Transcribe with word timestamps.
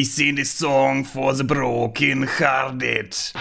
Die 0.00 0.06
sing 0.06 0.34
the 0.34 0.46
song 0.46 1.04
for 1.04 1.34
the 1.34 1.44
broken 1.44 2.26
hearted. 2.26 3.34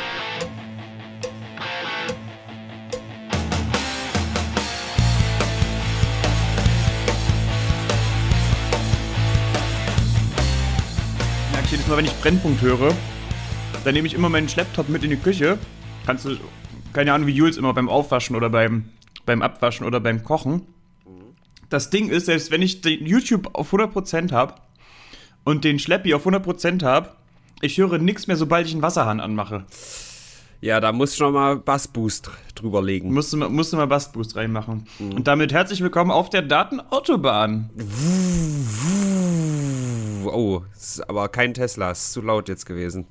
Jedes 11.72 11.88
Mal, 11.88 11.96
wenn 11.96 12.04
ich 12.04 12.12
Brennpunkt 12.20 12.62
höre, 12.62 12.94
dann 13.86 13.94
nehme 13.94 14.08
ich 14.08 14.14
immer 14.14 14.28
meinen 14.28 14.50
Schlepptop 14.50 14.90
mit 14.90 15.06
in 15.06 15.12
die 15.12 15.16
Küche. 15.16 15.58
Kannst 16.06 16.26
du, 16.26 16.36
keine 16.92 17.14
Ahnung, 17.14 17.28
wie 17.28 17.32
Jules 17.32 17.56
immer 17.56 17.74
beim 17.74 17.88
Aufwaschen 17.88 18.36
oder 18.36 18.50
beim, 18.50 18.90
beim 19.26 19.42
Abwaschen 19.42 19.88
oder 19.88 20.02
beim 20.02 20.26
Kochen. 20.26 20.64
Das 21.70 21.90
Ding 21.90 22.10
ist, 22.10 22.26
selbst 22.26 22.52
wenn 22.52 22.62
ich 22.62 22.82
den 22.82 23.06
YouTube 23.06 23.52
auf 23.54 23.72
100% 23.72 24.34
habe 24.34 24.56
und 25.50 25.64
den 25.64 25.80
Schleppi 25.80 26.14
auf 26.14 26.28
100% 26.28 26.84
habe, 26.84 27.10
ich 27.62 27.78
höre 27.80 27.98
nichts 27.98 28.28
mehr, 28.28 28.36
sobald 28.38 28.68
ich 28.68 28.74
einen 28.74 28.84
Wasserhahn 28.84 29.20
anmache. 29.20 29.66
Ja, 30.62 30.80
da 30.80 30.92
muss 30.92 31.16
schon 31.18 31.34
mal 31.34 31.56
Bassboost 31.56 32.30
drüber 32.54 32.84
legen. 32.84 33.12
Musste, 33.14 33.36
mal- 33.38 33.50
musste 33.50 33.76
mal 33.78 33.88
Bassboost 33.88 34.36
reinmachen. 34.36 34.86
Und 35.00 35.28
damit 35.28 35.52
herzlich 35.52 35.82
willkommen 35.82 36.12
auf 36.12 36.30
der 36.30 36.44
Datenautobahn. 36.44 37.70
Oh, 40.26 40.62
ist 40.78 41.10
aber 41.10 41.30
kein 41.30 41.54
Tesla, 41.56 41.92
ist 41.92 42.14
zu 42.14 42.22
laut 42.22 42.48
jetzt 42.48 42.66
gewesen. 42.66 43.08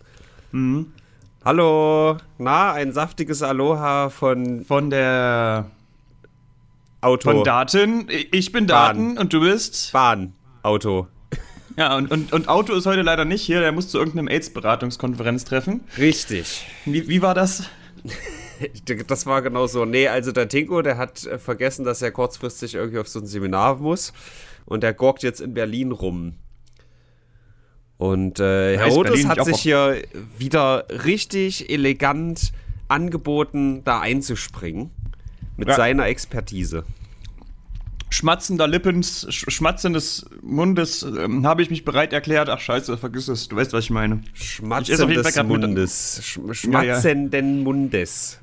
Hallo, 1.45 2.19
na, 2.39 2.73
ein 2.73 2.93
saftiges 2.93 3.43
Aloha 3.43 4.11
von 4.11 4.65
Von 4.65 4.91
der. 4.91 5.67
Auto. 7.01 7.31
Von 7.33 7.45
Daten. 7.45 8.07
Ich 8.31 8.53
bin 8.53 8.67
Daten 8.69 9.19
und 9.19 9.33
du 9.33 9.41
bist. 9.41 9.93
Bahn, 9.93 10.35
Auto. 10.63 11.09
Ja, 11.79 11.97
und, 11.97 12.11
und, 12.11 12.33
und 12.33 12.49
Auto 12.49 12.75
ist 12.75 12.87
heute 12.87 13.03
leider 13.03 13.25
nicht 13.25 13.43
hier. 13.43 13.61
Der 13.61 13.71
muss 13.71 13.89
zu 13.89 13.99
irgendeinem 13.99 14.27
AIDS-Beratungskonferenz 14.29 15.45
treffen. 15.45 15.83
Richtig. 15.97 16.67
Wie, 16.85 17.09
wie 17.09 17.23
war 17.23 17.35
das? 17.35 17.65
Das 19.07 19.25
war 19.25 19.41
genau 19.41 19.69
so. 19.69 19.85
Nee, 19.85 20.09
also 20.09 20.33
der 20.33 20.49
Tinko, 20.49 20.83
der 20.83 20.97
hat 20.99 21.25
äh, 21.25 21.39
vergessen, 21.39 21.85
dass 21.85 22.03
er 22.03 22.11
kurzfristig 22.11 22.75
irgendwie 22.75 22.99
auf 22.99 23.07
so 23.07 23.21
ein 23.21 23.27
Seminar 23.27 23.77
muss. 23.77 24.13
Und 24.65 24.83
der 24.83 24.95
gorgt 24.95 25.23
jetzt 25.23 25.41
in 25.41 25.55
Berlin 25.55 25.93
rum. 25.93 26.35
Und 27.99 28.41
äh, 28.41 28.77
Herr 28.77 28.91
Berlin 29.01 29.29
hat 29.29 29.45
sich 29.45 29.61
hier 29.61 30.03
wieder 30.39 30.87
richtig 31.05 31.71
elegant 31.71 32.51
angeboten, 32.89 33.85
da 33.85 34.01
einzuspringen. 34.01 34.91
Mit 35.57 35.69
Ja. 35.69 35.77
seiner 35.77 36.07
Expertise. 36.07 36.83
Schmatzender 38.11 38.67
Lippens, 38.67 39.27
sch 39.31 39.45
schmatzendes 39.51 40.27
Mundes 40.43 41.03
ähm, 41.03 41.47
habe 41.47 41.63
ich 41.63 41.71
mich 41.71 41.85
bereit 41.85 42.13
erklärt. 42.13 42.49
Ach 42.49 42.61
scheiße, 42.61 42.97
vergiss 42.97 43.29
es. 43.29 43.49
Du 43.49 43.57
weißt, 43.57 43.73
was 43.73 43.85
ich 43.85 43.91
meine. 43.91 44.23
Schmatzen 44.35 45.11
Ich 45.11 45.43
Mundes. 45.45 46.21
Sch 46.23 46.37
Ja, 46.65 46.83
ja. 46.83 46.95
schmatzenden 46.95 47.63
Mundes. 47.63 48.39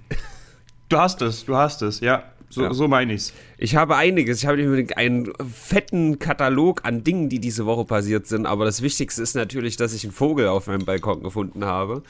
Du 0.89 0.97
hast 0.97 1.22
es, 1.22 1.45
du 1.45 1.55
hast 1.55 1.81
es, 1.81 1.99
ja. 1.99 2.23
So, 2.49 2.63
Ja. 2.63 2.73
so 2.73 2.88
meine 2.88 3.13
ich's. 3.13 3.33
Ich 3.57 3.75
habe 3.75 3.95
einiges. 3.95 4.39
Ich 4.39 4.45
habe 4.45 4.88
einen 4.95 5.33
fetten 5.52 6.19
Katalog 6.19 6.81
an 6.85 7.03
Dingen, 7.03 7.27
die 7.27 7.39
diese 7.39 7.66
Woche 7.66 7.85
passiert 7.85 8.27
sind. 8.27 8.45
Aber 8.45 8.66
das 8.66 8.81
Wichtigste 8.81 9.22
ist 9.23 9.35
natürlich, 9.35 9.77
dass 9.77 9.94
ich 9.94 10.03
einen 10.03 10.13
Vogel 10.13 10.47
auf 10.47 10.67
meinem 10.67 10.85
Balkon 10.85 11.23
gefunden 11.23 11.66
habe. 11.66 12.03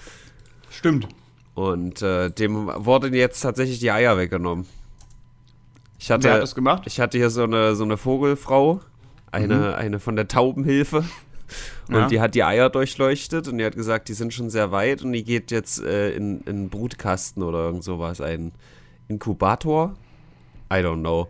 Stimmt. 0.69 1.08
Und 1.53 2.02
äh, 2.02 2.30
dem 2.31 2.67
wurden 2.67 3.14
jetzt 3.14 3.40
tatsächlich 3.40 3.80
die 3.80 3.92
Eier 3.92 4.17
weggenommen. 4.17 4.66
Ich 6.00 6.12
hatte, 6.12 6.24
Wer 6.26 6.34
hat 6.36 6.42
das 6.42 6.56
gemacht? 6.56 6.84
Ich 6.86 7.00
hatte 7.00 7.18
hier 7.18 7.30
so 7.30 7.44
eine, 7.44 7.76
so 7.76 7.84
eine 7.84 7.98
Vogelfrau, 7.98 8.82
eine, 9.32 9.56
Mhm. 9.56 9.64
eine 9.76 10.00
von 10.00 10.16
der 10.16 10.28
Taubenhilfe. 10.28 11.04
Und 11.88 11.96
Ja. 11.96 12.08
die 12.08 12.20
hat 12.22 12.34
die 12.36 12.44
Eier 12.44 12.72
durchleuchtet 12.72 13.48
und 13.48 13.60
die 13.60 13.66
hat 13.66 13.76
gesagt, 13.76 14.10
die 14.10 14.14
sind 14.14 14.34
schon 14.34 14.50
sehr 14.50 14.72
weit 14.72 15.04
und 15.04 15.14
die 15.14 15.24
geht 15.24 15.52
jetzt 15.52 15.80
äh, 15.84 16.10
in, 16.16 16.42
in 16.42 16.48
einen 16.50 16.70
Brutkasten 16.70 17.44
oder 17.44 17.60
irgend 17.66 17.84
sowas. 17.84 18.20
Ein 18.20 18.52
Inkubator? 19.08 19.94
I 20.74 20.78
don't 20.78 21.02
know. 21.02 21.28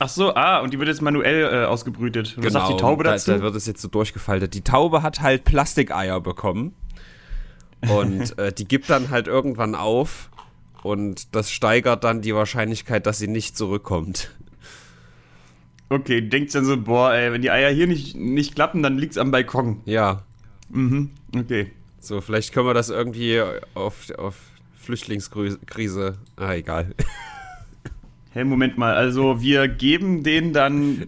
Ach 0.00 0.08
so, 0.08 0.34
ah, 0.34 0.58
und 0.58 0.72
die 0.74 0.78
wird 0.80 0.88
jetzt 0.88 1.00
manuell 1.00 1.44
äh, 1.44 1.64
ausgebrütet. 1.66 2.36
Und 2.36 2.44
Was 2.44 2.52
sagt 2.54 2.70
die 2.70 2.76
Taube 2.76 3.04
da, 3.04 3.12
dazu? 3.12 3.30
Da 3.30 3.40
wird 3.40 3.54
es 3.54 3.66
jetzt 3.66 3.80
so 3.80 3.86
durchgefaltet. 3.86 4.52
Die 4.54 4.62
Taube 4.62 5.02
hat 5.04 5.20
halt 5.20 5.44
Plastikeier 5.44 6.20
bekommen. 6.20 6.74
Und 7.88 8.36
äh, 8.40 8.52
die 8.52 8.66
gibt 8.66 8.90
dann 8.90 9.10
halt 9.10 9.28
irgendwann 9.28 9.76
auf. 9.76 10.30
Und 10.82 11.34
das 11.34 11.50
steigert 11.52 12.02
dann 12.04 12.22
die 12.22 12.34
Wahrscheinlichkeit, 12.34 13.06
dass 13.06 13.18
sie 13.18 13.28
nicht 13.28 13.56
zurückkommt. 13.56 14.30
okay, 15.88 16.20
denkt 16.22 16.54
dann 16.54 16.64
so, 16.64 16.76
boah, 16.76 17.12
ey, 17.14 17.32
wenn 17.32 17.42
die 17.42 17.50
Eier 17.50 17.70
hier 17.70 17.86
nicht, 17.86 18.16
nicht 18.16 18.54
klappen, 18.54 18.82
dann 18.82 18.98
liegt's 18.98 19.18
am 19.18 19.30
Balkon. 19.30 19.80
Ja, 19.84 20.22
Mhm, 20.70 21.10
okay. 21.36 21.70
so 22.00 22.20
vielleicht 22.22 22.52
können 22.54 22.66
wir 22.66 22.72
das 22.74 22.88
irgendwie 22.88 23.42
auf, 23.74 24.10
auf 24.16 24.36
Flüchtlingskrise. 24.74 26.16
Ah, 26.36 26.54
egal. 26.54 26.94
Hey, 28.30 28.44
Moment 28.44 28.78
mal, 28.78 28.94
also 28.94 29.42
wir 29.42 29.68
geben 29.68 30.22
denen 30.24 30.54
dann 30.54 31.06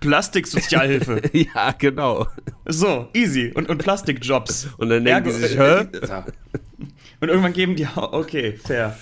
Plastiksozialhilfe. 0.00 1.22
ja, 1.32 1.72
genau. 1.78 2.26
so, 2.66 3.08
easy. 3.14 3.52
Und, 3.54 3.70
und 3.70 3.78
Plastikjobs. 3.78 4.68
Und 4.76 4.90
dann 4.90 5.02
denken 5.04 5.30
Ergo- 5.30 5.32
die 5.32 5.46
sich, 5.48 5.58
hä? 5.58 5.86
Und 7.24 7.30
irgendwann 7.30 7.54
geben 7.54 7.74
die, 7.74 7.88
okay, 7.96 8.52
fair. 8.62 8.98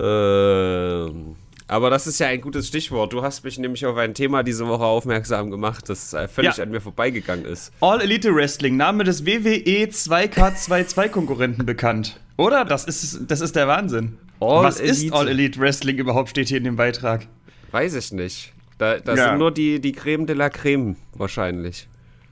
Ähm, 0.00 1.36
aber 1.68 1.90
das 1.90 2.06
ist 2.06 2.18
ja 2.18 2.28
ein 2.28 2.40
gutes 2.40 2.66
Stichwort. 2.68 3.12
Du 3.12 3.22
hast 3.22 3.44
mich 3.44 3.58
nämlich 3.58 3.84
auf 3.84 3.98
ein 3.98 4.14
Thema 4.14 4.42
diese 4.42 4.66
Woche 4.66 4.84
aufmerksam 4.84 5.50
gemacht, 5.50 5.86
das 5.90 6.14
äh, 6.14 6.28
völlig 6.28 6.56
Ja. 6.56 6.64
an 6.64 6.70
mir 6.70 6.80
vorbeigegangen 6.80 7.44
ist. 7.44 7.70
All 7.80 8.00
Elite 8.00 8.34
Wrestling, 8.34 8.78
Name 8.78 9.04
des 9.04 9.20
E 9.26 9.44
WWE 9.44 9.84
2K22-Konkurrenten 9.90 11.66
bekannt. 11.66 12.20
Oder? 12.38 12.64
Das 12.64 12.84
ist, 12.86 13.20
das 13.28 13.42
ist 13.42 13.54
der 13.54 13.68
Wahnsinn. 13.68 14.16
All 14.40 14.64
Was 14.64 14.80
ist 14.80 15.00
Elite. 15.02 15.14
All 15.14 15.28
Elite 15.28 15.60
Wrestling 15.60 15.98
überhaupt, 15.98 16.30
steht 16.30 16.48
hier 16.48 16.56
in 16.56 16.64
dem 16.64 16.76
Beitrag. 16.76 17.26
Weiß 17.70 17.94
ich 17.96 18.12
nicht. 18.12 18.54
Da, 18.78 18.98
da 18.98 19.14
Ja. 19.14 19.28
sind 19.28 19.38
nur 19.38 19.50
die, 19.52 19.78
die 19.78 19.92
Creme 19.92 20.24
de 20.26 20.34
la 20.36 20.48
Creme 20.48 20.96
wahrscheinlich. 21.12 21.86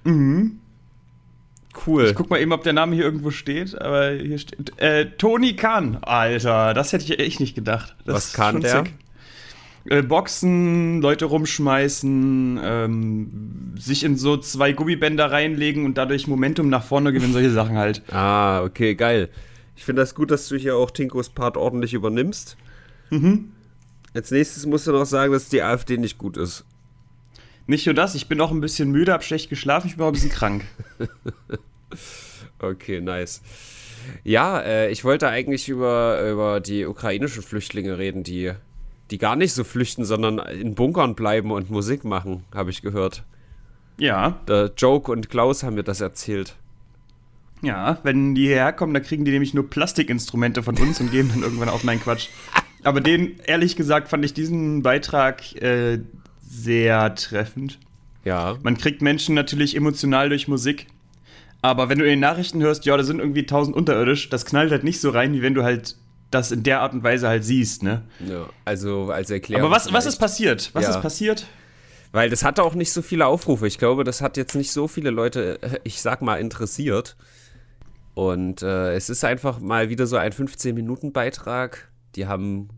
Mhm. 0.04 0.60
Cool. 1.86 2.06
Ich 2.06 2.14
guck 2.14 2.30
mal 2.30 2.40
eben, 2.40 2.52
ob 2.52 2.64
der 2.64 2.72
Name 2.72 2.94
hier 2.94 3.04
irgendwo 3.04 3.30
steht, 3.30 3.80
aber 3.80 4.10
hier 4.10 4.38
steht. 4.38 4.72
Äh, 4.78 5.10
Tony 5.18 5.54
Khan. 5.54 5.98
Alter, 6.02 6.74
das 6.74 6.92
hätte 6.92 7.04
ich 7.04 7.18
echt 7.18 7.40
nicht 7.40 7.54
gedacht. 7.54 7.94
Das 8.04 8.14
Was 8.14 8.32
kann 8.32 8.60
der? 8.60 8.84
Äh, 9.86 10.02
Boxen, 10.02 11.00
Leute 11.00 11.24
rumschmeißen, 11.24 12.60
ähm, 12.62 13.74
sich 13.78 14.04
in 14.04 14.16
so 14.16 14.36
zwei 14.36 14.72
Gummibänder 14.72 15.30
reinlegen 15.30 15.84
und 15.86 15.96
dadurch 15.96 16.26
Momentum 16.26 16.68
nach 16.68 16.84
vorne 16.84 17.12
gewinnen, 17.12 17.32
solche 17.32 17.50
Sachen 17.50 17.76
halt. 17.76 18.02
Ah, 18.12 18.62
okay, 18.62 18.94
geil. 18.94 19.30
Ich 19.76 19.84
finde 19.84 20.02
das 20.02 20.14
gut, 20.14 20.30
dass 20.30 20.48
du 20.48 20.56
hier 20.56 20.76
auch 20.76 20.90
Tinkos 20.90 21.30
Part 21.30 21.56
ordentlich 21.56 21.94
übernimmst. 21.94 22.56
Mhm. 23.08 23.52
Als 24.12 24.30
nächstes 24.30 24.66
musst 24.66 24.86
du 24.86 24.92
noch 24.92 25.06
sagen, 25.06 25.32
dass 25.32 25.48
die 25.48 25.62
AfD 25.62 25.96
nicht 25.96 26.18
gut 26.18 26.36
ist. 26.36 26.64
Nicht 27.70 27.86
nur 27.86 27.94
das, 27.94 28.16
ich 28.16 28.26
bin 28.26 28.40
auch 28.40 28.50
ein 28.50 28.60
bisschen 28.60 28.90
müde, 28.90 29.12
hab 29.12 29.22
schlecht 29.22 29.48
geschlafen, 29.48 29.86
ich 29.86 29.94
bin 29.96 30.02
auch 30.02 30.08
ein 30.08 30.12
bisschen 30.14 30.30
krank. 30.30 30.64
Okay, 32.62 33.00
nice. 33.00 33.40
Ja, 34.22 34.60
äh, 34.60 34.90
ich 34.90 35.02
wollte 35.02 35.28
eigentlich 35.28 35.70
über, 35.70 36.20
über 36.30 36.60
die 36.60 36.84
ukrainischen 36.84 37.42
Flüchtlinge 37.42 37.96
reden, 37.96 38.22
die, 38.22 38.52
die 39.10 39.16
gar 39.16 39.34
nicht 39.34 39.54
so 39.54 39.64
flüchten, 39.64 40.04
sondern 40.04 40.38
in 40.38 40.74
Bunkern 40.74 41.14
bleiben 41.14 41.52
und 41.52 41.70
Musik 41.70 42.04
machen, 42.04 42.44
habe 42.54 42.68
ich 42.68 42.82
gehört. 42.82 43.24
Ja, 43.98 44.40
Der 44.46 44.72
Joke 44.76 45.10
und 45.10 45.30
Klaus 45.30 45.62
haben 45.62 45.74
mir 45.74 45.84
das 45.84 46.02
erzählt. 46.02 46.54
ja, 47.62 47.98
wenn 48.02 48.34
die 48.34 48.48
hierher 48.48 48.74
kommen, 48.74 48.92
dann 48.92 49.04
kriegen 49.04 49.24
die 49.24 49.30
nämlich 49.32 49.54
nur 49.54 49.70
Plastikinstrumente 49.70 50.62
von 50.62 50.76
uns 50.76 51.00
und 51.00 51.10
gehen 51.10 51.30
dann 51.30 51.42
irgendwann 51.42 51.70
auf 51.70 51.82
meinen 51.82 52.00
Quatsch. 52.02 52.28
Aber 52.84 53.00
den, 53.00 53.38
ehrlich 53.46 53.74
gesagt, 53.74 54.08
fand 54.08 54.24
ich 54.24 54.34
diesen 54.34 54.82
Beitrag 54.82 55.54
äh, 55.62 56.00
sehr 56.50 57.14
treffend. 57.14 57.78
Ja. 58.24 58.58
Man 58.62 58.76
kriegt 58.76 59.02
Menschen 59.02 59.34
natürlich 59.34 59.76
emotional 59.76 60.28
durch 60.28 60.48
Musik. 60.48 60.86
Aber 61.62 61.88
wenn 61.88 61.98
du 61.98 62.04
in 62.04 62.10
den 62.10 62.20
Nachrichten 62.20 62.62
hörst, 62.62 62.84
ja, 62.86 62.96
da 62.96 63.02
sind 63.02 63.20
irgendwie 63.20 63.46
tausend 63.46 63.76
unterirdisch, 63.76 64.28
das 64.30 64.44
knallt 64.44 64.70
halt 64.72 64.82
nicht 64.84 65.00
so 65.00 65.10
rein, 65.10 65.32
wie 65.32 65.42
wenn 65.42 65.54
du 65.54 65.62
halt 65.62 65.96
das 66.30 66.52
in 66.52 66.62
der 66.62 66.80
Art 66.80 66.92
und 66.92 67.02
Weise 67.02 67.28
halt 67.28 67.44
siehst, 67.44 67.82
ne? 67.82 68.02
ja. 68.26 68.48
Also 68.64 69.10
als 69.10 69.30
Erklärung. 69.30 69.66
Aber 69.66 69.74
was, 69.74 69.92
was 69.92 70.06
ist 70.06 70.16
passiert? 70.16 70.70
Was 70.74 70.84
Ja. 70.84 70.90
ist 70.90 71.02
passiert? 71.02 71.46
Weil 72.12 72.30
das 72.30 72.42
hatte 72.44 72.62
auch 72.64 72.74
nicht 72.74 72.92
so 72.92 73.02
viele 73.02 73.26
Aufrufe. 73.26 73.66
Ich 73.66 73.78
glaube, 73.78 74.04
das 74.04 74.20
hat 74.20 74.36
jetzt 74.36 74.54
nicht 74.54 74.72
so 74.72 74.88
viele 74.88 75.10
Leute, 75.10 75.62
äh, 75.62 75.78
ich 75.84 76.00
sag 76.00 76.22
mal, 76.22 76.36
interessiert. 76.36 77.16
Und 78.14 78.62
äh, 78.62 78.94
es 78.94 79.08
ist 79.10 79.24
einfach 79.24 79.60
mal 79.60 79.88
wieder 79.88 80.06
so 80.06 80.16
ein 80.16 80.32
15-Minuten-Beitrag. 80.32 81.88
Die 82.16 82.26
haben 82.26 82.68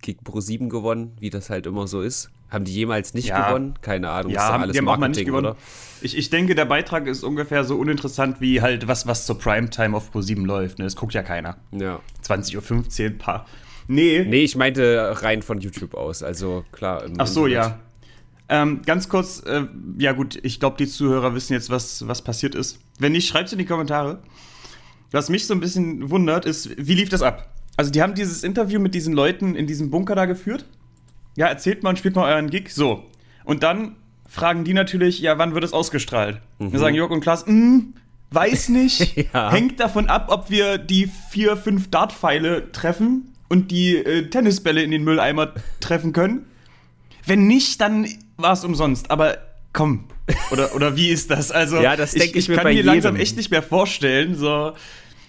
Kick 0.00 0.24
Pro 0.24 0.40
7 0.40 0.68
gewonnen, 0.68 1.16
wie 1.20 1.30
das 1.30 1.50
halt 1.50 1.66
immer 1.66 1.86
so 1.86 2.02
ist. 2.02 2.30
Haben 2.52 2.64
die 2.64 2.72
jemals 2.74 3.14
nicht 3.14 3.28
Ja. 3.28 3.48
gewonnen? 3.48 3.74
Keine 3.80 4.10
Ahnung. 4.10 4.30
Ja, 4.32 4.52
haben, 4.52 4.62
alles 4.62 4.72
die 4.74 4.78
haben 4.78 4.88
auch 4.88 4.98
mal 4.98 5.08
nicht 5.08 5.16
Marketing, 5.18 5.26
gewonnen. 5.26 5.46
oder? 5.46 5.56
Ich, 6.02 6.16
ich 6.18 6.30
denke, 6.30 6.54
der 6.54 6.64
Beitrag 6.66 7.06
ist 7.06 7.22
ungefähr 7.24 7.64
so 7.64 7.76
uninteressant 7.78 8.40
wie 8.40 8.60
halt 8.60 8.88
was, 8.88 9.06
was 9.06 9.24
zur 9.24 9.38
Primetime 9.38 9.96
auf 9.96 10.12
Pro7 10.14 10.44
läuft. 10.44 10.78
Ne? 10.78 10.84
Das 10.84 10.96
guckt 10.96 11.14
ja 11.14 11.22
keiner. 11.22 11.56
Ja. 11.70 12.00
20.15 12.26 13.04
Uhr, 13.12 13.18
paar. 13.18 13.46
Nee. 13.88 14.24
Nee, 14.28 14.42
ich 14.44 14.54
meinte 14.56 15.12
rein 15.22 15.42
von 15.42 15.60
YouTube 15.60 15.94
aus. 15.94 16.22
Also 16.22 16.64
klar. 16.72 17.04
im 17.04 17.14
Ach 17.18 17.26
so, 17.26 17.46
Internet. 17.46 17.70
ja. 17.70 17.78
Ähm, 18.48 18.82
ganz 18.84 19.08
kurz, 19.08 19.40
äh, 19.46 19.62
ja 19.98 20.12
gut, 20.12 20.38
ich 20.42 20.60
glaube, 20.60 20.76
die 20.76 20.86
Zuhörer 20.86 21.34
wissen 21.34 21.54
jetzt, 21.54 21.70
was, 21.70 22.06
was 22.06 22.20
passiert 22.22 22.54
ist. 22.54 22.80
Wenn 22.98 23.12
nicht, 23.12 23.26
schreibt's 23.28 23.52
in 23.52 23.58
die 23.58 23.64
Kommentare. 23.64 24.18
Was 25.10 25.30
mich 25.30 25.46
so 25.46 25.54
ein 25.54 25.60
bisschen 25.60 26.10
wundert, 26.10 26.44
ist, 26.44 26.68
wie 26.76 26.94
lief 26.94 27.08
das 27.08 27.22
ab? 27.22 27.48
Also, 27.76 27.90
die 27.90 28.02
haben 28.02 28.14
dieses 28.14 28.42
Interview 28.44 28.78
mit 28.80 28.94
diesen 28.94 29.14
Leuten 29.14 29.54
in 29.54 29.66
diesem 29.66 29.90
Bunker 29.90 30.14
da 30.14 30.26
geführt. 30.26 30.66
Ja, 31.36 31.46
erzählt 31.46 31.82
mal 31.82 31.90
und 31.90 31.98
spielt 31.98 32.14
mal 32.14 32.32
euren 32.32 32.50
Gig. 32.50 32.70
So. 32.70 33.04
Und 33.44 33.62
dann 33.62 33.96
fragen 34.28 34.64
die 34.64 34.74
natürlich, 34.74 35.20
ja, 35.20 35.38
wann 35.38 35.54
wird 35.54 35.64
es 35.64 35.72
ausgestrahlt? 35.72 36.40
Mhm. 36.58 36.72
Dann 36.72 36.80
sagen 36.80 36.94
Jörg 36.94 37.10
und 37.10 37.20
Klaas, 37.20 37.46
hm, 37.46 37.94
weiß 38.30 38.70
nicht. 38.70 39.16
ja. 39.34 39.50
Hängt 39.50 39.80
davon 39.80 40.08
ab, 40.08 40.26
ob 40.30 40.50
wir 40.50 40.78
die 40.78 41.10
vier, 41.30 41.56
fünf 41.56 41.90
Dartpfeile 41.90 42.72
treffen 42.72 43.32
und 43.48 43.70
die 43.70 43.96
äh, 43.96 44.28
Tennisbälle 44.28 44.82
in 44.82 44.90
den 44.90 45.04
Mülleimer 45.04 45.52
treffen 45.80 46.12
können. 46.12 46.46
Wenn 47.26 47.46
nicht, 47.46 47.80
dann 47.80 48.08
war 48.36 48.52
es 48.52 48.64
umsonst. 48.64 49.10
Aber 49.10 49.38
komm, 49.72 50.04
oder, 50.50 50.74
oder 50.74 50.96
wie 50.96 51.08
ist 51.08 51.30
das? 51.30 51.50
Also, 51.50 51.76
ja, 51.82 51.96
das 51.96 52.12
denke 52.12 52.38
ich, 52.38 52.48
ich, 52.48 52.48
ich 52.48 52.56
kann 52.56 52.72
mir 52.72 52.82
langsam 52.82 53.16
echt 53.16 53.36
nicht 53.36 53.50
mehr 53.50 53.62
vorstellen. 53.62 54.34
So. 54.34 54.72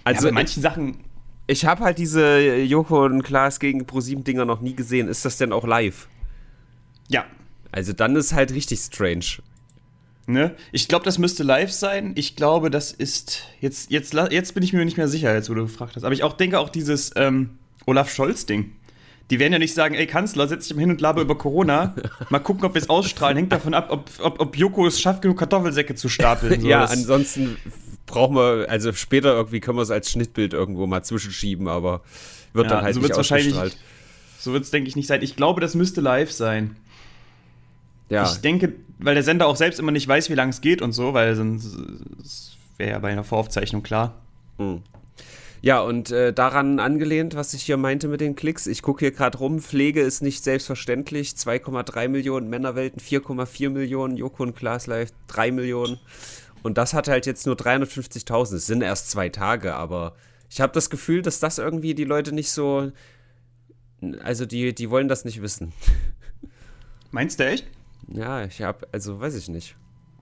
Also, 0.04 0.26
ja, 0.26 0.30
bei 0.30 0.34
manchen 0.34 0.62
Sachen. 0.62 0.98
Ich 1.46 1.66
habe 1.66 1.84
halt 1.84 1.98
diese 1.98 2.56
Joko 2.56 3.04
und 3.04 3.22
Klaas 3.22 3.60
gegen 3.60 3.86
ProSieben-Dinger 3.86 4.44
noch 4.44 4.60
nie 4.60 4.74
gesehen. 4.74 5.08
Ist 5.08 5.24
das 5.24 5.36
denn 5.36 5.52
auch 5.52 5.66
live? 5.66 6.08
Ja. 7.08 7.24
Also, 7.70 7.92
dann 7.92 8.16
ist 8.16 8.32
halt 8.32 8.52
richtig 8.52 8.80
strange. 8.80 9.42
Ne? 10.26 10.54
Ich 10.72 10.88
glaube, 10.88 11.04
das 11.04 11.18
müsste 11.18 11.42
live 11.42 11.70
sein. 11.70 12.12
Ich 12.14 12.34
glaube, 12.34 12.70
das 12.70 12.92
ist. 12.92 13.42
Jetzt, 13.60 13.90
jetzt, 13.90 14.14
jetzt 14.14 14.54
bin 14.54 14.62
ich 14.62 14.72
mir 14.72 14.84
nicht 14.84 14.96
mehr 14.96 15.08
sicher, 15.08 15.30
als 15.30 15.50
wo 15.50 15.54
du 15.54 15.62
gefragt 15.62 15.96
hast. 15.96 16.04
Aber 16.04 16.14
ich 16.14 16.22
auch 16.22 16.32
denke 16.32 16.58
auch 16.58 16.70
dieses 16.70 17.10
ähm, 17.16 17.58
Olaf 17.86 18.10
Scholz-Ding. 18.10 18.72
Die 19.30 19.38
werden 19.38 19.52
ja 19.52 19.58
nicht 19.58 19.74
sagen, 19.74 19.94
ey 19.94 20.06
Kanzler, 20.06 20.48
setz 20.48 20.68
dich 20.68 20.76
mal 20.76 20.80
hin 20.80 20.90
und 20.90 21.00
laber 21.00 21.22
über 21.22 21.36
Corona. 21.36 21.94
Mal 22.28 22.40
gucken, 22.40 22.64
ob 22.64 22.74
wir 22.74 22.82
es 22.82 22.90
ausstrahlen. 22.90 23.38
Hängt 23.38 23.52
davon 23.52 23.72
ab, 23.72 23.88
ob, 23.90 24.10
ob, 24.20 24.38
ob 24.38 24.56
Joko 24.56 24.86
es 24.86 25.00
schafft, 25.00 25.22
genug 25.22 25.38
Kartoffelsäcke 25.38 25.94
zu 25.94 26.08
stapeln. 26.08 26.60
So. 26.60 26.68
ja, 26.68 26.84
ansonsten 26.84 27.56
brauchen 28.06 28.36
wir, 28.36 28.66
also 28.68 28.92
später 28.92 29.34
irgendwie 29.34 29.60
können 29.60 29.78
wir 29.78 29.82
es 29.82 29.90
als 29.90 30.10
Schnittbild 30.10 30.52
irgendwo 30.52 30.86
mal 30.86 31.02
zwischenschieben, 31.02 31.68
aber 31.68 32.02
wird 32.52 32.66
ja, 32.66 32.74
dann 32.74 32.84
halt 32.84 32.94
so 32.94 33.00
nicht 33.00 33.14
ausgestrahlt. 33.14 33.76
So 34.38 34.52
wird 34.52 34.64
es, 34.64 34.70
denke 34.70 34.88
ich, 34.88 34.96
nicht 34.96 35.06
sein. 35.06 35.22
Ich 35.22 35.36
glaube, 35.36 35.60
das 35.60 35.74
müsste 35.74 36.00
live 36.00 36.30
sein. 36.30 36.76
Ja. 38.10 38.24
Ich 38.24 38.38
denke, 38.38 38.74
weil 38.98 39.14
der 39.14 39.22
Sender 39.22 39.46
auch 39.46 39.56
selbst 39.56 39.80
immer 39.80 39.90
nicht 39.90 40.06
weiß, 40.06 40.28
wie 40.28 40.34
lange 40.34 40.50
es 40.50 40.60
geht 40.60 40.82
und 40.82 40.92
so, 40.92 41.14
weil 41.14 41.34
sonst 41.34 42.56
wäre 42.76 42.90
ja 42.90 42.98
bei 42.98 43.10
einer 43.10 43.24
Voraufzeichnung 43.24 43.82
klar. 43.82 44.14
Mhm. 44.58 44.82
Ja, 45.62 45.80
und 45.80 46.10
äh, 46.10 46.34
daran 46.34 46.78
angelehnt, 46.78 47.36
was 47.36 47.54
ich 47.54 47.62
hier 47.62 47.78
meinte 47.78 48.06
mit 48.06 48.20
den 48.20 48.36
Klicks, 48.36 48.66
ich 48.66 48.82
gucke 48.82 49.06
hier 49.06 49.12
gerade 49.12 49.38
rum, 49.38 49.60
Pflege 49.60 50.02
ist 50.02 50.20
nicht 50.20 50.44
selbstverständlich, 50.44 51.30
2,3 51.30 52.08
Millionen 52.08 52.50
Männerwelten, 52.50 53.00
4,4 53.00 53.70
Millionen, 53.70 54.18
Joko 54.18 54.42
und 54.42 54.54
Klaas 54.54 54.86
Live 54.86 55.08
3 55.28 55.52
Millionen. 55.52 55.98
Und 56.64 56.78
das 56.78 56.94
hat 56.94 57.08
halt 57.08 57.26
jetzt 57.26 57.44
nur 57.44 57.56
350.000. 57.56 58.56
Es 58.56 58.66
sind 58.66 58.82
erst 58.82 59.10
zwei 59.10 59.28
Tage, 59.28 59.74
aber 59.74 60.14
ich 60.48 60.62
habe 60.62 60.72
das 60.72 60.88
Gefühl, 60.88 61.20
dass 61.20 61.38
das 61.38 61.58
irgendwie 61.58 61.94
die 61.94 62.04
Leute 62.04 62.34
nicht 62.34 62.50
so. 62.50 62.90
Also, 64.22 64.46
die, 64.46 64.74
die 64.74 64.88
wollen 64.88 65.06
das 65.06 65.26
nicht 65.26 65.42
wissen. 65.42 65.74
Meinst 67.10 67.38
du 67.38 67.46
echt? 67.46 67.66
Ja, 68.08 68.44
ich 68.44 68.62
habe, 68.62 68.88
also 68.92 69.20
weiß 69.20 69.34
ich 69.34 69.48
nicht. 69.48 69.76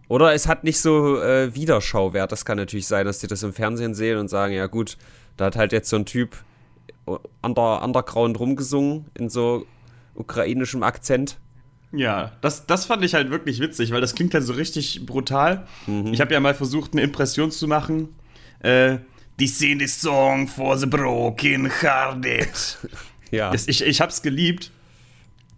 Oder 0.08 0.34
es 0.34 0.48
hat 0.48 0.64
nicht 0.64 0.80
so 0.80 1.22
äh, 1.22 1.54
Wiederschauwert. 1.54 2.32
Das 2.32 2.44
kann 2.44 2.58
natürlich 2.58 2.88
sein, 2.88 3.06
dass 3.06 3.20
die 3.20 3.28
das 3.28 3.44
im 3.44 3.52
Fernsehen 3.52 3.94
sehen 3.94 4.18
und 4.18 4.26
sagen, 4.26 4.52
ja 4.52 4.66
gut, 4.66 4.98
da 5.36 5.44
hat 5.44 5.54
halt 5.56 5.70
jetzt 5.70 5.88
so 5.88 5.96
ein 5.96 6.06
Typ 6.06 6.36
under, 7.40 7.82
underground 7.84 8.38
rumgesungen 8.40 9.06
in 9.14 9.28
so 9.28 9.64
ukrainischem 10.16 10.82
Akzent. 10.82 11.38
Ja, 11.92 12.32
das, 12.40 12.66
das 12.66 12.86
fand 12.86 13.04
ich 13.04 13.14
halt 13.14 13.30
wirklich 13.30 13.60
witzig, 13.60 13.92
weil 13.92 14.00
das 14.00 14.14
klingt 14.14 14.32
halt 14.32 14.44
so 14.44 14.54
richtig 14.54 15.04
brutal. 15.04 15.66
Mhm. 15.86 16.12
Ich 16.12 16.20
habe 16.20 16.32
ja 16.32 16.40
mal 16.40 16.54
versucht, 16.54 16.92
eine 16.92 17.02
Impression 17.02 17.50
zu 17.50 17.68
machen. 17.68 18.08
Äh, 18.60 18.98
die 19.38 19.46
sing 19.46 19.78
the 19.78 19.86
song 19.86 20.48
for 20.48 20.76
the 20.78 20.86
broken 20.86 21.70
hearted. 21.80 22.78
ja. 23.30 23.50
Das, 23.50 23.68
ich, 23.68 23.82
ich 23.82 24.00
hab's 24.00 24.22
geliebt. 24.22 24.70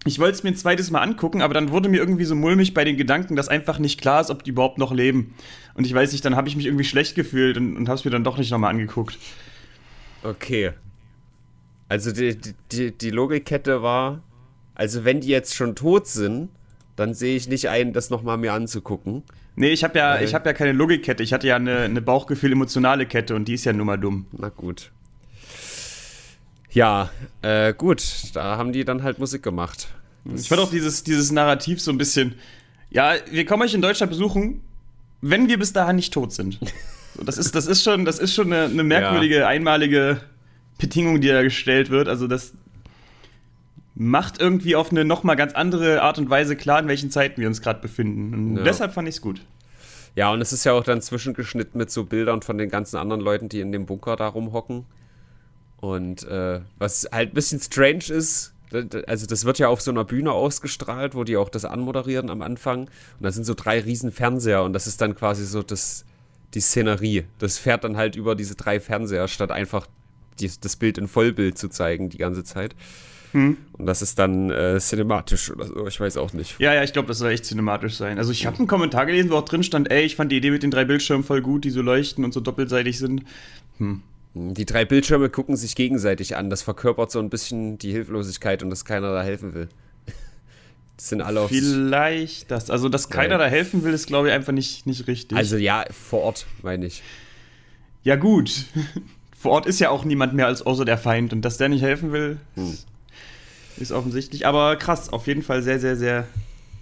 Ich 0.07 0.19
wollte 0.19 0.35
es 0.35 0.43
mir 0.43 0.51
ein 0.51 0.57
zweites 0.57 0.91
Mal 0.91 1.01
angucken, 1.01 1.41
aber 1.41 1.55
dann 1.55 1.71
wurde 1.71 1.89
mir 1.89 1.97
irgendwie 1.97 2.25
so 2.25 2.35
mulmig 2.35 2.75
bei 2.75 2.85
den 2.85 2.97
Gedanken, 2.97 3.37
dass 3.37 3.49
einfach 3.49 3.79
nicht 3.79 4.01
klar 4.01 4.21
ist, 4.21 4.31
ob 4.31 4.45
die 4.45 4.51
überhaupt 4.51 4.77
noch 4.77 4.93
leben. 4.93 5.35
Und 5.75 5.87
ich 5.87 5.95
weiß 5.95 6.13
nicht, 6.13 6.25
dann 6.25 6.37
habe 6.37 6.49
ich 6.49 6.57
mich 6.57 6.67
irgendwie 6.67 6.85
schlecht 6.85 7.15
gefühlt 7.15 7.57
und, 7.57 7.77
und 7.77 7.89
habe 7.89 7.99
es 7.99 8.05
mir 8.05 8.11
dann 8.11 8.25
doch 8.25 8.37
nicht 8.37 8.51
nochmal 8.51 8.71
angeguckt. 8.71 9.19
Okay. 10.23 10.73
Also 11.89 12.13
die, 12.13 12.37
die, 12.73 12.91
die 12.91 13.11
Logikkette 13.11 13.83
war, 13.83 14.23
also 14.75 15.05
wenn 15.05 15.21
die 15.21 15.29
jetzt 15.29 15.55
schon 15.55 15.75
tot 15.77 16.07
sind, 16.07 16.49
dann 16.97 17.15
sehe 17.15 17.37
ich 17.37 17.49
nicht 17.49 17.69
ein, 17.69 17.93
das 17.93 18.11
nochmal 18.11 18.37
mir 18.37 18.53
anzugucken. 18.53 19.23
Nee, 19.57 19.71
ich 19.71 19.85
habe 19.85 19.99
ja, 19.99 20.19
hab 20.19 20.47
ja 20.47 20.53
keine 20.53 20.73
Logikkette. 20.73 21.23
Ich 21.23 21.33
hatte 21.33 21.47
ja 21.47 21.57
eine, 21.57 21.79
eine 21.79 22.03
Bauchgefühl-emotionale 22.03 23.07
Kette 23.07 23.35
und 23.35 23.47
die 23.47 23.55
ist 23.55 23.65
ja 23.65 23.73
nun 23.73 23.87
mal 23.87 23.97
dumm. 23.97 24.27
Na 24.33 24.49
gut. 24.49 24.91
Ja, 26.71 27.11
äh, 27.43 27.73
gut. 27.73 28.03
Da 28.35 28.57
haben 28.57 28.73
die 28.73 28.85
dann 28.85 29.05
halt 29.05 29.21
Musik 29.21 29.43
gemacht. 29.43 29.89
Das 30.25 30.43
ich 30.43 30.49
fand 30.49 30.61
auch 30.61 30.71
dieses, 30.71 31.05
dieses 31.05 31.31
Narrativ 31.31 31.81
so 31.81 31.93
ein 31.93 31.99
bisschen. 31.99 32.35
Ja, 32.91 33.15
wir 33.31 33.45
kommen 33.45 33.63
euch 33.63 33.75
in 33.75 33.83
Deutschland 33.83 34.11
besuchen, 34.11 34.63
wenn 35.21 35.49
wir 35.49 35.59
bis 35.59 35.73
dahin 35.73 35.97
nicht 35.97 36.13
tot 36.13 36.33
sind. 36.33 36.59
Das 37.23 37.39
ist, 37.39 37.55
das 37.55 37.67
ist 37.67 37.85
schon, 37.85 38.05
das 38.05 38.19
ist 38.19 38.35
schon 38.35 38.53
eine, 38.53 38.65
eine 38.65 38.83
merkwürdige, 38.85 39.41
ja. 39.41 39.47
einmalige 39.47 40.21
Bedingung, 40.79 41.21
die 41.21 41.29
da 41.29 41.43
gestellt 41.43 41.91
wird. 41.91 42.09
Also 42.09 42.27
das 42.27 42.55
macht 43.95 44.41
irgendwie 44.41 44.77
auf 44.77 44.91
eine 44.91 45.05
nochmal 45.05 45.37
ganz 45.37 45.55
andere 45.55 46.03
Art 46.03 46.19
und 46.19 46.29
Weise 46.29 46.57
klar, 46.57 46.81
in 46.81 46.89
welchen 46.89 47.11
Zeiten 47.11 47.41
wir 47.41 47.49
uns 47.49 47.61
gerade 47.61 47.81
befinden. 47.81 48.35
Und 48.35 48.57
ja. 48.59 48.65
deshalb 48.65 48.93
fand 48.93 49.09
ich 49.09 49.17
es 49.17 49.21
gut. 49.21 49.41
Ja, 50.17 50.33
und 50.33 50.41
es 50.41 50.53
ist 50.53 50.65
ja 50.65 50.73
auch 50.73 50.85
dann 50.85 51.01
zwischengeschnitten 51.01 51.79
mit 51.79 51.91
so 51.91 52.05
Bildern 52.05 52.43
von 52.43 52.59
den 52.59 52.71
ganzen 52.71 52.97
anderen 52.97 53.21
Leuten, 53.21 53.49
die 53.49 53.61
in 53.61 53.73
dem 53.73 53.87
Bunker 53.87 54.17
da 54.17 54.29
rumhocken. 54.29 54.85
Und 55.81 56.25
äh, 56.25 56.61
was 56.79 57.09
halt 57.13 57.31
ein 57.31 57.35
bisschen 57.35 57.61
strange 57.61 58.05
ist, 58.09 58.53
also 59.07 59.27
das 59.27 59.45
wird 59.45 59.59
ja 59.59 59.69
auf 59.69 59.81
so 59.81 59.91
einer 59.91 60.05
Bühne 60.05 60.33
ausgestrahlt, 60.33 61.15
wo 61.15 61.25
die 61.25 61.37
auch 61.37 61.49
das 61.49 61.65
anmoderieren 61.65 62.31
am 62.31 62.43
Anfang. 62.43 62.83
Und 62.83 62.91
da 63.21 63.31
sind 63.31 63.45
so 63.45 63.55
drei 63.55 63.81
riesen 63.81 64.11
Fernseher 64.11 64.63
und 64.63 64.73
das 64.73 64.87
ist 64.87 65.01
dann 65.01 65.15
quasi 65.15 65.45
so 65.45 65.63
das, 65.63 66.05
die 66.55 66.61
Szenerie. 66.61 67.25
Das 67.39 67.59
fährt 67.59 67.85
dann 67.85 67.97
halt 67.97 68.17
über 68.17 68.35
diese 68.35 68.55
drei 68.55 68.81
Fernseher, 68.81 69.29
statt 69.29 69.51
einfach 69.51 69.87
die, 70.41 70.51
das 70.61 70.77
Bild 70.77 70.99
in 70.99 71.07
Vollbild 71.07 71.59
zu 71.59 71.69
zeigen 71.69 72.09
die 72.09 72.19
ganze 72.19 72.43
Zeit. 72.43 72.75
Hm. 73.35 73.57
Und 73.73 73.87
das 73.87 74.01
ist 74.01 74.17
dann 74.21 74.49
äh, 74.51 74.79
cinematisch 74.79 75.51
oder 75.51 75.67
so, 75.67 75.87
ich 75.89 75.99
weiß 75.99 76.17
auch 76.19 76.33
nicht. 76.33 76.55
Ja, 76.61 76.73
ja, 76.73 76.85
ich 76.85 76.93
glaube, 76.93 77.09
das 77.09 77.19
soll 77.19 77.33
echt 77.33 77.45
cinematisch 77.45 77.97
sein. 77.97 78.17
Also 78.17 78.31
ich 78.31 78.47
habe 78.47 78.59
einen 78.59 78.69
Kommentar 78.69 79.07
gelesen, 79.07 79.31
wo 79.31 79.35
auch 79.35 79.45
drin 79.45 79.65
stand, 79.65 79.91
ey, 79.91 80.05
ich 80.05 80.15
fand 80.15 80.31
die 80.31 80.37
Idee 80.37 80.53
mit 80.53 80.63
den 80.63 80.71
drei 80.71 80.85
Bildschirmen 80.85 81.25
voll 81.25 81.43
gut, 81.43 81.65
die 81.65 81.71
so 81.71 81.83
leuchten 81.83 82.25
und 82.25 82.33
so 82.33 82.39
doppelseitig 82.39 82.97
sind. 82.97 83.25
Hm. 83.79 84.03
Die 84.35 84.65
drei 84.65 84.85
Bildschirme 84.85 85.31
gucken 85.31 85.57
sich 85.57 85.75
gegenseitig 85.75 86.37
an. 86.37 86.49
Das 86.49 86.63
verkörpert 86.63 87.11
so 87.11 87.19
ein 87.19 87.29
bisschen 87.29 87.77
die 87.79 87.91
Hilflosigkeit 87.91 88.63
und 88.63 88.71
dass 88.71 88.85
keiner 88.85 89.13
da 89.13 89.23
helfen 89.23 89.53
will. 89.53 89.69
Das 90.97 91.09
sind 91.09 91.23
alle 91.23 91.49
Vielleicht 91.49 92.53
das. 92.53 92.71
Also, 92.71 92.89
dass 92.89 93.09
keiner 93.09 93.37
da 93.37 93.47
helfen 93.47 93.83
will, 93.83 93.93
ist, 93.93 94.07
glaube 94.07 94.29
ich, 94.29 94.33
einfach 94.33 94.53
nicht, 94.53 94.87
nicht 94.87 95.09
richtig. 95.09 95.37
Also, 95.37 95.57
ja, 95.57 95.85
vor 95.91 96.21
Ort, 96.21 96.47
meine 96.63 96.87
ich. 96.87 97.03
Ja, 98.05 98.15
gut. 98.15 98.67
vor 99.37 99.51
Ort 99.51 99.67
ist 99.67 99.81
ja 99.81 99.91
auch 99.91 100.05
niemand 100.05 100.35
mehr 100.35 100.47
als 100.47 100.63
außer 100.63 100.85
der 100.85 100.97
Feind. 100.97 101.33
Und 101.33 101.43
dass 101.43 101.57
der 101.57 101.69
nicht 101.69 101.83
helfen 101.83 102.13
will, 102.13 102.37
hm. 102.55 102.79
Ist 103.77 103.93
offensichtlich. 103.93 104.47
Aber 104.47 104.77
krass, 104.77 105.13
auf 105.13 105.27
jeden 105.27 105.43
Fall 105.43 105.63
sehr, 105.63 105.81
sehr, 105.81 105.97
sehr. 105.97 106.27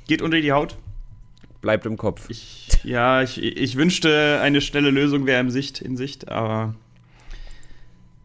Geht 0.07 0.23
unter 0.23 0.41
die 0.41 0.53
Haut. 0.53 0.77
Bleibt 1.61 1.87
im 1.87 1.97
Kopf. 1.97 2.27
Ich, 2.29 2.69
ja, 2.83 3.23
ich, 3.23 3.41
ich 3.41 3.77
wünschte, 3.77 4.41
eine 4.43 4.61
schnelle 4.61 4.91
Lösung 4.91 5.27
wäre 5.27 5.41
in 5.41 5.51
Sicht, 5.51 5.81
in 5.81 5.97
Sicht, 5.97 6.29
aber. 6.29 6.75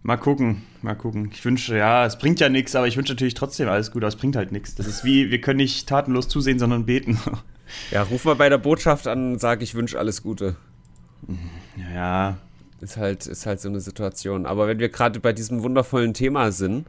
Mal 0.02 0.18
gucken, 0.18 0.64
mal 0.82 0.96
gucken. 0.96 1.30
Ich 1.34 1.44
wünsche, 1.44 1.78
ja, 1.78 2.06
es 2.06 2.18
bringt 2.18 2.40
ja 2.40 2.50
nichts, 2.50 2.76
aber 2.76 2.88
ich 2.88 2.96
wünsche 2.96 3.12
natürlich 3.12 3.34
trotzdem 3.34 3.68
alles 3.68 3.92
gut, 3.92 4.04
aber 4.04 4.08
es 4.08 4.16
bringt 4.16 4.36
halt 4.36 4.52
nichts. 4.52 4.74
Das 4.74 4.88
ist 4.88 5.04
wie, 5.04 5.32
wir 5.32 5.42
können 5.42 5.58
nicht 5.58 5.88
tatenlos 5.88 6.28
zusehen, 6.28 6.60
sondern 6.60 6.86
beten. 6.86 7.20
Ja, 7.92 8.04
ruf 8.04 8.24
mal 8.24 8.36
bei 8.36 8.48
der 8.48 8.60
Botschaft 8.60 9.08
an 9.08 9.34
und 9.34 9.42
sag, 9.42 9.62
ich 9.62 9.76
wünsche 9.76 10.00
alles 10.00 10.24
Gute. 10.24 10.56
Ja. 11.94 12.38
Ist 12.80 12.98
halt, 12.98 13.26
ist 13.26 13.46
halt 13.46 13.60
so 13.60 13.70
eine 13.70 13.80
Situation. 13.80 14.46
Aber 14.46 14.68
wenn 14.68 14.80
wir 14.80 14.90
gerade 14.90 15.20
bei 15.20 15.34
diesem 15.34 15.64
wundervollen 15.64 16.14
Thema 16.14 16.52
sind, 16.52 16.86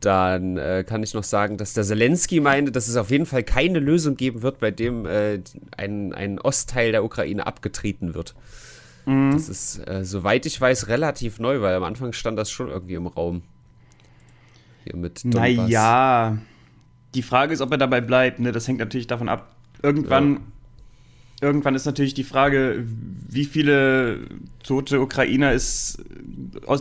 dann 0.00 0.56
äh, 0.56 0.84
kann 0.86 1.02
ich 1.02 1.14
noch 1.14 1.24
sagen, 1.24 1.56
dass 1.56 1.72
der 1.72 1.84
Zelensky 1.84 2.40
meinte, 2.40 2.70
dass 2.70 2.88
es 2.88 2.96
auf 2.96 3.10
jeden 3.10 3.26
Fall 3.26 3.42
keine 3.42 3.80
Lösung 3.80 4.16
geben 4.16 4.42
wird, 4.42 4.60
bei 4.60 4.70
dem 4.70 5.06
äh, 5.06 5.40
ein, 5.76 6.12
ein 6.14 6.38
Ostteil 6.38 6.92
der 6.92 7.04
Ukraine 7.04 7.46
abgetreten 7.46 8.14
wird. 8.14 8.34
Mhm. 9.06 9.32
Das 9.32 9.48
ist, 9.48 9.78
äh, 9.88 10.04
soweit 10.04 10.46
ich 10.46 10.60
weiß, 10.60 10.88
relativ 10.88 11.40
neu, 11.40 11.60
weil 11.60 11.74
am 11.74 11.82
Anfang 11.82 12.12
stand 12.12 12.38
das 12.38 12.50
schon 12.50 12.68
irgendwie 12.68 12.94
im 12.94 13.06
Raum. 13.06 13.42
Hier 14.84 14.96
mit 14.96 15.24
Donbass. 15.24 15.40
Naja, 15.40 16.38
die 17.14 17.22
Frage 17.22 17.54
ist, 17.54 17.60
ob 17.60 17.72
er 17.72 17.78
dabei 17.78 18.00
bleibt. 18.00 18.38
Ne? 18.38 18.52
Das 18.52 18.68
hängt 18.68 18.78
natürlich 18.78 19.06
davon 19.06 19.28
ab. 19.28 19.56
Irgendwann, 19.82 20.34
ja. 21.40 21.48
irgendwann 21.48 21.74
ist 21.74 21.86
natürlich 21.86 22.14
die 22.14 22.24
Frage, 22.24 22.84
wie 23.28 23.46
viele 23.46 24.20
tote 24.62 25.00
Ukrainer 25.00 25.52
ist 25.52 26.04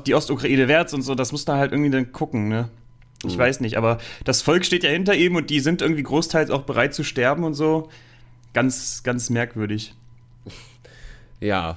die 0.06 0.16
Ostukraine 0.16 0.68
wert 0.68 0.94
und 0.94 1.02
so. 1.02 1.16
Das 1.16 1.32
muss 1.32 1.46
da 1.46 1.58
halt 1.58 1.72
irgendwie 1.72 1.92
dann 1.92 2.12
gucken. 2.12 2.50
Ne? 2.50 2.70
Ich 3.26 3.36
mhm. 3.36 3.40
weiß 3.40 3.62
nicht, 3.62 3.78
aber 3.78 3.98
das 4.24 4.42
Volk 4.42 4.66
steht 4.66 4.84
ja 4.84 4.90
hinter 4.90 5.16
ihm 5.16 5.36
und 5.36 5.50
die 5.50 5.60
sind 5.60 5.82
irgendwie 5.82 6.04
großteils 6.04 6.52
auch 6.52 6.64
bereit 6.64 6.94
zu 6.94 7.04
sterben 7.04 7.44
und 7.44 7.54
so. 7.54 7.90
ganz, 8.54 9.04
ganz 9.04 9.30
merkwürdig. 9.30 9.94
Ja. 11.40 11.76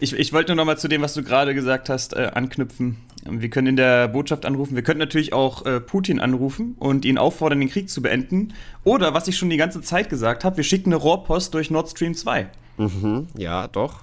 Ich, 0.00 0.12
ich 0.12 0.32
wollte 0.32 0.50
nur 0.50 0.56
noch 0.56 0.64
mal 0.64 0.76
zu 0.76 0.88
dem, 0.88 1.02
was 1.02 1.14
du 1.14 1.22
gerade 1.22 1.54
gesagt 1.54 1.88
hast, 1.88 2.14
äh, 2.14 2.32
anknüpfen. 2.34 2.96
Wir 3.24 3.48
können 3.48 3.68
in 3.68 3.76
der 3.76 4.08
Botschaft 4.08 4.44
anrufen. 4.44 4.74
Wir 4.74 4.82
können 4.82 4.98
natürlich 4.98 5.32
auch 5.32 5.64
äh, 5.64 5.78
Putin 5.78 6.18
anrufen 6.18 6.74
und 6.80 7.04
ihn 7.04 7.18
auffordern, 7.18 7.60
den 7.60 7.68
Krieg 7.68 7.88
zu 7.88 8.02
beenden. 8.02 8.54
Oder, 8.82 9.14
was 9.14 9.28
ich 9.28 9.38
schon 9.38 9.50
die 9.50 9.56
ganze 9.56 9.80
Zeit 9.80 10.10
gesagt 10.10 10.42
habe, 10.42 10.56
wir 10.56 10.64
schicken 10.64 10.88
eine 10.88 10.96
Rohrpost 10.96 11.54
durch 11.54 11.70
Nord 11.70 11.88
Stream 11.90 12.14
2. 12.14 12.48
Mhm, 12.78 13.28
ja, 13.36 13.68
doch. 13.68 14.00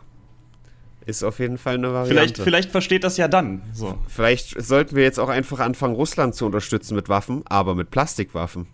Ist 1.09 1.23
auf 1.23 1.39
jeden 1.39 1.57
Fall 1.57 1.73
eine 1.75 1.87
Variante. 1.87 2.13
Vielleicht, 2.13 2.37
vielleicht 2.37 2.71
versteht 2.71 3.03
das 3.03 3.17
ja 3.17 3.27
dann. 3.27 3.63
So. 3.73 3.97
Vielleicht 4.07 4.61
sollten 4.61 4.95
wir 4.95 5.03
jetzt 5.03 5.19
auch 5.19 5.29
einfach 5.29 5.59
anfangen, 5.59 5.95
Russland 5.95 6.35
zu 6.35 6.45
unterstützen 6.45 6.95
mit 6.95 7.09
Waffen, 7.09 7.41
aber 7.47 7.73
mit 7.73 7.89
Plastikwaffen. 7.89 8.67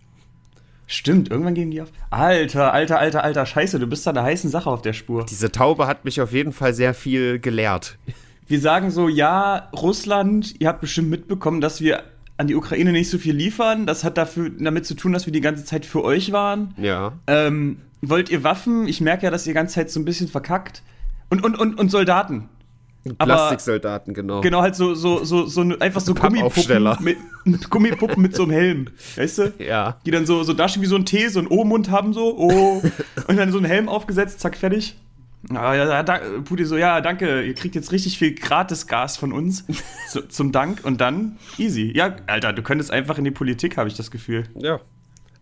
Stimmt, 0.86 1.32
irgendwann 1.32 1.56
gehen 1.56 1.72
die 1.72 1.82
auf. 1.82 1.88
Alter, 2.12 2.74
alter, 2.74 3.00
alter, 3.00 3.24
alter, 3.24 3.46
Scheiße, 3.46 3.80
du 3.80 3.88
bist 3.88 4.06
da 4.06 4.12
einer 4.12 4.24
heißen 4.24 4.50
Sache 4.50 4.70
auf 4.70 4.82
der 4.82 4.94
Spur. 4.94 5.26
Diese 5.26 5.52
Taube 5.52 5.88
hat 5.88 6.06
mich 6.06 6.20
auf 6.20 6.32
jeden 6.34 6.52
Fall 6.52 6.74
sehr 6.74 6.94
viel 6.94 7.40
gelehrt. 7.40 7.98
Wir 8.48 8.60
sagen 8.60 8.92
so, 8.92 9.08
ja, 9.08 9.70
Russland, 9.74 10.56
ihr 10.60 10.68
habt 10.68 10.82
bestimmt 10.82 11.10
mitbekommen, 11.10 11.62
dass 11.62 11.82
wir 11.82 12.04
an 12.38 12.48
die 12.48 12.56
Ukraine 12.56 12.92
nicht 12.92 13.10
so 13.10 13.18
viel 13.18 13.34
liefern. 13.34 13.88
Das 13.88 14.04
hat 14.04 14.18
dafür, 14.18 14.52
damit 14.60 14.86
zu 14.86 14.94
tun, 14.94 15.14
dass 15.14 15.26
wir 15.26 15.34
die 15.34 15.42
ganze 15.42 15.64
Zeit 15.64 15.86
für 15.86 16.04
euch 16.04 16.32
waren. 16.32 16.76
Ja. 16.78 17.14
Ähm, 17.28 17.78
wollt 18.02 18.30
ihr 18.30 18.44
Waffen? 18.44 18.88
Ich 18.88 19.02
merke 19.02 19.24
ja, 19.24 19.32
dass 19.32 19.48
ihr 19.48 19.54
die 19.54 19.56
ganze 19.56 19.76
Zeit 19.76 19.90
so 19.90 20.00
ein 20.00 20.06
bisschen 20.06 20.28
verkackt. 20.28 20.84
Und, 21.30 21.44
und, 21.44 21.56
und, 21.56 21.80
und 21.80 21.90
Soldaten. 21.90 22.50
Plastiksoldaten, 23.20 24.16
genau. 24.16 24.42
Genau, 24.42 24.62
halt 24.62 24.76
so, 24.76 24.96
so, 24.96 25.24
so, 25.24 25.46
so 25.46 25.62
einfach 25.80 26.02
so. 26.02 26.16
Gummipuppen 26.16 26.98
mit, 27.02 27.70
Gummipuppen 27.70 28.22
mit 28.22 28.36
so 28.36 28.44
einem 28.44 28.52
Helm. 28.52 28.88
Weißt 29.16 29.38
du? 29.38 29.54
Ja. 29.60 29.98
Die 30.06 30.12
dann 30.12 30.26
so, 30.26 30.42
so 30.42 30.54
dastehen 30.54 30.82
wie 30.82 30.88
so 30.88 30.96
ein 30.96 31.06
T, 31.06 31.28
so 31.28 31.40
einen 31.40 31.48
O-Mund 31.48 31.92
haben, 31.92 32.14
so, 32.14 32.36
oh. 32.36 32.82
und 33.28 33.38
dann 33.38 33.52
so 33.52 33.60
einen 33.60 33.68
Helm 33.68 33.90
aufgesetzt, 33.90 34.40
zack, 34.40 34.58
fertig. 34.58 34.96
Ah, 35.52 35.76
ja, 35.76 35.86
ja, 35.86 36.02
da, 36.02 36.20
Putin 36.44 36.66
so, 36.66 36.78
ja, 36.78 37.02
danke, 37.02 37.44
ihr 37.44 37.54
kriegt 37.54 37.76
jetzt 37.76 37.92
richtig 37.92 38.18
viel 38.18 38.34
gratis 38.34 38.88
Gas 38.88 39.18
von 39.18 39.32
uns 39.32 39.66
so, 40.10 40.22
zum 40.22 40.52
Dank 40.52 40.84
und 40.84 41.00
dann 41.00 41.38
easy. 41.60 41.92
Ja, 41.96 42.16
Alter, 42.26 42.54
du 42.54 42.64
könntest 42.64 42.90
einfach 42.90 43.20
in 43.20 43.24
die 43.24 43.32
Politik, 43.32 43.78
habe 43.78 43.88
ich 43.88 43.96
das 43.96 44.10
Gefühl. 44.10 44.46
Ja. 44.56 44.80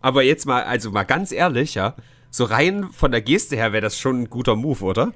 Aber 0.02 0.22
jetzt 0.22 0.44
mal, 0.44 0.64
also 0.64 0.90
mal 0.90 1.04
ganz 1.04 1.32
ehrlich, 1.32 1.74
ja, 1.74 1.94
so 2.30 2.44
rein 2.44 2.88
von 2.92 3.10
der 3.10 3.22
Geste 3.22 3.56
her 3.56 3.72
wäre 3.72 3.80
das 3.80 3.98
schon 3.98 4.22
ein 4.22 4.30
guter 4.30 4.56
Move, 4.56 4.84
oder? 4.84 5.14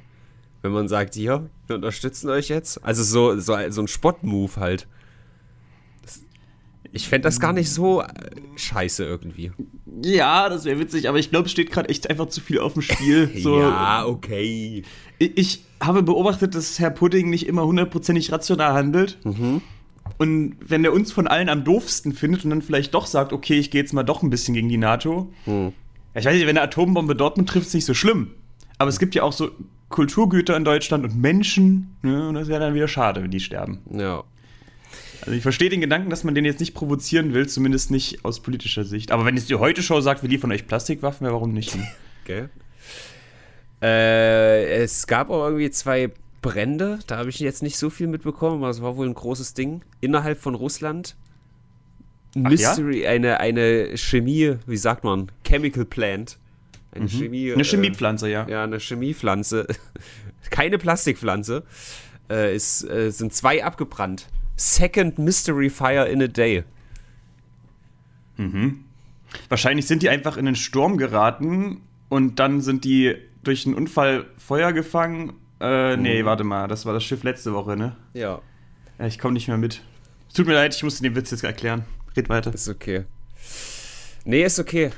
Wenn 0.63 0.73
man 0.73 0.89
sagt, 0.89 1.15
hier, 1.15 1.49
wir 1.67 1.77
unterstützen 1.77 2.29
euch 2.31 2.49
jetzt. 2.49 2.85
Also 2.85 3.03
so, 3.05 3.39
so, 3.39 3.57
so 3.71 3.81
ein 3.81 3.89
Spott-Move 3.89 4.53
halt. 4.57 4.87
Das- 6.03 6.23
Ich 6.93 7.09
fände 7.09 7.29
das 7.29 7.39
gar 7.41 7.53
nicht 7.53 7.71
so 7.71 8.03
äh, 8.03 8.07
scheiße 8.57 9.05
irgendwie. 9.05 9.53
Ja, 10.03 10.49
das 10.49 10.65
wäre 10.65 10.79
witzig, 10.79 11.09
aber 11.09 11.19
ich 11.19 11.31
glaube, 11.31 11.47
es 11.47 11.53
steht 11.53 11.71
gerade 11.71 11.89
echt 11.89 12.09
einfach 12.11 12.27
zu 12.27 12.41
viel 12.41 12.59
auf 12.61 12.73
dem 12.73 12.83
Spiel. 12.83 13.31
So, 13.43 13.61
Ja, 13.61 14.05
okay. 14.07 14.83
Ich, 15.19 15.39
ich 15.39 15.65
habe 15.81 16.03
beobachtet, 16.03 16.55
dass 16.55 16.79
Herr 16.81 16.91
Pudding 16.91 17.31
nicht 17.31 17.47
immer 17.47 17.65
hundertprozentig 17.65 18.33
rational 18.33 18.73
handelt. 18.75 19.19
Und 20.19 20.57
wenn 20.61 20.85
er 20.85 20.93
uns 20.93 21.13
von 21.13 21.29
allen 21.29 21.49
am 21.49 21.63
doofsten 21.65 22.13
findet 22.13 22.43
und 22.45 22.51
dann 22.51 22.63
vielleicht 22.63 22.95
doch 22.95 23.07
sagt, 23.07 23.33
okay, 23.33 23.59
ich 23.59 23.71
gehe 23.71 23.81
jetzt 23.81 23.93
mal 23.93 24.03
doch 24.03 24.23
ein 24.23 24.31
bisschen 24.31 24.55
gegen 24.55 24.69
die 24.69 24.79
NATO. 24.79 25.31
Ja, 25.47 25.71
ich 26.15 26.25
weiß 26.25 26.35
nicht, 26.35 26.43
wenn 26.47 26.57
eine 26.59 26.63
Atombombe 26.63 27.15
Dortmund 27.15 27.49
trifft, 27.49 27.69
ist 27.69 27.75
nicht 27.75 27.85
so 27.85 27.95
schlimm. 27.95 28.33
Aber 28.79 28.89
es 28.89 28.99
gibt 28.99 29.15
ja 29.15 29.23
auch 29.23 29.33
so 29.33 29.51
Kulturgüter 29.89 30.57
in 30.57 30.65
Deutschland 30.65 31.05
und 31.05 31.21
Menschen. 31.21 31.97
Ne? 32.03 32.29
Und 32.29 32.35
das 32.35 32.49
wäre 32.49 32.61
dann 32.61 32.75
wieder 32.75 32.89
schade, 32.89 33.23
wenn 33.23 33.31
die 33.31 33.41
sterben. 33.41 33.81
Ja. 33.91 34.25
Also 35.23 35.33
ich 35.33 35.43
verstehe 35.43 35.69
den 35.69 35.81
Gedanken, 35.81 36.11
dass 36.11 36.25
man 36.25 36.35
den 36.35 36.45
jetzt 36.45 36.61
nicht 36.61 36.75
provozieren 36.75 37.35
will, 37.35 37.49
zumindest 37.49 37.91
nicht 37.91 38.25
aus 38.25 38.41
politischer 38.41 38.85
Sicht. 38.85 39.11
Aber 39.11 39.25
wenn 39.25 39.37
jetzt 39.37 39.51
die 39.51 39.57
Heute-Show 39.57 40.01
sagt, 40.01 40.23
wir 40.23 40.29
liefern 40.29 40.53
euch 40.53 40.67
Plastikwaffen, 40.67 41.27
ja, 41.27 41.33
warum 41.33 41.53
nicht? 41.53 41.77
Okay. 42.25 42.49
Äh, 43.83 44.83
es 44.83 45.07
gab 45.07 45.31
auch 45.31 45.47
irgendwie 45.47 45.71
zwei 45.71 46.11
Brände, 46.43 46.99
da 47.07 47.17
habe 47.17 47.31
ich 47.31 47.39
jetzt 47.41 47.63
nicht 47.63 47.77
so 47.79 47.91
viel 47.91 48.07
mitbekommen, 48.07 48.59
aber 48.63 48.71
es 48.71 48.83
war 48.83 48.97
wohl 48.97 49.07
ein 49.07 49.15
großes 49.15 49.55
Ding 49.55 49.83
innerhalb 50.01 50.39
von 50.39 50.55
Russland. 50.55 51.17
Mystery, 52.35 53.07
eine, 53.07 53.41
eine 53.41 53.97
Chemie, 53.97 54.57
wie 54.67 54.77
sagt 54.77 55.05
man, 55.05 55.33
Chemical 55.45 55.85
Plant. 55.85 56.39
Eine 56.93 57.09
Chemie. 57.09 57.47
Mhm. 57.47 57.53
Eine 57.55 57.63
äh, 57.63 57.65
Chemiepflanze, 57.65 58.29
ja. 58.29 58.49
Ja, 58.49 58.65
eine 58.65 58.79
Chemiepflanze. 58.79 59.67
Keine 60.51 60.79
Plastikpflanze. 60.79 61.65
Äh, 62.31 62.55
es 62.55 62.83
äh, 62.85 63.11
sind 63.11 63.35
zwei 63.35 63.65
abgebrannt. 63.65 64.29
Second 64.57 65.19
Mystery 65.19 65.71
Fire 65.71 66.09
in 66.09 66.23
a 66.23 66.27
Day. 66.27 66.65
Wahrscheinlich 69.49 69.87
sind 69.87 70.03
die 70.03 70.09
einfach 70.09 70.37
in 70.37 70.47
den 70.47 70.55
Sturm 70.55 70.97
geraten 70.97 71.83
und 72.09 72.39
dann 72.39 72.61
sind 72.61 72.85
die 72.85 73.17
durch 73.43 73.67
einen 73.67 73.75
Unfall 73.75 74.27
Feuer 74.37 74.73
gefangen. 74.73 75.35
Äh, 75.61 75.97
nee, 75.97 76.25
warte 76.25 76.45
mal, 76.45 76.69
das 76.69 76.87
war 76.87 76.93
das 76.95 77.03
Schiff 77.05 77.25
letzte 77.25 77.53
Woche, 77.53 77.77
ne? 77.77 77.97
Ja, 78.15 78.41
Ja, 78.99 79.07
ich 79.07 79.19
komme 79.19 79.35
nicht 79.35 79.49
mehr 79.49 79.57
mit. 79.59 79.83
Tut 80.35 80.47
mir 80.47 80.55
leid, 80.55 80.75
ich 80.75 80.83
musste 80.83 81.03
den 81.03 81.15
Witz 81.17 81.31
jetzt 81.31 81.43
erklären. 81.43 81.85
Red 82.17 82.29
weiter. 82.29 82.55
ist 82.55 82.69
okay. 82.69 83.05
Nee, 84.25 84.45
ist 84.45 84.59
okay. 84.59 84.91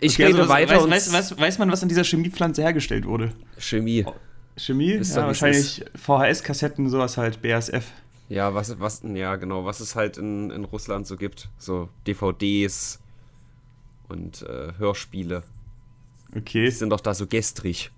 Ich 0.00 0.14
Okay, 0.14 0.26
rede 0.26 0.38
also, 0.40 0.50
weiter 0.50 0.74
weiß, 0.74 0.90
weiß, 0.90 1.12
weiß, 1.12 1.38
weiß 1.38 1.58
man, 1.58 1.70
was 1.70 1.82
an 1.82 1.88
dieser 1.88 2.04
Chemiepflanze 2.04 2.62
hergestellt 2.62 3.06
wurde? 3.06 3.32
Chemie. 3.58 4.04
Chemie? 4.56 4.92
Ist 4.92 5.16
ja, 5.16 5.26
wahrscheinlich 5.26 5.84
VHS-Kassetten, 5.96 6.88
sowas 6.88 7.16
halt, 7.16 7.42
BASF. 7.42 7.84
Ja, 8.28 8.54
was, 8.54 8.78
was, 8.80 9.02
ja, 9.04 9.36
genau, 9.36 9.64
was 9.64 9.80
es 9.80 9.94
halt 9.94 10.16
in, 10.16 10.50
in 10.50 10.64
Russland 10.64 11.06
so 11.06 11.16
gibt. 11.16 11.48
So 11.58 11.88
DVDs 12.06 13.00
und 14.08 14.42
äh, 14.42 14.72
Hörspiele. 14.78 15.42
Okay. 16.36 16.64
Die 16.64 16.70
sind 16.70 16.90
doch 16.90 17.00
da 17.00 17.14
so 17.14 17.26
gestrig. 17.26 17.90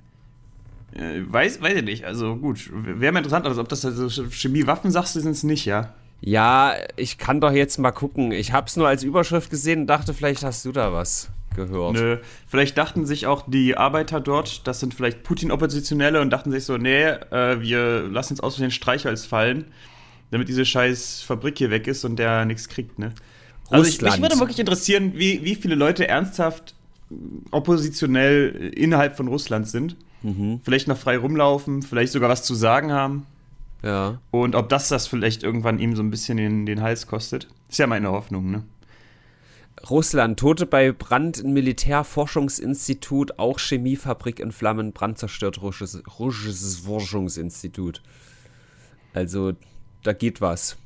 Äh, 0.93 1.23
weiß, 1.27 1.61
weiß 1.61 1.75
ich 1.79 1.85
nicht. 1.85 2.05
Also 2.05 2.37
gut, 2.37 2.71
wäre 2.73 3.13
mal 3.13 3.19
interessant, 3.19 3.47
also 3.47 3.61
ob 3.61 3.69
das 3.69 3.85
also 3.85 4.25
Chemiewaffen 4.31 4.91
sagst 4.91 5.17
du, 5.17 5.21
sind 5.21 5.33
es 5.33 5.43
nicht, 5.43 5.65
ja? 5.65 5.95
Ja, 6.21 6.75
ich 6.97 7.19
kann 7.19 7.41
doch 7.41 7.53
jetzt 7.53 7.79
mal 7.79 7.93
gucken. 7.93 8.33
Ich 8.33 8.53
hab's 8.53 8.77
nur 8.77 8.89
als 8.89 9.03
Überschrift 9.03 9.51
gesehen 9.51 9.81
und 9.83 9.87
dachte, 9.87 10.15
vielleicht 10.15 10.43
hast 10.45 10.65
du 10.65 10.73
da 10.73 10.93
was 10.93 11.31
gehört. 11.55 11.95
Nö. 11.95 12.19
Vielleicht 12.47 12.79
dachten 12.79 13.07
sich 13.07 13.27
auch 13.27 13.45
die 13.47 13.77
Arbeiter 13.77 14.21
dort, 14.21 14.67
das 14.67 14.81
sind 14.81 14.95
vielleicht 14.95 15.23
Putin-Oppositionelle 15.23 16.21
und 16.21 16.31
dachten 16.31 16.51
sich 16.51 16.65
so, 16.65 16.77
nee, 16.77 17.05
äh, 17.05 17.61
wir 17.61 18.03
lassen 18.03 18.35
jetzt 18.35 18.43
aus 18.43 18.57
den 18.57 18.71
Streichholz 18.71 19.25
fallen, 19.25 19.65
damit 20.31 20.49
diese 20.49 20.65
scheiß 20.65 21.23
Fabrik 21.23 21.59
hier 21.59 21.71
weg 21.71 21.87
ist 21.87 22.05
und 22.05 22.17
der 22.17 22.45
nichts 22.45 22.69
kriegt, 22.69 22.99
ne? 22.99 23.13
Also 23.71 23.89
ich, 23.89 24.01
mich 24.01 24.13
Russland. 24.13 24.23
würde 24.23 24.39
wirklich 24.39 24.61
interessieren, 24.61 25.13
wie, 25.17 25.43
wie 25.45 25.57
viele 25.57 25.75
Leute 25.75 26.07
ernsthaft 26.07 26.75
oppositionell 27.51 28.73
innerhalb 28.77 29.17
von 29.17 29.27
Russland 29.27 29.67
sind. 29.69 29.97
Mhm. 30.23 30.61
Vielleicht 30.63 30.89
noch 30.89 30.97
frei 30.97 31.19
rumlaufen, 31.19 31.83
vielleicht 31.83 32.13
sogar 32.13 32.29
was 32.29 32.43
zu 32.43 32.55
sagen 32.55 32.93
haben. 32.93 33.27
Ja. 33.83 34.21
Und 34.31 34.55
ob 34.55 34.69
das 34.69 34.89
das 34.89 35.07
vielleicht 35.07 35.43
irgendwann 35.43 35.79
ihm 35.79 35.95
so 35.97 36.03
ein 36.03 36.11
bisschen 36.11 36.37
den, 36.37 36.67
den 36.67 36.83
Hals 36.83 37.07
kostet. 37.07 37.49
Ist 37.69 37.79
ja 37.79 37.87
meine 37.87 38.11
Hoffnung, 38.11 38.51
ne? 38.51 38.65
Russland, 39.91 40.39
Tote 40.39 40.67
bei 40.67 40.91
Brand 40.91 41.39
im 41.39 41.53
Militärforschungsinstitut, 41.53 43.39
auch 43.39 43.59
Chemiefabrik 43.59 44.41
in 44.41 44.51
Flammen, 44.51 44.93
Brand 44.93 45.19
zerstört 45.19 45.61
russisches, 45.61 46.03
russisches 46.19 46.79
Forschungsinstitut. 46.79 48.03
Also, 49.13 49.53
da 50.03 50.13
geht 50.13 50.41
was. 50.41 50.77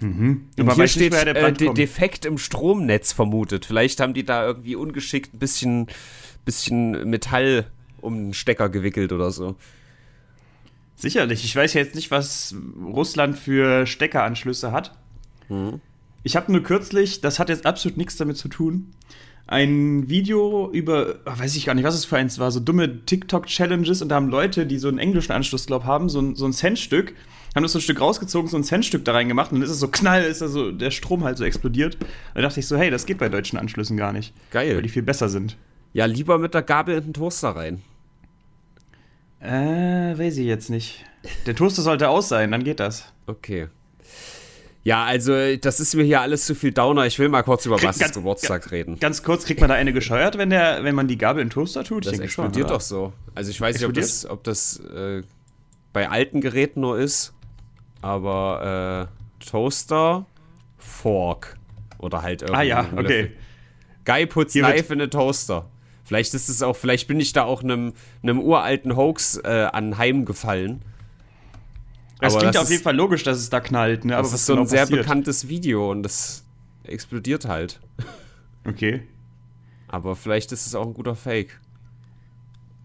Und 0.00 0.48
Aber 0.58 0.74
hier 0.74 0.82
nicht, 0.82 0.92
steht 0.92 1.12
der 1.12 1.26
äh, 1.28 1.52
de. 1.52 1.72
Defekt 1.74 2.24
im 2.24 2.38
Stromnetz 2.38 3.12
vermutet. 3.12 3.66
Vielleicht 3.66 4.00
haben 4.00 4.14
die 4.14 4.24
da 4.24 4.44
irgendwie 4.46 4.76
ungeschickt 4.76 5.34
ein 5.34 5.38
bisschen, 5.38 5.86
bisschen 6.44 7.08
Metall 7.08 7.66
um 8.00 8.16
den 8.16 8.34
Stecker 8.34 8.68
gewickelt 8.68 9.12
oder 9.12 9.30
so. 9.30 9.56
Sicherlich. 11.02 11.44
Ich 11.44 11.56
weiß 11.56 11.74
ja 11.74 11.80
jetzt 11.80 11.96
nicht, 11.96 12.12
was 12.12 12.54
Russland 12.80 13.36
für 13.36 13.86
Steckeranschlüsse 13.86 14.70
hat. 14.70 14.92
Ich 16.22 16.36
habe 16.36 16.52
nur 16.52 16.62
kürzlich, 16.62 17.20
das 17.20 17.40
hat 17.40 17.48
jetzt 17.48 17.66
absolut 17.66 17.98
nichts 17.98 18.16
damit 18.16 18.36
zu 18.36 18.46
tun, 18.46 18.92
ein 19.48 20.08
Video 20.08 20.70
über, 20.70 21.16
ah, 21.24 21.36
weiß 21.36 21.56
ich 21.56 21.66
gar 21.66 21.74
nicht, 21.74 21.84
was 21.84 21.96
es 21.96 22.04
für 22.04 22.16
eins 22.16 22.38
war, 22.38 22.52
so 22.52 22.60
dumme 22.60 23.04
TikTok-Challenges 23.04 24.00
und 24.00 24.10
da 24.10 24.14
haben 24.14 24.28
Leute, 24.28 24.64
die 24.64 24.78
so 24.78 24.86
einen 24.86 24.98
englischen 24.98 25.32
Anschluss, 25.32 25.66
glaub 25.66 25.82
haben, 25.82 26.08
so 26.08 26.20
ein, 26.20 26.36
so 26.36 26.46
ein 26.46 26.52
Centstück, 26.52 27.14
haben 27.56 27.64
das 27.64 27.72
so 27.72 27.78
ein 27.78 27.82
Stück 27.82 28.00
rausgezogen, 28.00 28.48
so 28.48 28.56
ein 28.56 28.62
Centstück 28.62 29.04
da 29.04 29.10
reingemacht 29.10 29.50
und 29.50 29.58
dann 29.58 29.64
ist 29.64 29.72
es 29.72 29.80
so 29.80 29.88
knall, 29.88 30.22
ist 30.22 30.40
also 30.40 30.70
der 30.70 30.92
Strom 30.92 31.24
halt 31.24 31.36
so 31.36 31.44
explodiert. 31.44 31.98
Da 32.34 32.42
dachte 32.42 32.60
ich 32.60 32.68
so, 32.68 32.76
hey, 32.76 32.92
das 32.92 33.04
geht 33.04 33.18
bei 33.18 33.28
deutschen 33.28 33.58
Anschlüssen 33.58 33.96
gar 33.96 34.12
nicht. 34.12 34.32
Geil. 34.52 34.76
Weil 34.76 34.82
die 34.82 34.88
viel 34.88 35.02
besser 35.02 35.28
sind. 35.28 35.56
Ja, 35.92 36.06
lieber 36.06 36.38
mit 36.38 36.54
der 36.54 36.62
Gabel 36.62 36.96
in 36.96 37.04
den 37.06 37.12
Toaster 37.12 37.50
rein. 37.50 37.82
Äh, 39.42 40.16
weiß 40.18 40.36
ich 40.36 40.46
jetzt 40.46 40.70
nicht. 40.70 41.04
Der 41.46 41.54
Toaster 41.54 41.82
sollte 41.82 42.08
aus 42.08 42.28
sein, 42.28 42.50
dann 42.52 42.64
geht 42.64 42.80
das. 42.80 43.12
Okay. 43.26 43.68
Ja, 44.84 45.04
also 45.04 45.56
das 45.56 45.78
ist 45.78 45.94
mir 45.94 46.02
hier 46.02 46.20
alles 46.20 46.44
zu 46.44 46.54
viel 46.56 46.72
Downer. 46.72 47.06
Ich 47.06 47.18
will 47.18 47.28
mal 47.28 47.42
kurz 47.42 47.66
über 47.66 47.76
Bastis 47.76 48.00
ganz- 48.00 48.14
Geburtstag 48.14 48.72
reden. 48.72 48.98
Ganz 48.98 49.22
kurz, 49.22 49.44
kriegt 49.44 49.60
man 49.60 49.68
da 49.68 49.76
eine 49.76 49.92
gescheuert, 49.92 50.38
wenn, 50.38 50.50
der, 50.50 50.82
wenn 50.82 50.94
man 50.94 51.06
die 51.06 51.18
Gabel 51.18 51.40
in 51.42 51.48
den 51.48 51.52
Toaster 51.52 51.84
tut? 51.84 52.04
Das 52.06 52.14
schon, 52.16 52.24
explodiert 52.24 52.66
oder? 52.66 52.74
doch 52.74 52.80
so. 52.80 53.12
Also 53.34 53.50
ich 53.50 53.60
weiß 53.60 53.76
nicht, 53.76 53.86
ob 53.86 53.94
das, 53.94 54.24
Explodiert? 54.24 54.32
ob 54.32 54.44
das 54.44 54.80
äh, 54.80 55.22
bei 55.92 56.08
alten 56.08 56.40
Geräten 56.40 56.80
nur 56.80 56.98
ist, 56.98 57.32
aber 58.00 59.08
äh, 59.40 59.44
Toaster, 59.44 60.26
Fork 60.78 61.56
oder 61.98 62.22
halt 62.22 62.42
irgendwie. 62.42 62.58
Ah 62.58 62.62
ja, 62.62 62.88
okay. 62.96 63.32
Guy 64.04 64.26
puts 64.26 64.52
Hier 64.52 64.64
knife 64.64 64.92
in 64.92 65.00
a 65.00 65.06
toaster. 65.06 65.66
Vielleicht 66.04 66.34
ist 66.34 66.48
es 66.48 66.62
auch, 66.62 66.74
vielleicht 66.76 67.06
bin 67.08 67.20
ich 67.20 67.32
da 67.32 67.44
auch 67.44 67.62
einem, 67.62 67.92
einem 68.22 68.40
uralten 68.40 68.96
Hoax 68.96 69.36
äh, 69.44 69.68
anheimgefallen. 69.72 70.82
Es 72.20 72.32
Aber 72.34 72.40
klingt 72.40 72.54
das 72.54 72.62
auf 72.62 72.68
jeden 72.68 72.78
ist- 72.80 72.84
Fall 72.84 72.96
logisch, 72.96 73.22
dass 73.22 73.38
es 73.38 73.50
da 73.50 73.60
knallt, 73.60 74.04
ne? 74.04 74.12
Das 74.14 74.26
was 74.32 74.40
ist 74.40 74.46
so 74.46 74.52
ein 74.54 74.56
genau 74.58 74.68
sehr 74.68 74.80
passiert? 74.82 75.00
bekanntes 75.00 75.48
Video 75.48 75.90
und 75.90 76.02
das 76.02 76.44
explodiert 76.84 77.46
halt. 77.46 77.80
Okay. 78.66 79.02
Aber 79.88 80.14
vielleicht 80.16 80.52
ist 80.52 80.66
es 80.66 80.74
auch 80.74 80.86
ein 80.86 80.94
guter 80.94 81.14
Fake. 81.16 81.60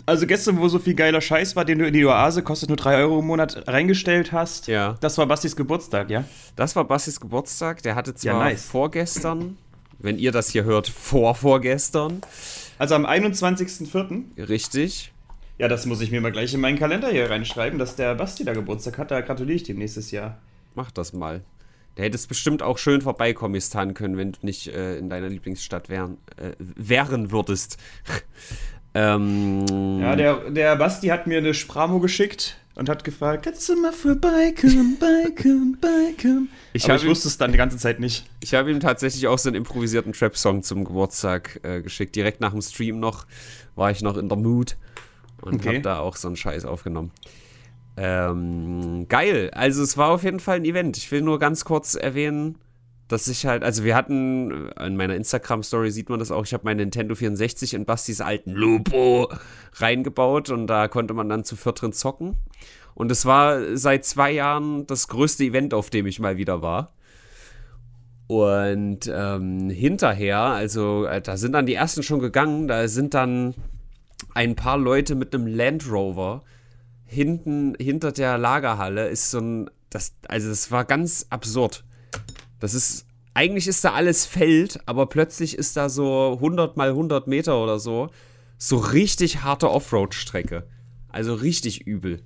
Also 0.06 0.26
gestern, 0.26 0.58
wo 0.60 0.68
so 0.70 0.80
viel 0.80 0.94
geiler 0.96 1.20
Scheiß 1.20 1.56
war, 1.56 1.66
den 1.66 1.80
du 1.80 1.88
in 1.88 1.94
die 1.94 2.06
Oase, 2.06 2.42
kostet 2.42 2.70
nur 2.70 2.78
3 2.78 2.96
Euro 2.98 3.20
im 3.20 3.26
Monat, 3.28 3.68
reingestellt 3.68 4.32
hast. 4.32 4.68
Ja. 4.68 4.96
Das 5.02 5.18
war 5.18 5.26
Bastis 5.26 5.56
Geburtstag, 5.56 6.10
ja? 6.10 6.24
Das 6.56 6.76
war 6.78 6.86
Bastis 6.86 7.20
Geburtstag. 7.20 7.84
Der 7.84 7.96
hatte 7.96 8.16
zwar 8.16 8.40
nice. 8.40 8.64
vorgestern, 8.66 9.58
wenn 10.00 10.18
ihr 10.18 10.32
das 10.32 10.50
hier 10.50 10.64
hört, 10.64 10.88
vor 10.88 11.36
vorgestern. 11.36 12.22
Also 12.78 12.96
am 12.96 13.06
21.04. 13.06 14.50
Richtig. 14.50 15.12
Ja, 15.58 15.68
das 15.68 15.86
muss 15.86 16.02
ich 16.02 16.12
mir 16.12 16.22
mal 16.22 16.32
gleich 16.32 16.54
in 16.54 16.60
meinen 16.60 16.78
Kalender 16.78 17.10
hier 17.10 17.30
reinschreiben, 17.30 17.80
dass 17.80 17.96
der 17.96 18.14
Basti 18.16 18.46
da 18.46 18.54
Geburtstag 18.54 18.98
hat. 19.00 19.12
Da 19.12 19.22
gratuliere 19.22 19.56
ich 19.56 19.64
dem 19.64 19.80
nächstes 19.80 20.12
Jahr. 20.12 20.38
Mach 20.76 20.92
das 20.92 21.14
mal. 21.14 21.42
Der 21.98 22.06
hätte 22.06 22.16
es 22.16 22.28
bestimmt 22.28 22.62
auch 22.62 22.78
schön 22.78 23.02
vorbeikommistan 23.02 23.96
können, 23.96 24.18
wenn 24.18 24.34
du 24.34 24.40
nicht 24.44 24.68
äh, 24.68 24.98
in 24.98 25.10
deiner 25.10 25.30
Lieblingsstadt 25.30 25.90
wären, 25.90 26.18
äh, 26.38 26.52
wären 26.60 27.32
würdest. 27.32 27.78
ähm, 28.94 30.00
Ja, 30.00 30.16
der, 30.16 30.52
der 30.52 30.76
Basti 30.76 31.08
hat 31.08 31.26
mir 31.26 31.40
eine 31.40 31.56
Spramo 31.56 32.00
geschickt 32.00 32.58
und 32.78 32.90
hat 32.90 33.04
gefragt, 33.04 33.44
kannst 33.46 33.68
du 33.70 33.76
mal 33.82 33.92
vorbeikommen, 33.92 34.98
beikommen, 35.00 35.78
beikommen. 35.82 36.50
Ich 36.74 36.86
Aber 36.86 36.96
ich 36.96 37.04
ihm- 37.04 37.10
wusste 37.10 37.28
es 37.28 37.38
dann 37.38 37.52
die 37.52 37.58
ganze 37.58 37.78
Zeit 37.78 38.00
nicht. 38.00 38.26
Ich 38.40 38.54
habe 38.54 38.70
ihm 38.72 38.80
tatsächlich 38.80 39.28
auch 39.28 39.40
so 39.40 39.50
einen 39.50 39.56
improvisierten 39.56 40.14
Trap-Song 40.14 40.62
zum 40.64 40.84
Geburtstag 40.86 41.60
äh, 41.64 41.82
geschickt. 41.82 42.16
Direkt 42.16 42.40
nach 42.40 42.52
dem 42.52 42.62
Stream 42.62 43.00
noch 43.00 43.26
war 43.76 43.90
ich 43.92 44.02
noch 44.02 44.16
in 44.18 44.30
der 44.30 44.38
Mood 44.38 44.78
und 45.42 45.56
Okay. 45.56 45.68
habe 45.70 45.82
da 45.82 46.00
auch 46.00 46.16
so 46.16 46.28
einen 46.28 46.38
Scheiß 46.38 46.66
aufgenommen. 46.66 47.12
Ähm, 47.98 49.08
geil. 49.10 49.50
Also 49.54 49.82
es 49.82 49.98
war 49.98 50.10
auf 50.12 50.24
jeden 50.24 50.40
Fall 50.40 50.58
ein 50.58 50.66
Event. 50.66 50.98
Ich 50.98 51.12
will 51.12 51.22
nur 51.22 51.40
ganz 51.40 51.66
kurz 51.66 51.96
erwähnen, 51.96 52.58
dass 53.08 53.28
ich 53.28 53.46
halt, 53.46 53.64
also 53.64 53.84
wir 53.84 53.96
hatten, 53.96 54.70
äh, 54.78 54.88
in 54.88 54.98
meiner 54.98 55.16
Instagram-Story 55.16 55.92
sieht 55.92 56.10
man 56.10 56.20
das 56.20 56.32
auch, 56.32 56.46
ich 56.46 56.54
habe 56.54 56.66
meinen 56.66 56.78
Nintendo 56.78 57.16
64 57.16 57.74
in 57.74 57.86
Bastis 57.86 58.22
alten 58.22 58.52
Lupo 58.52 59.32
reingebaut 59.74 60.50
und 60.50 60.68
da 60.68 60.88
konnte 60.88 61.14
man 61.14 61.30
dann 61.30 61.44
zu 61.44 61.56
viert 61.56 61.82
drin 61.82 61.94
zocken. 61.94 62.38
Und 62.96 63.12
es 63.12 63.26
war 63.26 63.78
seit 63.78 64.06
zwei 64.06 64.32
Jahren 64.32 64.88
das 64.88 65.08
größte 65.08 65.44
Event, 65.44 65.74
auf 65.74 65.90
dem 65.90 66.08
ich 66.08 66.20
mal 66.20 66.38
wieder 66.38 66.62
war. 66.62 66.94
Und 68.28 69.10
ähm, 69.14 69.70
hinterher, 69.70 70.40
also 70.40 71.06
äh, 71.06 71.22
da 71.22 71.38
sind 71.38 71.54
dann 71.54 71.66
die 71.66 71.76
ersten 71.76 72.04
schon 72.04 72.20
gegangen, 72.20 72.68
da 72.68 72.88
sind 72.88 73.14
dann 73.14 73.54
ein 74.34 74.56
paar 74.56 74.78
Leute 74.78 75.16
mit 75.16 75.34
einem 75.34 75.48
Land 75.48 75.90
Rover 75.90 76.44
hinten 77.08 77.74
hinter 77.80 78.12
der 78.12 78.38
Lagerhalle 78.38 79.08
ist 79.08 79.32
so 79.32 79.40
ein 79.40 79.70
das 79.90 80.14
also 80.28 80.50
das 80.50 80.70
war 80.72 80.84
ganz 80.84 81.26
absurd. 81.30 81.86
Das 82.60 82.74
ist 82.74 83.06
eigentlich 83.34 83.68
ist 83.68 83.84
da 83.84 83.94
alles 83.94 84.26
Feld, 84.26 84.80
aber 84.88 85.06
plötzlich 85.06 85.58
ist 85.58 85.78
da 85.78 85.90
so 85.90 86.34
100 86.34 86.76
mal 86.76 86.90
100 86.90 87.28
Meter 87.28 87.62
oder 87.62 87.80
so 87.80 88.10
so 88.58 88.78
richtig 88.78 89.44
harte 89.44 89.70
Offroad 89.70 90.14
Strecke. 90.14 90.68
Also 91.10 91.34
richtig 91.34 91.86
übel. 91.86 92.22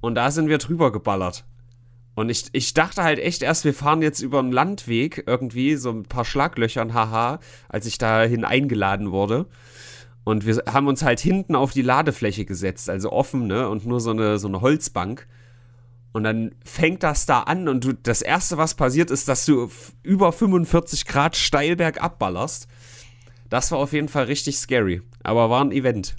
Und 0.00 0.14
da 0.14 0.30
sind 0.30 0.48
wir 0.48 0.58
drüber 0.58 0.92
geballert. 0.92 1.44
Und 2.14 2.30
ich, 2.30 2.46
ich 2.52 2.74
dachte 2.74 3.04
halt 3.04 3.20
echt 3.20 3.42
erst, 3.42 3.64
wir 3.64 3.74
fahren 3.74 4.02
jetzt 4.02 4.20
über 4.20 4.40
einen 4.40 4.50
Landweg 4.50 5.22
irgendwie, 5.26 5.76
so 5.76 5.90
ein 5.90 6.02
paar 6.02 6.24
Schlaglöchern, 6.24 6.92
haha, 6.92 7.38
als 7.68 7.86
ich 7.86 7.98
dahin 7.98 8.44
eingeladen 8.44 9.12
wurde. 9.12 9.46
Und 10.24 10.44
wir 10.44 10.64
haben 10.66 10.88
uns 10.88 11.02
halt 11.02 11.20
hinten 11.20 11.54
auf 11.54 11.72
die 11.72 11.82
Ladefläche 11.82 12.44
gesetzt, 12.44 12.90
also 12.90 13.12
offen, 13.12 13.46
ne, 13.46 13.68
und 13.68 13.86
nur 13.86 14.00
so 14.00 14.10
eine, 14.10 14.38
so 14.38 14.48
eine 14.48 14.60
Holzbank. 14.60 15.28
Und 16.18 16.24
dann 16.24 16.52
fängt 16.64 17.02
das 17.02 17.24
da 17.26 17.40
an 17.40 17.66
und 17.68 17.84
du, 17.84 17.92
das 17.94 18.20
erste, 18.22 18.58
was 18.58 18.74
passiert, 18.74 19.10
ist, 19.10 19.28
dass 19.28 19.46
du 19.46 19.70
über 20.02 20.32
45 20.32 21.06
Grad 21.06 21.36
steil 21.36 21.76
bergab 21.76 22.18
ballerst. 22.18 22.68
Das 23.48 23.72
war 23.72 23.78
auf 23.78 23.92
jeden 23.94 24.08
Fall 24.08 24.24
richtig 24.24 24.58
scary, 24.58 25.00
aber 25.22 25.48
war 25.48 25.64
ein 25.64 25.72
Event. 25.72 26.16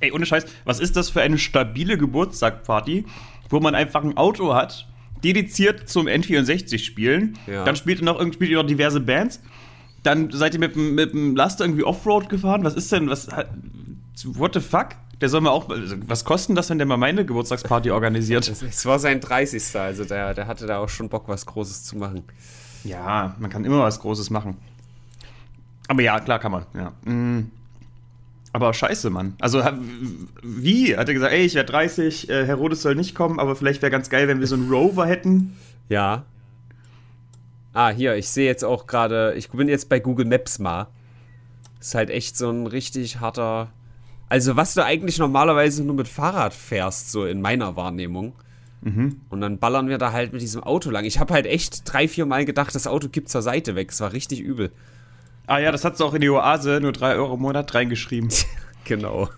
Ey, 0.00 0.12
ohne 0.12 0.26
Scheiß, 0.26 0.46
was 0.64 0.78
ist 0.78 0.94
das 0.96 1.10
für 1.10 1.22
eine 1.22 1.38
stabile 1.38 1.98
Geburtstagparty, 1.98 3.06
wo 3.50 3.58
man 3.60 3.74
einfach 3.74 4.04
ein 4.04 4.16
Auto 4.16 4.54
hat, 4.54 4.86
dediziert 5.24 5.88
zum 5.88 6.06
N64 6.06 6.78
spielen. 6.78 7.38
Ja. 7.46 7.64
Dann 7.64 7.76
spielt 7.76 8.00
ihr 8.00 8.04
noch 8.04 8.18
irgendwie 8.18 8.36
spielt 8.36 8.50
ihr 8.50 8.58
noch 8.58 8.66
diverse 8.66 9.00
Bands. 9.00 9.40
Dann 10.02 10.30
seid 10.30 10.54
ihr 10.54 10.60
mit, 10.60 10.74
dem- 10.76 10.94
mit 10.94 11.12
dem 11.12 11.34
Laster 11.34 11.64
irgendwie 11.64 11.84
Offroad 11.84 12.28
gefahren. 12.28 12.62
Was 12.62 12.74
ist 12.74 12.92
denn, 12.92 13.08
was, 13.08 13.26
what 14.24 14.52
the 14.54 14.60
fuck? 14.60 14.90
Der 15.20 15.28
soll 15.28 15.40
mal 15.40 15.50
auch, 15.50 15.68
also, 15.68 15.96
was 16.06 16.24
kostet 16.24 16.56
das, 16.56 16.70
wenn 16.70 16.78
der 16.78 16.86
mal 16.86 16.96
meine 16.96 17.24
Geburtstagsparty 17.24 17.90
organisiert? 17.90 18.48
Es 18.48 18.84
war 18.86 18.98
sein 18.98 19.20
30. 19.20 19.76
Also 19.76 20.04
der, 20.04 20.34
der 20.34 20.46
hatte 20.46 20.66
da 20.66 20.78
auch 20.78 20.88
schon 20.88 21.08
Bock, 21.08 21.28
was 21.28 21.46
Großes 21.46 21.84
zu 21.84 21.96
machen. 21.96 22.24
Ja, 22.82 23.34
man 23.38 23.50
kann 23.50 23.64
immer 23.64 23.80
was 23.80 24.00
Großes 24.00 24.30
machen. 24.30 24.56
Aber 25.88 26.02
ja, 26.02 26.20
klar 26.20 26.38
kann 26.38 26.52
man, 26.52 26.66
ja. 26.74 26.92
Mm. 27.10 27.50
Aber 28.52 28.72
scheiße, 28.72 29.10
Mann. 29.10 29.34
Also, 29.40 29.62
wie? 30.42 30.96
Hat 30.96 31.08
er 31.08 31.14
gesagt, 31.14 31.32
ey, 31.32 31.44
ich 31.44 31.54
werde 31.54 31.72
30, 31.72 32.28
äh, 32.30 32.46
Herodes 32.46 32.82
soll 32.82 32.94
nicht 32.94 33.14
kommen, 33.14 33.40
aber 33.40 33.56
vielleicht 33.56 33.82
wäre 33.82 33.90
ganz 33.90 34.10
geil, 34.10 34.28
wenn 34.28 34.38
wir 34.38 34.46
so 34.46 34.54
einen 34.54 34.70
Rover 34.70 35.06
hätten. 35.06 35.56
Ja. 35.88 36.24
Ah, 37.72 37.90
hier, 37.90 38.14
ich 38.14 38.28
sehe 38.28 38.46
jetzt 38.46 38.64
auch 38.64 38.86
gerade, 38.86 39.34
ich 39.36 39.50
bin 39.50 39.68
jetzt 39.68 39.88
bei 39.88 39.98
Google 39.98 40.26
Maps 40.26 40.60
mal. 40.60 40.86
Ist 41.80 41.96
halt 41.96 42.10
echt 42.10 42.36
so 42.36 42.48
ein 42.48 42.68
richtig 42.68 43.18
harter. 43.18 43.72
Also, 44.34 44.56
was 44.56 44.74
du 44.74 44.84
eigentlich 44.84 45.20
normalerweise 45.20 45.84
nur 45.84 45.94
mit 45.94 46.08
Fahrrad 46.08 46.54
fährst, 46.54 47.12
so 47.12 47.24
in 47.24 47.40
meiner 47.40 47.76
Wahrnehmung. 47.76 48.32
Und 49.30 49.40
dann 49.40 49.58
ballern 49.58 49.88
wir 49.88 49.96
da 49.96 50.10
halt 50.10 50.32
mit 50.32 50.42
diesem 50.42 50.60
Auto 50.60 50.90
lang. 50.90 51.04
Ich 51.04 51.20
habe 51.20 51.32
halt 51.32 51.46
echt 51.46 51.82
drei, 51.84 52.08
vier 52.08 52.26
Mal 52.26 52.44
gedacht, 52.44 52.74
das 52.74 52.88
Auto 52.88 53.08
gibt 53.08 53.28
zur 53.28 53.42
Seite 53.42 53.76
weg. 53.76 53.92
Es 53.92 54.00
war 54.00 54.12
richtig 54.12 54.40
übel. 54.40 54.72
Ah 55.46 55.58
ja, 55.58 55.70
das 55.70 55.84
hat 55.84 55.96
sie 55.96 56.04
auch 56.04 56.14
in 56.14 56.20
die 56.20 56.28
Oase, 56.30 56.80
nur 56.82 56.90
3 56.90 57.14
Euro 57.14 57.34
im 57.34 57.42
Monat 57.42 57.72
reingeschrieben. 57.74 58.28
Genau. 58.86 59.28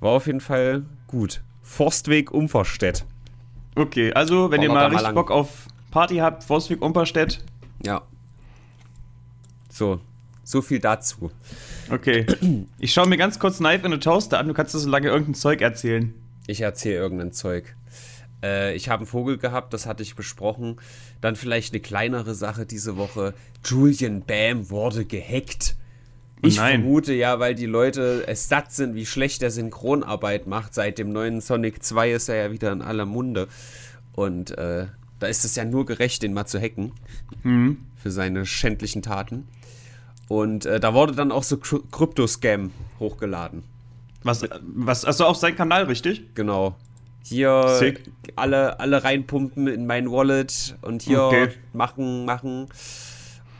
War 0.00 0.12
auf 0.12 0.26
jeden 0.26 0.40
Fall 0.40 0.86
gut. 1.06 1.42
Forstweg 1.62 2.32
Umverstedt. 2.32 3.04
Okay, 3.74 4.10
also, 4.14 4.50
wenn 4.50 4.62
ihr 4.62 4.68
Ballert 4.68 4.84
mal 4.84 4.88
mal 4.88 4.96
richtig 4.96 5.02
lang. 5.02 5.14
Bock 5.14 5.30
auf 5.30 5.66
Party 5.90 6.16
habt, 6.16 6.44
Forstweg 6.44 6.80
Umperstedt. 6.80 7.44
Ja. 7.84 8.00
So, 9.68 10.00
so 10.44 10.62
viel 10.62 10.78
dazu. 10.78 11.30
Okay. 11.90 12.26
Ich 12.78 12.92
schaue 12.92 13.08
mir 13.08 13.16
ganz 13.16 13.38
kurz 13.38 13.58
Knife 13.58 13.86
in 13.86 13.92
the 13.92 13.98
Toaster 13.98 14.38
an, 14.38 14.48
du 14.48 14.54
kannst 14.54 14.74
das 14.74 14.82
so 14.82 14.90
lange 14.90 15.08
irgendein 15.08 15.34
Zeug 15.34 15.60
erzählen. 15.60 16.12
Ich 16.46 16.60
erzähle 16.60 16.96
irgendein 16.96 17.32
Zeug. 17.32 17.74
Äh, 18.42 18.74
ich 18.74 18.88
habe 18.88 19.00
einen 19.00 19.06
Vogel 19.06 19.38
gehabt, 19.38 19.72
das 19.72 19.86
hatte 19.86 20.02
ich 20.02 20.14
besprochen. 20.14 20.76
Dann 21.20 21.36
vielleicht 21.36 21.72
eine 21.72 21.80
kleinere 21.80 22.34
Sache 22.34 22.66
diese 22.66 22.96
Woche. 22.96 23.34
Julian 23.64 24.22
Bam 24.22 24.70
wurde 24.70 25.04
gehackt. 25.04 25.76
Ich 26.42 26.56
nein. 26.56 26.82
vermute 26.82 27.14
ja, 27.14 27.38
weil 27.40 27.54
die 27.54 27.66
Leute 27.66 28.24
es 28.26 28.48
satt 28.48 28.72
sind, 28.72 28.94
wie 28.94 29.06
schlecht 29.06 29.42
er 29.42 29.50
Synchronarbeit 29.50 30.46
macht. 30.46 30.74
Seit 30.74 30.98
dem 30.98 31.10
neuen 31.10 31.40
Sonic 31.40 31.82
2 31.82 32.12
ist 32.12 32.28
er 32.28 32.36
ja 32.36 32.52
wieder 32.52 32.72
in 32.72 32.82
aller 32.82 33.06
Munde. 33.06 33.48
Und 34.12 34.56
äh, 34.58 34.86
da 35.18 35.26
ist 35.26 35.44
es 35.44 35.56
ja 35.56 35.64
nur 35.64 35.86
gerecht, 35.86 36.22
den 36.22 36.34
mal 36.34 36.46
zu 36.46 36.60
hacken. 36.60 36.92
Für 37.96 38.10
seine 38.10 38.44
schändlichen 38.44 39.02
Taten. 39.02 39.48
Und 40.28 40.66
äh, 40.66 40.80
da 40.80 40.92
wurde 40.94 41.14
dann 41.14 41.30
auch 41.32 41.42
so 41.44 41.56
Kry- 41.56 41.82
Krypto-Scam 41.90 42.70
hochgeladen. 42.98 43.62
Was, 44.22 44.44
was, 44.60 45.04
also 45.04 45.24
auf 45.26 45.36
seinen 45.36 45.56
Kanal, 45.56 45.84
richtig? 45.84 46.34
Genau. 46.34 46.74
Hier 47.22 47.76
Sick. 47.78 48.10
alle, 48.36 48.78
alle 48.80 49.02
reinpumpen 49.04 49.66
in 49.68 49.86
mein 49.86 50.10
Wallet 50.10 50.76
und 50.82 51.02
hier 51.02 51.22
Okay. 51.22 51.48
machen, 51.72 52.24
machen. 52.24 52.66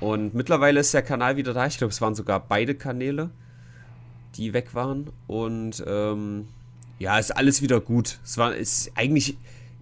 Und 0.00 0.34
mittlerweile 0.34 0.80
ist 0.80 0.92
der 0.92 1.02
Kanal 1.02 1.36
wieder 1.36 1.52
da. 1.54 1.66
Ich 1.66 1.78
glaube, 1.78 1.92
es 1.92 2.00
waren 2.00 2.14
sogar 2.14 2.40
beide 2.40 2.74
Kanäle, 2.74 3.30
die 4.36 4.52
weg 4.52 4.74
waren. 4.74 5.10
Und 5.26 5.82
ähm, 5.86 6.48
ja, 6.98 7.18
ist 7.18 7.30
alles 7.36 7.62
wieder 7.62 7.80
gut. 7.80 8.18
Es 8.24 8.38
war 8.38 8.54
ist 8.54 8.90
eigentlich. 8.96 9.36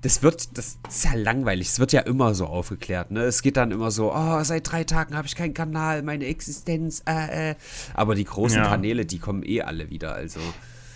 Das 0.05 0.23
wird, 0.23 0.57
das 0.57 0.79
ist 0.89 1.05
ja 1.05 1.15
langweilig. 1.15 1.67
Es 1.69 1.79
wird 1.81 1.93
ja 1.93 2.03
immer 2.03 2.35
so 2.35 2.47
aufgeklärt, 2.47 3.11
ne? 3.11 3.23
Es 3.23 3.43
geht 3.43 3.57
dann 3.57 3.71
immer 3.73 3.91
so, 3.91 4.13
oh, 4.15 4.43
seit 4.45 4.71
drei 4.71 4.85
Tagen 4.85 5.17
habe 5.17 5.27
ich 5.27 5.35
keinen 5.35 5.55
Kanal, 5.55 6.03
meine 6.03 6.27
Existenz, 6.27 7.03
äh, 7.09 7.51
äh. 7.51 7.55
Aber 7.95 8.15
die 8.15 8.25
großen 8.25 8.59
Ja. 8.59 8.69
Kanäle, 8.69 9.07
die 9.07 9.19
kommen 9.19 9.43
eh 9.45 9.63
alle 9.63 9.91
wieder, 9.91 10.15
also. 10.15 10.41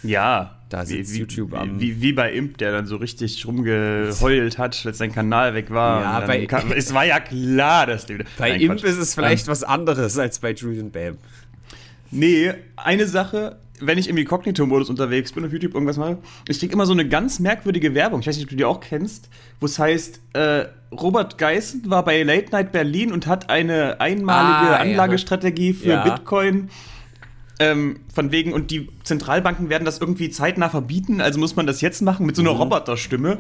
Ja. 0.03 0.55
Da 0.69 0.85
sitzt 0.85 1.15
wie, 1.15 1.21
YouTube 1.21 1.53
wie, 1.53 1.57
am- 1.57 1.81
Wie, 1.81 2.03
wie 2.03 2.13
bei 2.13 2.31
Imp, 2.33 2.59
der 2.59 2.71
dann 2.73 2.87
so 2.87 2.97
richtig 2.97 3.45
rumgeheult 3.47 4.59
hat, 4.59 4.83
als 4.85 4.99
sein 4.99 5.13
Kanal 5.13 5.55
weg 5.55 5.71
war. 5.71 6.03
Ja, 6.03 6.21
bei- 6.27 6.45
kam, 6.47 6.71
es 6.73 6.93
war 6.93 7.05
ja 7.07 7.19
klar, 7.19 7.87
dass 7.87 8.05
der 8.05 8.19
wieder. 8.19 8.29
Bei 8.39 8.51
Nein, 8.51 8.61
Imp 8.61 8.73
Quatsch. 8.81 8.85
ist 8.91 8.99
es 8.99 9.15
vielleicht 9.15 9.49
was 9.49 9.65
anderes 9.65 10.19
als 10.19 10.39
bei 10.39 10.53
Julian 10.53 10.91
Bam. 10.91 11.17
Nee, 12.11 12.53
eine 12.77 13.07
Sache, 13.07 13.57
wenn 13.81 13.99
ich 13.99 14.09
im 14.09 14.17
Inkognito-Modus 14.17 14.91
unterwegs 14.91 15.33
bin, 15.33 15.45
auf 15.45 15.53
YouTube 15.53 15.75
irgendwas 15.75 15.97
mache, 15.97 16.19
ich 16.49 16.59
krieg 16.59 16.73
immer 16.73 16.87
so 16.87 16.93
eine 16.93 17.09
ganz 17.09 17.39
merkwürdige 17.39 17.95
Werbung. 17.95 18.21
Ich 18.21 18.27
weiß 18.27 18.37
nicht, 18.37 18.45
ob 18.45 18.51
du 18.51 18.57
die 18.57 18.65
auch 18.65 18.81
kennst, 18.81 19.29
wo 19.61 19.67
es 19.67 19.79
heißt, 19.79 20.21
äh, 20.35 20.67
Robert 20.93 21.39
Geißen 21.39 21.89
war 21.91 22.05
bei 22.05 22.23
Late 22.23 22.51
Night 22.53 22.73
Berlin 22.73 23.13
und 23.13 23.27
hat 23.27 23.51
eine 23.51 24.01
einmalige 24.01 24.71
Ah, 24.71 24.73
ja. 24.73 24.77
Anlagestrategie 24.79 25.73
für 25.75 25.89
Ja. 25.89 26.05
Bitcoin. 26.05 26.71
Ähm, 27.61 28.01
von 28.15 28.31
wegen, 28.31 28.53
und 28.53 28.71
die 28.71 28.89
Zentralbanken 29.03 29.69
werden 29.69 29.85
das 29.85 29.99
irgendwie 29.99 30.31
zeitnah 30.31 30.69
verbieten, 30.69 31.21
also 31.21 31.41
muss 31.41 31.57
man 31.57 31.67
das 31.67 31.81
jetzt 31.81 32.03
machen 32.03 32.25
mit 32.25 32.37
so 32.37 32.43
einer 32.43 32.53
mhm. 32.53 32.59
Roboterstimme. 32.61 33.39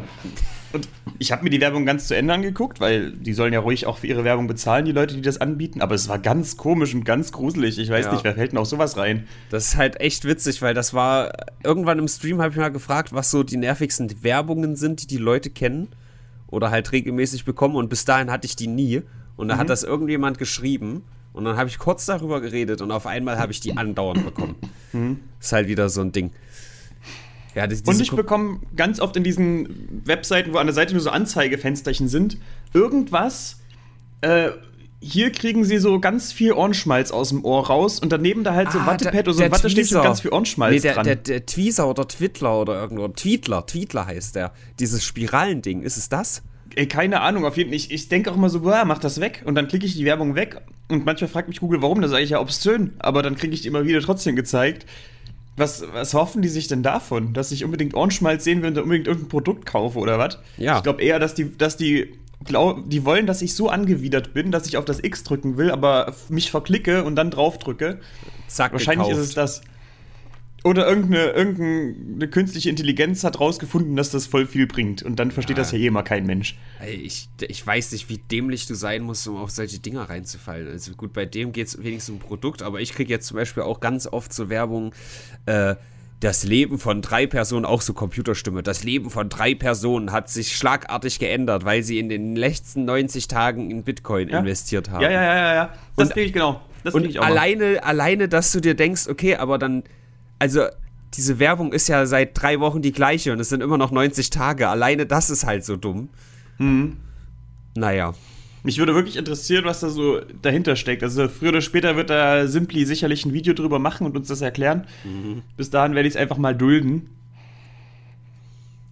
Und 0.72 0.88
ich 1.18 1.33
habe 1.33 1.44
mir 1.44 1.50
die 1.50 1.61
Werbung 1.61 1.87
ganz 1.87 2.09
zu 2.09 2.16
Ende 2.16 2.35
angeguckt, 2.35 2.81
weil 2.81 3.12
die 3.12 3.33
sollen 3.33 3.52
ja 3.52 3.61
ruhig 3.61 3.87
auch 3.87 3.98
für 3.98 4.07
ihre 4.07 4.24
Werbung 4.24 4.46
bezahlen, 4.46 4.85
die 4.85 4.92
Leute, 4.92 5.14
die 5.14 5.22
das 5.22 5.40
anbieten. 5.40 5.81
Aber 5.81 5.94
es 5.94 6.09
war 6.09 6.18
ganz 6.18 6.57
komisch 6.57 6.94
und 6.94 7.04
ganz 7.04 7.33
gruselig. 7.33 7.78
Ich 7.78 7.90
weiß 7.90 8.07
ja. 8.07 8.12
nicht, 8.12 8.24
wer 8.24 8.35
fällt 8.35 8.52
denn 8.52 8.59
auf 8.59 8.68
sowas 8.68 8.96
rein? 8.96 9.26
Das 9.50 9.68
ist 9.68 9.76
halt 9.76 10.00
echt 10.00 10.24
witzig, 10.24 10.61
weil 10.61 10.74
das 10.74 10.92
war 10.92 11.33
irgendwann 11.64 11.98
im 11.98 12.09
Stream 12.09 12.40
habe 12.40 12.52
ich 12.52 12.59
mal 12.59 12.68
gefragt, 12.68 13.12
was 13.12 13.31
so 13.31 13.42
die 13.42 13.57
nervigsten 13.57 14.22
Werbungen 14.22 14.76
sind, 14.76 15.02
die 15.02 15.07
die 15.07 15.16
Leute 15.16 15.50
kennen 15.50 15.88
oder 16.48 16.70
halt 16.70 16.92
regelmäßig 16.92 17.44
bekommen. 17.44 17.76
Und 17.76 17.88
bis 17.88 18.04
dahin 18.04 18.31
hatte 18.31 18.46
ich 18.46 18.57
die 18.57 18.68
nie. 18.68 19.02
Und 19.37 19.48
da 19.48 19.54
mhm. 19.54 19.61
hat 19.61 19.70
das 19.70 19.85
irgendjemand 19.85 20.38
geschrieben. 20.38 21.04
Und 21.33 21.44
dann 21.44 21.57
habe 21.57 21.68
ich 21.68 21.78
kurz 21.78 22.04
darüber 22.07 22.40
geredet 22.40 22.81
und 22.81 22.90
auf 22.90 23.07
einmal 23.07 23.38
habe 23.38 23.52
ich 23.52 23.61
die 23.61 23.76
andauernd 23.76 24.24
bekommen. 24.24 24.57
Mhm. 24.92 25.20
Ist 25.40 25.52
halt 25.52 25.68
wieder 25.68 25.88
so 25.88 26.00
ein 26.00 26.11
Ding. 26.11 26.33
Ja, 27.54 27.66
das, 27.66 27.82
und 27.82 28.00
ich 28.00 28.11
bekomme 28.12 28.61
ganz 28.76 29.00
oft 29.00 29.16
in 29.16 29.24
diesen 29.24 30.02
Webseiten, 30.04 30.52
wo 30.52 30.58
an 30.58 30.66
der 30.66 30.74
Seite 30.74 30.92
nur 30.92 31.02
so 31.02 31.11
Anzeigefensterchen 31.11 32.08
sind, 32.08 32.38
irgendwas. 32.72 33.61
Äh, 34.20 34.50
hier 35.00 35.30
kriegen 35.30 35.64
sie 35.64 35.78
so 35.78 36.00
ganz 36.00 36.32
viel 36.32 36.52
Ohrenschmalz 36.52 37.12
aus 37.12 37.28
dem 37.28 37.44
Ohr 37.44 37.66
raus 37.66 38.00
und 38.00 38.11
daneben 38.11 38.42
da 38.42 38.54
halt 38.54 38.72
so 38.72 38.78
ah, 38.80 38.87
Wattepad 38.87 39.28
oder 39.28 39.34
so 39.34 39.42
ein 39.42 39.52
Wattestäbchen 39.52 39.98
mit 39.98 40.04
ganz 40.04 40.20
viel 40.20 40.32
Ohrenschmalz 40.32 40.74
nee, 40.74 40.80
der, 40.80 40.94
dran. 40.94 41.04
Der, 41.04 41.16
der, 41.16 41.40
der 41.40 41.46
Tweezer 41.46 41.88
oder 41.88 42.08
Twittler 42.08 42.61
oder 42.61 42.80
irgendwo. 42.80 43.06
Tweetler, 43.08 43.64
Tweetler 43.64 44.06
heißt 44.06 44.34
der. 44.34 44.52
Dieses 44.80 45.04
Spiralending, 45.04 45.82
ist 45.82 45.96
es 45.96 46.08
das? 46.08 46.42
Ey, 46.74 46.87
keine 46.87 47.20
Ahnung, 47.20 47.44
auf 47.44 47.56
jeden 47.56 47.70
Fall. 47.70 47.76
Ich, 47.76 47.90
ich 47.90 48.08
denke 48.08 48.30
auch 48.30 48.37
immer 48.37 48.50
so, 48.50 48.61
boah, 48.61 48.84
mach 48.84 48.98
das 48.98 49.20
weg. 49.20 49.42
Und 49.44 49.54
dann 49.54 49.68
klicke 49.68 49.87
ich 49.87 49.94
die 49.94 50.04
Werbung 50.04 50.34
weg. 50.34 50.61
Und 50.88 51.04
manchmal 51.04 51.28
fragt 51.28 51.48
mich 51.48 51.61
Google, 51.61 51.80
warum, 51.82 52.00
das 52.00 52.11
sage 52.11 52.24
ich 52.24 52.30
ja 52.30 52.40
obszön. 52.40 52.92
Aber 52.98 53.22
dann 53.22 53.37
kriege 53.37 53.54
ich 53.54 53.62
die 53.62 53.68
immer 53.68 53.84
wieder 53.84 54.00
trotzdem 54.00 54.37
gezeigt. 54.37 54.84
Was, 55.59 55.85
was 55.92 56.14
hoffen 56.14 56.42
die 56.42 56.49
sich 56.49 56.68
denn 56.68 56.83
davon? 56.83 57.33
Dass 57.35 57.51
ich 57.53 57.64
unbedingt 57.64 57.94
Ohrenschmalz 57.94 58.44
sehen 58.44 58.62
will 58.62 58.71
und 58.71 58.79
unbedingt 58.79 59.07
irgendein 59.07 59.29
Produkt 59.29 59.66
kaufe 59.66 59.99
oder 59.99 60.18
was? 60.18 60.38
Ja. 60.57 60.77
Ich 60.79 60.83
glaube 60.83 61.03
eher, 61.03 61.18
dass 61.18 61.35
die, 61.35 61.57
dass 61.57 61.77
die 61.77 62.14
glaub, 62.44 62.88
die 62.88 63.05
wollen, 63.05 63.27
dass 63.27 63.42
ich 63.42 63.55
so 63.55 63.68
angewidert 63.68 64.35
bin, 64.35 64.51
dass 64.51 64.66
ich 64.66 64.77
auf 64.77 64.85
das 64.85 65.03
X 65.03 65.25
drücken 65.25 65.57
will, 65.57 65.71
aber 65.71 66.14
mich 66.29 66.51
verklicke 66.51 67.05
und 67.05 67.16
dann 67.16 67.31
drauf 67.31 67.59
drücke. 67.59 67.99
Zack, 68.47 68.73
Wahrscheinlich 68.73 69.09
gekauft. 69.09 69.23
ist 69.23 69.29
es 69.31 69.35
das. 69.35 69.61
Oder 70.68 70.87
irgendeine, 70.87 71.31
irgendeine 71.31 72.28
künstliche 72.28 72.68
Intelligenz 72.68 73.24
hat 73.24 73.40
rausgefunden, 73.40 73.96
dass 73.96 74.11
das 74.11 74.26
voll 74.26 74.44
viel 74.44 74.66
bringt. 74.66 75.02
Und 75.02 75.18
dann 75.18 75.31
versteht 75.31 75.57
ja. 75.57 75.62
das 75.62 75.72
ja 75.72 75.78
eh 75.78 75.87
immer 75.87 76.02
kein 76.02 76.26
Mensch. 76.26 76.59
Ich, 76.87 77.31
ich 77.40 77.66
weiß 77.66 77.92
nicht, 77.92 78.11
wie 78.11 78.18
dämlich 78.18 78.66
du 78.66 78.74
sein 78.74 79.02
musst, 79.02 79.26
um 79.26 79.38
auf 79.38 79.50
solche 79.50 79.78
Dinger 79.78 80.11
reinzufallen. 80.11 80.68
Also 80.68 80.92
gut, 80.92 81.14
bei 81.14 81.24
dem 81.24 81.52
geht 81.52 81.68
es 81.68 81.83
wenigstens 81.83 82.16
um 82.16 82.18
Produkt, 82.18 82.61
aber 82.61 82.83
ich 82.83 82.92
kriege 82.92 83.09
jetzt 83.11 83.28
zum 83.28 83.38
Beispiel 83.38 83.62
auch 83.62 83.81
ganz 83.81 84.07
oft 84.07 84.31
so 84.31 84.50
Werbung, 84.50 84.92
äh, 85.46 85.76
das 86.20 86.42
Leben 86.44 86.78
von 86.78 87.00
drei 87.00 87.26
Personen, 87.26 87.64
auch 87.64 87.81
so 87.81 87.94
Computerstimme, 87.94 88.62
das 88.62 88.85
Leben 88.85 89.09
von 89.09 89.31
drei 89.31 89.54
Personen 89.54 90.12
hat 90.12 90.28
sich 90.28 90.54
schlagartig 90.54 91.18
geändert, 91.18 91.64
weil 91.64 91.83
sie 91.83 91.98
in 91.98 92.11
den 92.11 92.37
letzten 92.37 92.85
90 92.85 93.26
Tagen 93.28 93.70
in 93.70 93.85
Bitcoin 93.85 94.28
ja. 94.28 94.40
investiert 94.40 94.90
haben. 94.90 95.00
Ja, 95.00 95.11
ja, 95.11 95.22
ja, 95.22 95.35
ja, 95.35 95.54
ja. 95.54 95.72
Das 95.96 96.11
kriege 96.11 96.26
ich 96.26 96.33
genau. 96.35 96.61
Das 96.85 96.94
und 96.94 97.07
ich 97.07 97.18
auch 97.20 97.24
alleine, 97.24 97.72
mal. 97.72 97.78
alleine, 97.78 98.28
dass 98.28 98.52
du 98.52 98.61
dir 98.61 98.74
denkst, 98.74 99.09
okay, 99.09 99.37
aber 99.37 99.59
dann 99.59 99.85
also 100.38 100.66
diese 101.14 101.38
Werbung 101.38 101.72
ist 101.72 101.88
ja 101.88 102.07
seit 102.07 102.40
drei 102.40 102.61
Wochen 102.61 102.83
die 102.83 102.92
gleiche 102.92 103.33
und 103.33 103.40
es 103.40 103.48
sind 103.48 103.62
immer 103.62 103.79
noch 103.79 103.90
90 103.90 104.31
Tage. 104.31 104.68
Alleine 104.68 105.07
das 105.07 105.31
ist 105.31 105.44
halt 105.44 105.64
so 105.64 105.77
dumm. 105.77 106.11
Mhm. 106.59 106.98
Naja. 107.74 108.14
Mich 108.62 108.79
würde 108.79 108.94
wirklich 108.94 109.16
interessieren, 109.16 109.64
was 109.64 109.81
da 109.81 109.88
so 109.88 110.20
dahinter 110.42 110.77
steckt. 110.77 111.03
Also 111.03 111.29
früher 111.29 111.51
oder 111.51 111.61
später 111.61 111.96
wird 111.96 112.11
da 112.11 112.46
Simply 112.46 112.85
sicherlich 112.85 113.24
ein 113.24 113.33
Video 113.33 113.55
drüber 113.55 113.79
machen 113.79 114.07
und 114.07 114.16
uns 114.16 114.29
das 114.29 114.40
erklären. 114.40 114.87
Mhm. 115.05 115.42
Bis 115.57 115.70
dahin 115.70 115.94
werde 115.94 116.09
ich 116.09 116.14
es 116.14 116.20
einfach 116.20 116.38
mal 116.38 116.55
dulden. 116.55 117.09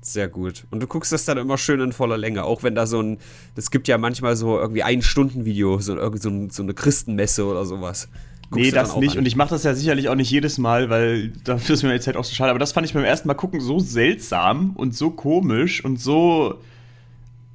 Sehr 0.00 0.28
gut. 0.28 0.64
Und 0.70 0.80
du 0.80 0.86
guckst 0.86 1.10
das 1.10 1.24
dann 1.24 1.36
immer 1.36 1.58
schön 1.58 1.80
in 1.80 1.92
voller 1.92 2.16
Länge, 2.16 2.44
auch 2.44 2.62
wenn 2.62 2.76
da 2.76 2.86
so 2.86 3.02
ein, 3.02 3.18
es 3.56 3.72
gibt 3.72 3.88
ja 3.88 3.98
manchmal 3.98 4.36
so 4.36 4.56
irgendwie 4.56 4.84
ein 4.84 5.02
Stunden 5.02 5.44
Video, 5.44 5.80
so, 5.80 5.96
so, 6.16 6.48
so 6.48 6.62
eine 6.62 6.74
Christenmesse 6.74 7.44
oder 7.44 7.66
sowas. 7.66 8.08
Guckst 8.50 8.64
nee, 8.64 8.70
das 8.70 8.96
nicht. 8.96 9.12
An. 9.12 9.18
Und 9.18 9.26
ich 9.26 9.36
mache 9.36 9.50
das 9.50 9.64
ja 9.64 9.74
sicherlich 9.74 10.08
auch 10.08 10.14
nicht 10.14 10.30
jedes 10.30 10.58
Mal, 10.58 10.88
weil 10.88 11.32
dafür 11.44 11.74
ist 11.74 11.82
mir 11.82 11.92
jetzt 11.92 12.06
halt 12.06 12.16
auch 12.16 12.24
so 12.24 12.34
schade. 12.34 12.50
Aber 12.50 12.58
das 12.58 12.72
fand 12.72 12.86
ich 12.86 12.94
beim 12.94 13.04
ersten 13.04 13.26
Mal 13.28 13.34
gucken 13.34 13.60
so 13.60 13.78
seltsam 13.78 14.70
und 14.76 14.94
so 14.94 15.10
komisch 15.10 15.84
und 15.84 16.00
so 16.00 16.60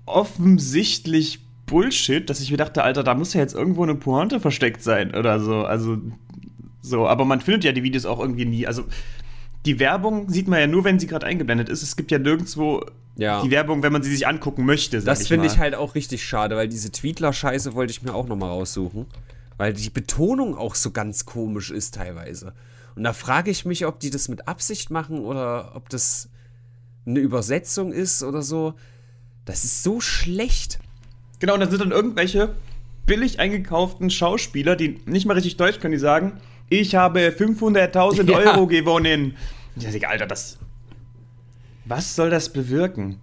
offensichtlich 0.06 1.40
Bullshit, 1.66 2.30
dass 2.30 2.42
ich 2.42 2.52
mir 2.52 2.58
dachte, 2.58 2.84
Alter, 2.84 3.04
da 3.04 3.16
muss 3.16 3.34
ja 3.34 3.40
jetzt 3.40 3.56
irgendwo 3.56 3.84
eine 3.84 3.96
Pointe 3.96 4.42
versteckt 4.42 4.84
sein 4.84 5.16
oder 5.16 5.40
so. 5.40 5.64
Also, 5.64 5.98
so. 6.82 7.08
Aber 7.08 7.24
man 7.24 7.40
findet 7.40 7.64
ja 7.64 7.72
die 7.72 7.84
Videos 7.84 8.06
auch 8.06 8.20
irgendwie 8.20 8.46
nie. 8.46 8.68
Also, 8.68 8.84
die 9.66 9.80
Werbung 9.80 10.30
sieht 10.30 10.50
man 10.50 10.60
ja 10.60 10.68
nur, 10.68 10.84
wenn 10.84 11.00
sie 11.00 11.08
gerade 11.08 11.26
eingeblendet 11.26 11.70
ist. 11.70 11.84
Es 11.84 11.96
gibt 11.96 12.12
ja 12.12 12.20
nirgendwo 12.20 12.84
ja. 13.16 13.42
die 13.42 13.52
Werbung, 13.52 13.84
wenn 13.84 13.94
man 13.94 14.04
sie 14.04 14.12
sich 14.12 14.28
angucken 14.28 14.66
möchte. 14.66 15.02
Das 15.02 15.28
finde 15.28 15.48
ich 15.48 15.58
halt 15.58 15.76
auch 15.76 15.96
richtig 15.96 16.26
schade, 16.26 16.58
weil 16.58 16.68
diese 16.68 16.92
Tweetler-Scheiße 16.92 17.74
wollte 17.74 17.92
ich 17.92 18.02
mir 18.02 18.14
auch 18.14 18.28
nochmal 18.28 18.50
raussuchen. 18.50 19.06
Weil 19.62 19.74
die 19.74 19.92
Betonung 19.92 20.58
auch 20.58 20.74
so 20.74 20.90
ganz 20.90 21.28
komisch 21.28 21.70
ist 21.70 21.94
teilweise. 21.94 22.56
Und 22.96 23.04
da 23.04 23.14
frage 23.14 23.52
ich 23.52 23.64
mich, 23.64 23.86
ob 23.86 24.00
die 24.00 24.10
das 24.10 24.28
mit 24.28 24.48
Absicht 24.48 24.90
machen 24.90 25.20
oder 25.20 25.76
ob 25.76 25.88
das 25.90 26.30
eine 27.06 27.20
Übersetzung 27.20 27.92
ist 27.92 28.24
oder 28.24 28.42
so. 28.42 28.74
Das 29.46 29.64
ist 29.64 29.84
so 29.84 30.02
schlecht. 30.02 30.80
Genau, 31.38 31.54
und 31.54 31.60
dann 31.60 31.70
sind 31.70 31.80
dann 31.80 31.92
irgendwelche 31.92 32.56
billig 33.06 33.40
eingekauften 33.40 34.10
Schauspieler, 34.10 34.76
die 34.76 35.00
nicht 35.06 35.28
mal 35.28 35.34
richtig 35.34 35.58
Deutsch 35.58 35.80
können, 35.80 35.92
die 35.92 36.00
sagen, 36.00 36.42
ich 36.68 36.96
habe 36.96 37.28
500.000 37.28 38.32
ja. 38.32 38.38
Euro 38.40 38.66
gewonnen. 38.66 39.38
Ich 39.76 39.84
denke, 39.84 40.10
Alter, 40.10 40.26
das... 40.26 40.58
Was 41.86 42.16
soll 42.16 42.32
das 42.32 42.52
bewirken? 42.52 43.22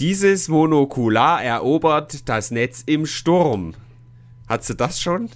Dieses 0.00 0.48
Monokular 0.48 1.42
erobert 1.42 2.28
das 2.28 2.50
Netz 2.50 2.82
im 2.84 3.06
Sturm. 3.06 3.72
Hat 4.46 4.64
sie 4.64 4.74
das 4.74 5.00
schon? 5.00 5.30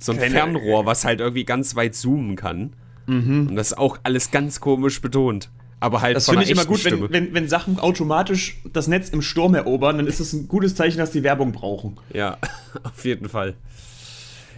So 0.00 0.12
ein 0.12 0.18
Keine, 0.18 0.30
Fernrohr, 0.30 0.86
was 0.86 1.04
halt 1.04 1.20
irgendwie 1.20 1.44
ganz 1.44 1.76
weit 1.76 1.94
zoomen 1.94 2.36
kann. 2.36 2.72
Mhm. 3.06 3.48
Und 3.50 3.56
das 3.56 3.72
ist 3.72 3.78
auch 3.78 3.98
alles 4.02 4.30
ganz 4.30 4.60
komisch 4.60 5.00
betont. 5.00 5.50
Aber 5.80 6.02
halt 6.02 6.14
Das 6.16 6.28
finde 6.28 6.44
ich 6.44 6.50
immer 6.50 6.66
gut, 6.66 6.84
wenn, 6.84 7.10
wenn, 7.10 7.34
wenn 7.34 7.48
Sachen 7.48 7.78
automatisch 7.78 8.58
das 8.70 8.86
Netz 8.86 9.08
im 9.08 9.22
Sturm 9.22 9.54
erobern, 9.54 9.96
dann 9.96 10.06
ist 10.06 10.20
das 10.20 10.32
ein 10.34 10.46
gutes 10.46 10.74
Zeichen, 10.74 10.98
dass 10.98 11.10
die 11.10 11.22
Werbung 11.22 11.52
brauchen. 11.52 11.96
Ja, 12.12 12.36
auf 12.82 13.04
jeden 13.04 13.28
Fall. 13.28 13.54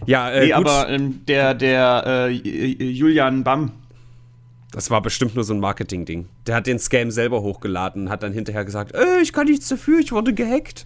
Ja, 0.05 0.29
äh, 0.29 0.41
nee, 0.41 0.47
gut. 0.47 0.55
aber 0.55 0.89
ähm, 0.89 1.21
der, 1.27 1.53
der 1.53 2.27
äh, 2.27 2.29
Julian 2.29 3.43
Bamm. 3.43 3.71
Das 4.71 4.89
war 4.89 5.01
bestimmt 5.01 5.35
nur 5.35 5.43
so 5.43 5.53
ein 5.53 5.59
Marketing-Ding. 5.59 6.27
Der 6.47 6.55
hat 6.55 6.67
den 6.67 6.79
Scam 6.79 7.11
selber 7.11 7.41
hochgeladen 7.41 8.03
und 8.03 8.09
hat 8.09 8.23
dann 8.23 8.33
hinterher 8.33 8.65
gesagt, 8.65 8.93
äh, 8.93 9.21
ich 9.21 9.31
kann 9.31 9.47
nichts 9.47 9.69
dafür, 9.69 9.99
ich 9.99 10.11
wurde 10.11 10.33
gehackt. 10.33 10.85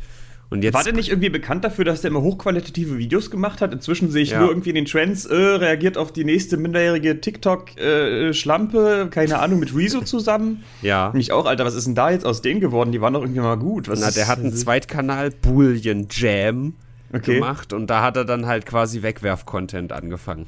Und 0.49 0.63
jetzt, 0.63 0.73
War 0.73 0.83
der 0.83 0.93
nicht 0.93 1.09
irgendwie 1.09 1.29
bekannt 1.29 1.65
dafür, 1.65 1.83
dass 1.83 2.01
der 2.01 2.11
immer 2.11 2.21
hochqualitative 2.21 2.97
Videos 2.97 3.29
gemacht 3.29 3.59
hat? 3.59 3.73
Inzwischen 3.73 4.09
sehe 4.09 4.23
ich 4.23 4.31
ja. 4.31 4.39
nur 4.39 4.49
irgendwie 4.49 4.69
in 4.69 4.75
den 4.75 4.85
Trends, 4.85 5.25
äh, 5.25 5.35
reagiert 5.35 5.97
auf 5.97 6.13
die 6.13 6.23
nächste 6.23 6.55
minderjährige 6.55 7.19
TikTok-Schlampe, 7.19 9.07
äh, 9.07 9.09
keine 9.09 9.39
Ahnung, 9.39 9.59
mit 9.59 9.75
Rezo 9.75 10.01
zusammen. 10.01 10.63
Ja. 10.81 11.11
Mich 11.13 11.33
auch, 11.33 11.45
Alter, 11.45 11.65
was 11.65 11.75
ist 11.75 11.87
denn 11.87 11.95
da 11.95 12.11
jetzt 12.11 12.25
aus 12.25 12.41
denen 12.41 12.61
geworden? 12.61 12.93
Die 12.93 13.01
waren 13.01 13.13
doch 13.13 13.21
irgendwie 13.21 13.41
mal 13.41 13.57
gut. 13.57 13.89
Was 13.89 13.99
Na, 13.99 14.09
der 14.09 14.27
hat 14.27 14.39
einen 14.39 14.53
Zweitkanal, 14.53 15.31
Bullion 15.31 16.07
Jam, 16.09 16.75
okay. 17.11 17.35
gemacht 17.35 17.73
und 17.73 17.87
da 17.87 18.01
hat 18.01 18.15
er 18.15 18.23
dann 18.23 18.45
halt 18.45 18.65
quasi 18.65 19.01
Wegwerf-Content 19.01 19.91
angefangen. 19.91 20.47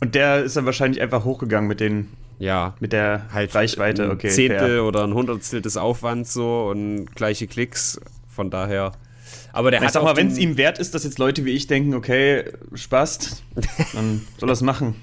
Und 0.00 0.14
der 0.14 0.42
ist 0.42 0.56
dann 0.56 0.66
wahrscheinlich 0.66 1.00
einfach 1.00 1.24
hochgegangen 1.24 1.68
mit 1.68 1.80
den 1.80 2.08
ja, 2.38 2.74
mit 2.80 2.92
der 2.92 3.26
halt 3.32 3.54
Reichweite, 3.54 4.10
okay. 4.10 4.28
Zehntel 4.28 4.58
fair. 4.58 4.84
oder 4.84 5.04
ein 5.04 5.14
Hundertstel 5.14 5.62
des 5.62 5.76
Aufwands 5.76 6.32
so 6.32 6.66
und 6.68 7.14
gleiche 7.14 7.46
Klicks. 7.46 8.00
Von 8.28 8.50
daher 8.50 8.92
aber 9.52 9.70
der 9.70 9.80
ich 9.80 9.86
hat 9.86 9.92
sag 9.92 10.02
mal, 10.02 10.16
wenn 10.16 10.28
es 10.28 10.38
ihm 10.38 10.56
wert 10.56 10.78
ist, 10.78 10.94
dass 10.94 11.04
jetzt 11.04 11.18
Leute 11.18 11.44
wie 11.44 11.50
ich 11.50 11.66
denken, 11.66 11.94
okay, 11.94 12.44
Spaß, 12.74 13.42
dann 13.92 14.26
soll 14.38 14.48
das 14.48 14.62
machen. 14.62 14.94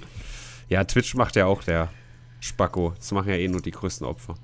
Ja, 0.70 0.84
Twitch 0.84 1.16
macht 1.16 1.36
ja 1.36 1.46
auch 1.46 1.64
der 1.64 1.90
Spacko. 2.40 2.94
Das 2.98 3.12
machen 3.12 3.30
ja 3.30 3.36
eh 3.36 3.48
nur 3.48 3.62
die 3.62 3.72
größten 3.72 4.06
Opfer. 4.06 4.36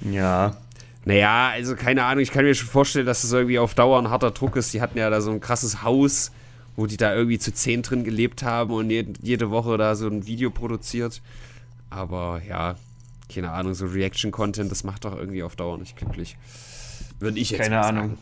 Ja. 0.00 0.56
Naja, 1.04 1.48
also 1.48 1.76
keine 1.76 2.04
Ahnung, 2.04 2.22
ich 2.22 2.30
kann 2.30 2.44
mir 2.44 2.54
schon 2.54 2.68
vorstellen, 2.68 3.06
dass 3.06 3.22
das 3.22 3.32
irgendwie 3.32 3.58
auf 3.58 3.74
Dauer 3.74 3.98
ein 3.98 4.10
harter 4.10 4.30
Druck 4.30 4.56
ist. 4.56 4.74
Die 4.74 4.80
hatten 4.80 4.98
ja 4.98 5.08
da 5.10 5.20
so 5.20 5.30
ein 5.30 5.40
krasses 5.40 5.82
Haus, 5.82 6.32
wo 6.76 6.86
die 6.86 6.96
da 6.96 7.14
irgendwie 7.14 7.38
zu 7.38 7.52
zehn 7.52 7.82
drin 7.82 8.04
gelebt 8.04 8.42
haben 8.42 8.72
und 8.72 8.90
jede 8.90 9.50
Woche 9.50 9.78
da 9.78 9.94
so 9.94 10.06
ein 10.06 10.26
Video 10.26 10.50
produziert. 10.50 11.22
Aber 11.90 12.42
ja, 12.46 12.76
keine 13.32 13.52
Ahnung, 13.52 13.74
so 13.74 13.86
Reaction-Content, 13.86 14.70
das 14.70 14.84
macht 14.84 15.04
doch 15.04 15.16
irgendwie 15.16 15.42
auf 15.42 15.56
Dauer 15.56 15.78
nicht 15.78 15.96
glücklich. 15.96 16.36
Würde 17.18 17.38
ich 17.38 17.50
jetzt 17.50 17.62
Keine 17.62 17.80
Ahnung. 17.80 18.18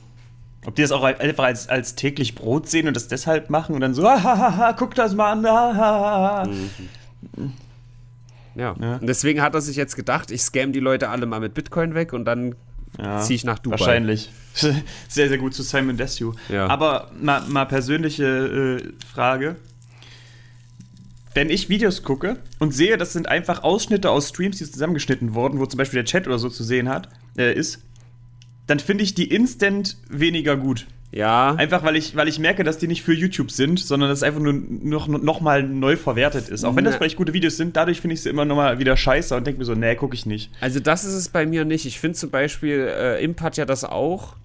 Ob 0.66 0.74
die 0.74 0.82
das 0.82 0.90
auch 0.90 1.04
einfach 1.04 1.44
als, 1.44 1.68
als 1.68 1.94
täglich 1.94 2.34
Brot 2.34 2.68
sehen 2.68 2.88
und 2.88 2.96
das 2.96 3.06
deshalb 3.06 3.50
machen 3.50 3.74
und 3.74 3.80
dann 3.80 3.94
so, 3.94 4.04
hahaha, 4.04 4.72
guck 4.72 4.96
das 4.96 5.14
mal 5.14 5.32
an, 5.32 5.46
hahaha. 5.46 6.46
Mhm. 6.46 7.52
Ja. 8.56 8.74
ja. 8.80 8.96
Und 8.96 9.06
deswegen 9.06 9.42
hat 9.42 9.54
er 9.54 9.60
sich 9.60 9.76
jetzt 9.76 9.94
gedacht, 9.94 10.30
ich 10.30 10.42
scam 10.42 10.72
die 10.72 10.80
Leute 10.80 11.08
alle 11.08 11.26
mal 11.26 11.40
mit 11.40 11.54
Bitcoin 11.54 11.94
weg 11.94 12.12
und 12.12 12.24
dann 12.24 12.56
ja, 12.98 13.20
ziehe 13.20 13.36
ich 13.36 13.44
nach 13.44 13.58
Dubai. 13.58 13.78
Wahrscheinlich. 13.78 14.30
Sehr, 15.08 15.28
sehr 15.28 15.36
gut 15.36 15.52
zu 15.52 15.62
Simon 15.62 15.98
Desue. 15.98 16.34
Ja. 16.48 16.66
Aber 16.68 17.10
mal, 17.20 17.42
mal 17.42 17.66
persönliche 17.66 18.24
äh, 18.24 18.92
Frage. 19.06 19.56
wenn 21.34 21.50
ich 21.50 21.68
Videos 21.68 22.02
gucke 22.02 22.38
und 22.58 22.72
sehe, 22.72 22.96
das 22.96 23.12
sind 23.12 23.28
einfach 23.28 23.62
Ausschnitte 23.62 24.10
aus 24.10 24.30
Streams, 24.30 24.56
die 24.56 24.64
zusammengeschnitten 24.64 25.34
wurden, 25.34 25.60
wo 25.60 25.66
zum 25.66 25.76
Beispiel 25.76 25.98
der 25.98 26.06
Chat 26.06 26.26
oder 26.26 26.38
so 26.38 26.48
zu 26.48 26.64
sehen 26.64 26.88
hat, 26.88 27.10
äh, 27.36 27.52
ist, 27.52 27.82
dann 28.66 28.80
finde 28.80 29.04
ich 29.04 29.14
die 29.14 29.30
instant 29.30 29.96
weniger 30.08 30.56
gut. 30.56 30.86
Ja. 31.12 31.54
Einfach 31.54 31.82
weil 31.82 31.96
ich, 31.96 32.16
weil 32.16 32.28
ich 32.28 32.38
merke, 32.38 32.64
dass 32.64 32.78
die 32.78 32.88
nicht 32.88 33.02
für 33.02 33.14
YouTube 33.14 33.50
sind, 33.50 33.78
sondern 33.78 34.08
dass 34.10 34.18
es 34.18 34.22
einfach 34.22 34.40
nur 34.40 34.52
noch, 34.52 35.08
noch 35.08 35.40
mal 35.40 35.62
neu 35.62 35.96
verwertet 35.96 36.48
ist. 36.48 36.64
Auch 36.64 36.76
wenn 36.76 36.84
das 36.84 36.94
Na. 36.94 36.98
vielleicht 36.98 37.16
gute 37.16 37.32
Videos 37.32 37.56
sind, 37.56 37.76
dadurch 37.76 38.00
finde 38.00 38.14
ich 38.14 38.22
sie 38.22 38.28
immer 38.28 38.44
noch 38.44 38.56
mal 38.56 38.78
wieder 38.78 38.96
scheiße 38.96 39.34
und 39.34 39.46
denke 39.46 39.58
mir 39.58 39.64
so, 39.64 39.74
nee, 39.74 39.94
gucke 39.94 40.14
ich 40.14 40.26
nicht. 40.26 40.50
Also 40.60 40.80
das 40.80 41.04
ist 41.04 41.14
es 41.14 41.28
bei 41.28 41.46
mir 41.46 41.64
nicht. 41.64 41.86
Ich 41.86 42.00
finde 42.00 42.18
zum 42.18 42.30
Beispiel, 42.30 42.88
äh, 42.88 43.24
Imp 43.24 43.40
hat 43.40 43.56
ja 43.56 43.64
das 43.64 43.84
auch, 43.84 44.36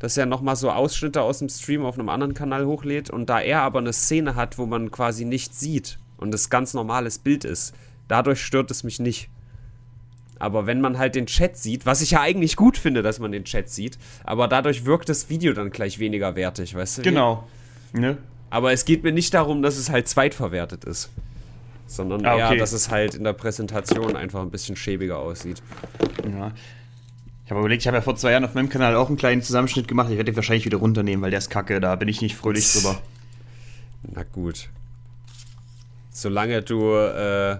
dass 0.00 0.16
er 0.16 0.26
nochmal 0.26 0.56
so 0.56 0.70
Ausschnitte 0.70 1.22
aus 1.22 1.38
dem 1.38 1.48
Stream 1.48 1.84
auf 1.84 1.98
einem 1.98 2.08
anderen 2.08 2.34
Kanal 2.34 2.66
hochlädt 2.66 3.10
und 3.10 3.30
da 3.30 3.40
er 3.40 3.62
aber 3.62 3.78
eine 3.78 3.92
Szene 3.92 4.34
hat, 4.34 4.58
wo 4.58 4.66
man 4.66 4.90
quasi 4.90 5.24
nichts 5.24 5.60
sieht 5.60 5.98
und 6.18 6.34
es 6.34 6.50
ganz 6.50 6.74
normales 6.74 7.18
Bild 7.18 7.44
ist, 7.44 7.74
dadurch 8.06 8.42
stört 8.42 8.70
es 8.70 8.84
mich 8.84 8.98
nicht. 8.98 9.30
Aber 10.38 10.66
wenn 10.66 10.80
man 10.80 10.98
halt 10.98 11.14
den 11.14 11.26
Chat 11.26 11.56
sieht, 11.56 11.84
was 11.86 12.00
ich 12.00 12.12
ja 12.12 12.20
eigentlich 12.20 12.56
gut 12.56 12.78
finde, 12.78 13.02
dass 13.02 13.18
man 13.18 13.32
den 13.32 13.44
Chat 13.44 13.68
sieht, 13.68 13.98
aber 14.24 14.48
dadurch 14.48 14.84
wirkt 14.84 15.08
das 15.08 15.28
Video 15.28 15.52
dann 15.52 15.70
gleich 15.70 15.98
weniger 15.98 16.36
wertig, 16.36 16.74
weißt 16.74 16.98
du? 16.98 17.02
Genau. 17.02 17.48
Ne? 17.92 18.18
Aber 18.50 18.72
es 18.72 18.84
geht 18.84 19.02
mir 19.02 19.12
nicht 19.12 19.34
darum, 19.34 19.62
dass 19.62 19.76
es 19.76 19.90
halt 19.90 20.08
zweitverwertet 20.08 20.84
ist. 20.84 21.10
Sondern 21.86 22.24
Ah, 22.24 22.34
okay. 22.34 22.54
eher, 22.54 22.56
dass 22.56 22.72
es 22.72 22.90
halt 22.90 23.14
in 23.14 23.24
der 23.24 23.32
Präsentation 23.32 24.14
einfach 24.14 24.42
ein 24.42 24.50
bisschen 24.50 24.76
schäbiger 24.76 25.18
aussieht. 25.18 25.62
Ja. 26.30 26.52
Ich 27.44 27.50
habe 27.50 27.60
überlegt, 27.60 27.80
ich 27.82 27.86
habe 27.86 27.96
ja 27.96 28.02
vor 28.02 28.14
zwei 28.16 28.32
Jahren 28.32 28.44
auf 28.44 28.52
meinem 28.54 28.68
Kanal 28.68 28.94
auch 28.94 29.08
einen 29.08 29.16
kleinen 29.16 29.40
Zusammenschnitt 29.40 29.88
gemacht. 29.88 30.08
Ich 30.10 30.16
werde 30.18 30.30
den 30.30 30.36
wahrscheinlich 30.36 30.66
wieder 30.66 30.76
runternehmen, 30.76 31.22
weil 31.22 31.30
der 31.30 31.38
ist 31.38 31.48
kacke. 31.48 31.80
Da 31.80 31.96
bin 31.96 32.06
ich 32.08 32.20
nicht 32.20 32.36
fröhlich 32.36 32.70
drüber. 32.72 33.00
Na 34.14 34.22
gut. 34.22 34.68
Solange 36.10 36.60
du, 36.60 36.92
äh, 36.94 37.56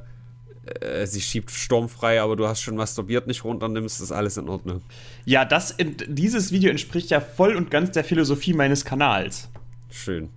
äh, 0.81 1.07
sie 1.07 1.21
schiebt 1.21 1.51
sturmfrei, 1.51 2.21
aber 2.21 2.37
du 2.37 2.47
hast 2.47 2.61
schon 2.61 2.77
masturbiert, 2.77 3.27
nicht 3.27 3.45
runternimmst, 3.45 4.01
ist 4.01 4.13
alles 4.13 4.37
in 4.37 4.49
Ordnung. 4.49 4.83
Ja, 5.25 5.45
das, 5.45 5.77
dieses 6.07 6.53
Video 6.53 6.71
entspricht 6.71 7.11
ja 7.11 7.21
voll 7.21 7.57
und 7.57 7.71
ganz 7.71 7.93
der 7.93 8.05
Philosophie 8.05 8.55
meines 8.55 8.85
Kanals. 8.85 9.49
Schön. 9.91 10.29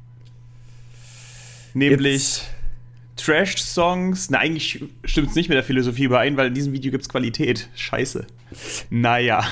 Nämlich 1.74 2.42
Trash-Songs. 3.16 4.30
Na, 4.30 4.40
eigentlich 4.40 4.84
stimmt 5.06 5.30
es 5.30 5.36
nicht 5.36 5.50
mit 5.50 5.56
der 5.56 5.64
Philosophie 5.64 6.06
überein, 6.06 6.38
weil 6.38 6.48
in 6.48 6.54
diesem 6.54 6.74
Video 6.74 6.92
gibt 6.92 7.04
es 7.04 7.10
Qualität. 7.10 7.70
Scheiße. 7.76 8.26
Naja. 8.90 9.46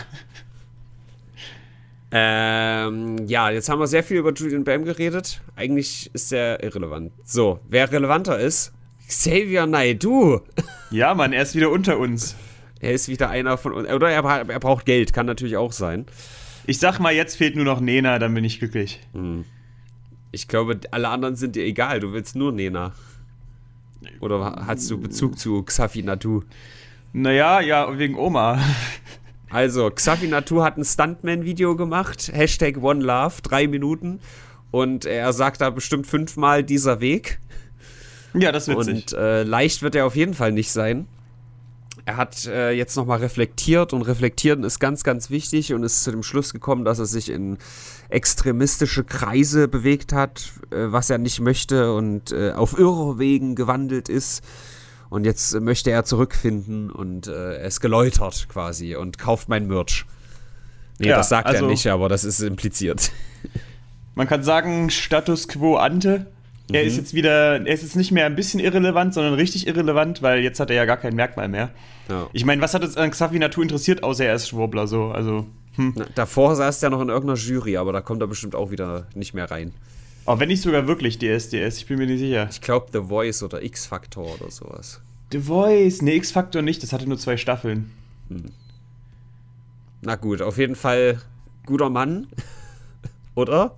Ähm, 2.11 3.27
ja, 3.27 3.51
jetzt 3.51 3.69
haben 3.69 3.79
wir 3.79 3.87
sehr 3.87 4.03
viel 4.03 4.17
über 4.17 4.33
Julian 4.33 4.63
Bam 4.63 4.83
geredet. 4.83 5.41
Eigentlich 5.55 6.09
ist 6.13 6.33
er 6.33 6.63
irrelevant. 6.63 7.11
So, 7.23 7.59
wer 7.69 7.91
relevanter 7.91 8.39
ist, 8.39 8.73
Xavier 9.09 9.65
Naidoo. 9.65 10.41
Ja, 10.91 11.15
Mann, 11.15 11.33
er 11.33 11.41
ist 11.41 11.55
wieder 11.55 11.71
unter 11.71 11.97
uns. 11.97 12.35
Er 12.79 12.93
ist 12.93 13.09
wieder 13.09 13.29
einer 13.29 13.57
von 13.57 13.73
uns. 13.73 13.89
Oder 13.89 14.11
er, 14.11 14.23
er 14.23 14.59
braucht 14.59 14.85
Geld, 14.85 15.13
kann 15.13 15.25
natürlich 15.25 15.57
auch 15.57 15.71
sein. 15.71 16.05
Ich 16.67 16.77
sag 16.77 16.99
mal, 16.99 17.13
jetzt 17.13 17.35
fehlt 17.35 17.55
nur 17.55 17.65
noch 17.65 17.81
Nena, 17.81 18.19
dann 18.19 18.33
bin 18.35 18.43
ich 18.43 18.59
glücklich. 18.59 19.01
Ich 20.31 20.47
glaube, 20.47 20.79
alle 20.91 21.09
anderen 21.09 21.35
sind 21.35 21.55
dir 21.55 21.65
egal. 21.65 21.99
Du 21.99 22.13
willst 22.13 22.35
nur 22.35 22.51
Nena. 22.51 22.93
Oder 24.19 24.63
hast 24.67 24.89
du 24.91 24.99
Bezug 24.99 25.39
zu 25.39 25.63
Xavi 25.63 26.03
Natu? 26.03 26.43
Naja, 27.11 27.59
ja, 27.61 27.97
wegen 27.97 28.15
Oma. 28.15 28.59
Also, 29.51 29.89
Xavi 29.89 30.27
Natu 30.27 30.61
hat 30.61 30.77
ein 30.77 30.85
Stuntman-Video 30.85 31.75
gemacht. 31.75 32.29
Hashtag 32.31 32.77
One 32.83 33.03
Love, 33.03 33.41
drei 33.41 33.67
Minuten. 33.67 34.19
Und 34.69 35.05
er 35.05 35.33
sagt 35.33 35.61
da 35.61 35.71
bestimmt 35.71 36.05
fünfmal 36.05 36.63
dieser 36.63 36.99
Weg. 36.99 37.39
Ja, 38.33 38.51
das 38.51 38.67
ist 38.67 38.77
witzig. 38.77 39.13
Und 39.13 39.13
äh, 39.13 39.43
leicht 39.43 39.81
wird 39.81 39.95
er 39.95 40.05
auf 40.05 40.15
jeden 40.15 40.33
Fall 40.33 40.51
nicht 40.51 40.71
sein. 40.71 41.07
Er 42.05 42.17
hat 42.17 42.45
äh, 42.47 42.71
jetzt 42.71 42.95
nochmal 42.95 43.19
reflektiert 43.19 43.93
und 43.93 44.01
reflektieren 44.03 44.63
ist 44.63 44.79
ganz, 44.79 45.03
ganz 45.03 45.29
wichtig 45.29 45.73
und 45.73 45.83
ist 45.83 46.03
zu 46.03 46.11
dem 46.11 46.23
Schluss 46.23 46.53
gekommen, 46.53 46.85
dass 46.85 46.97
er 46.99 47.05
sich 47.05 47.29
in 47.29 47.57
extremistische 48.09 49.03
Kreise 49.03 49.67
bewegt 49.67 50.13
hat, 50.13 50.51
äh, 50.71 50.91
was 50.91 51.09
er 51.09 51.17
nicht 51.17 51.39
möchte 51.39 51.93
und 51.93 52.31
äh, 52.31 52.51
auf 52.51 52.77
Irrwegen 52.79 53.55
gewandelt 53.55 54.09
ist. 54.09 54.43
Und 55.09 55.25
jetzt 55.25 55.59
möchte 55.59 55.89
er 55.91 56.05
zurückfinden 56.05 56.91
und 56.91 57.27
äh, 57.27 57.57
er 57.57 57.65
ist 57.65 57.79
geläutert 57.79 58.47
quasi 58.49 58.95
und 58.95 59.17
kauft 59.17 59.49
mein 59.49 59.67
Merch. 59.67 60.05
Nee, 60.99 61.09
Ja, 61.09 61.17
das 61.17 61.29
sagt 61.29 61.47
also- 61.47 61.65
er 61.65 61.69
nicht, 61.69 61.87
aber 61.87 62.09
das 62.09 62.23
ist 62.23 62.39
impliziert. 62.41 63.11
Man 64.15 64.27
kann 64.27 64.43
sagen, 64.43 64.89
Status 64.89 65.47
quo 65.47 65.77
ante. 65.77 66.27
Er 66.71 66.84
ist 66.84 66.97
jetzt 66.97 67.13
wieder, 67.13 67.65
er 67.65 67.73
ist 67.73 67.82
jetzt 67.82 67.95
nicht 67.95 68.12
mehr 68.12 68.25
ein 68.25 68.36
bisschen 68.36 68.60
irrelevant, 68.60 69.13
sondern 69.13 69.34
richtig 69.34 69.67
irrelevant, 69.67 70.21
weil 70.21 70.41
jetzt 70.41 70.60
hat 70.60 70.69
er 70.69 70.75
ja 70.75 70.86
gar 70.86 70.97
kein 70.97 71.15
Merkmal 71.15 71.47
mehr. 71.47 71.71
Ja. 72.10 72.27
Ich 72.34 72.45
meine, 72.45 72.62
was 72.62 72.73
hat 72.73 72.84
uns 72.84 72.97
an 72.97 73.12
Xavi 73.12 73.39
Natur 73.39 73.63
interessiert, 73.63 74.03
außer 74.03 74.25
er 74.25 74.36
ist 74.36 74.49
Schwurbler 74.49 74.88
so? 74.88 75.05
Also, 75.05 75.45
hm. 75.75 75.93
Na, 75.95 76.05
davor 76.15 76.55
saß 76.55 76.82
er 76.84 76.89
noch 76.89 77.01
in 77.01 77.10
irgendeiner 77.10 77.39
Jury, 77.39 77.77
aber 77.77 77.93
da 77.93 78.01
kommt 78.01 78.21
er 78.21 78.27
bestimmt 78.27 78.55
auch 78.55 78.71
wieder 78.71 79.08
nicht 79.15 79.34
mehr 79.34 79.49
rein. 79.49 79.73
Auch 80.25 80.39
wenn 80.39 80.49
nicht 80.49 80.62
sogar 80.62 80.88
wirklich 80.88 81.17
DSDS, 81.17 81.77
ich 81.77 81.88
bin 81.88 81.97
mir 81.97 82.05
nicht 82.05 82.19
sicher. 82.19 82.47
Ich 82.51 82.62
glaube 82.62 82.88
The 82.91 83.08
Voice 83.08 83.41
oder 83.41 83.63
X-Factor 83.63 84.36
oder 84.36 84.51
sowas. 84.51 85.01
The 85.32 85.39
Voice, 85.39 86.01
ne, 86.01 86.15
X-Factor 86.15 86.62
nicht, 86.62 86.84
das 86.84 86.93
hatte 86.93 87.08
nur 87.08 87.17
zwei 87.17 87.38
Staffeln. 87.38 87.91
Na 90.01 90.15
gut, 90.15 90.41
auf 90.41 90.58
jeden 90.58 90.75
Fall 90.75 91.21
guter 91.65 91.89
Mann. 91.89 92.27
oder? 93.36 93.75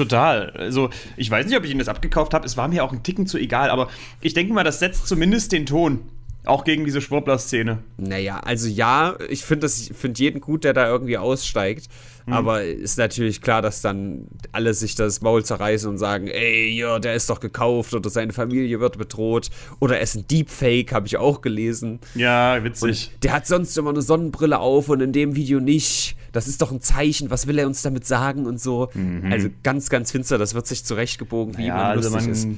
Total. 0.00 0.48
Also, 0.52 0.88
ich 1.18 1.30
weiß 1.30 1.44
nicht, 1.44 1.58
ob 1.58 1.64
ich 1.64 1.70
ihn 1.70 1.78
das 1.78 1.88
abgekauft 1.88 2.32
habe. 2.32 2.46
Es 2.46 2.56
war 2.56 2.68
mir 2.68 2.82
auch 2.82 2.92
ein 2.92 3.02
Ticken 3.02 3.26
zu 3.26 3.36
egal, 3.36 3.68
aber 3.68 3.90
ich 4.22 4.32
denke 4.32 4.54
mal, 4.54 4.64
das 4.64 4.78
setzt 4.78 5.06
zumindest 5.06 5.52
den 5.52 5.66
Ton. 5.66 6.00
Auch 6.46 6.64
gegen 6.64 6.86
diese 6.86 7.02
Schwurbler-Szene. 7.02 7.80
Naja, 7.98 8.40
also 8.42 8.66
ja, 8.66 9.16
ich 9.28 9.44
finde 9.44 9.68
find 9.68 10.18
jeden 10.18 10.40
gut, 10.40 10.64
der 10.64 10.72
da 10.72 10.88
irgendwie 10.88 11.18
aussteigt. 11.18 11.88
Aber 12.26 12.62
ist 12.64 12.98
natürlich 12.98 13.40
klar, 13.42 13.62
dass 13.62 13.82
dann 13.82 14.26
alle 14.52 14.74
sich 14.74 14.94
das 14.94 15.20
Maul 15.20 15.44
zerreißen 15.44 15.88
und 15.88 15.98
sagen, 15.98 16.28
ey, 16.28 16.70
ja, 16.70 16.98
der 16.98 17.14
ist 17.14 17.30
doch 17.30 17.40
gekauft 17.40 17.94
oder 17.94 18.10
seine 18.10 18.32
Familie 18.32 18.80
wird 18.80 18.98
bedroht. 18.98 19.50
Oder 19.78 19.96
er 19.96 20.02
ist 20.02 20.16
ein 20.16 20.26
Deepfake, 20.28 20.92
habe 20.92 21.06
ich 21.06 21.16
auch 21.16 21.40
gelesen. 21.40 22.00
Ja, 22.14 22.62
witzig. 22.62 23.10
Der 23.22 23.32
hat 23.32 23.46
sonst 23.46 23.76
immer 23.76 23.90
eine 23.90 24.02
Sonnenbrille 24.02 24.58
auf 24.58 24.88
und 24.88 25.00
in 25.00 25.12
dem 25.12 25.36
Video 25.36 25.60
nicht. 25.60 26.16
Das 26.32 26.46
ist 26.46 26.62
doch 26.62 26.70
ein 26.70 26.80
Zeichen. 26.80 27.30
Was 27.30 27.46
will 27.46 27.58
er 27.58 27.66
uns 27.66 27.82
damit 27.82 28.06
sagen 28.06 28.46
und 28.46 28.60
so? 28.60 28.90
Also 29.30 29.48
ganz, 29.62 29.88
ganz 29.90 30.10
finster. 30.10 30.38
Das 30.38 30.54
wird 30.54 30.66
sich 30.66 30.84
zurechtgebogen, 30.84 31.58
wie 31.58 31.66
ja, 31.66 31.74
man 31.74 31.86
also 31.86 32.10
lustig 32.10 32.22
man, 32.22 32.32
ist. 32.32 32.48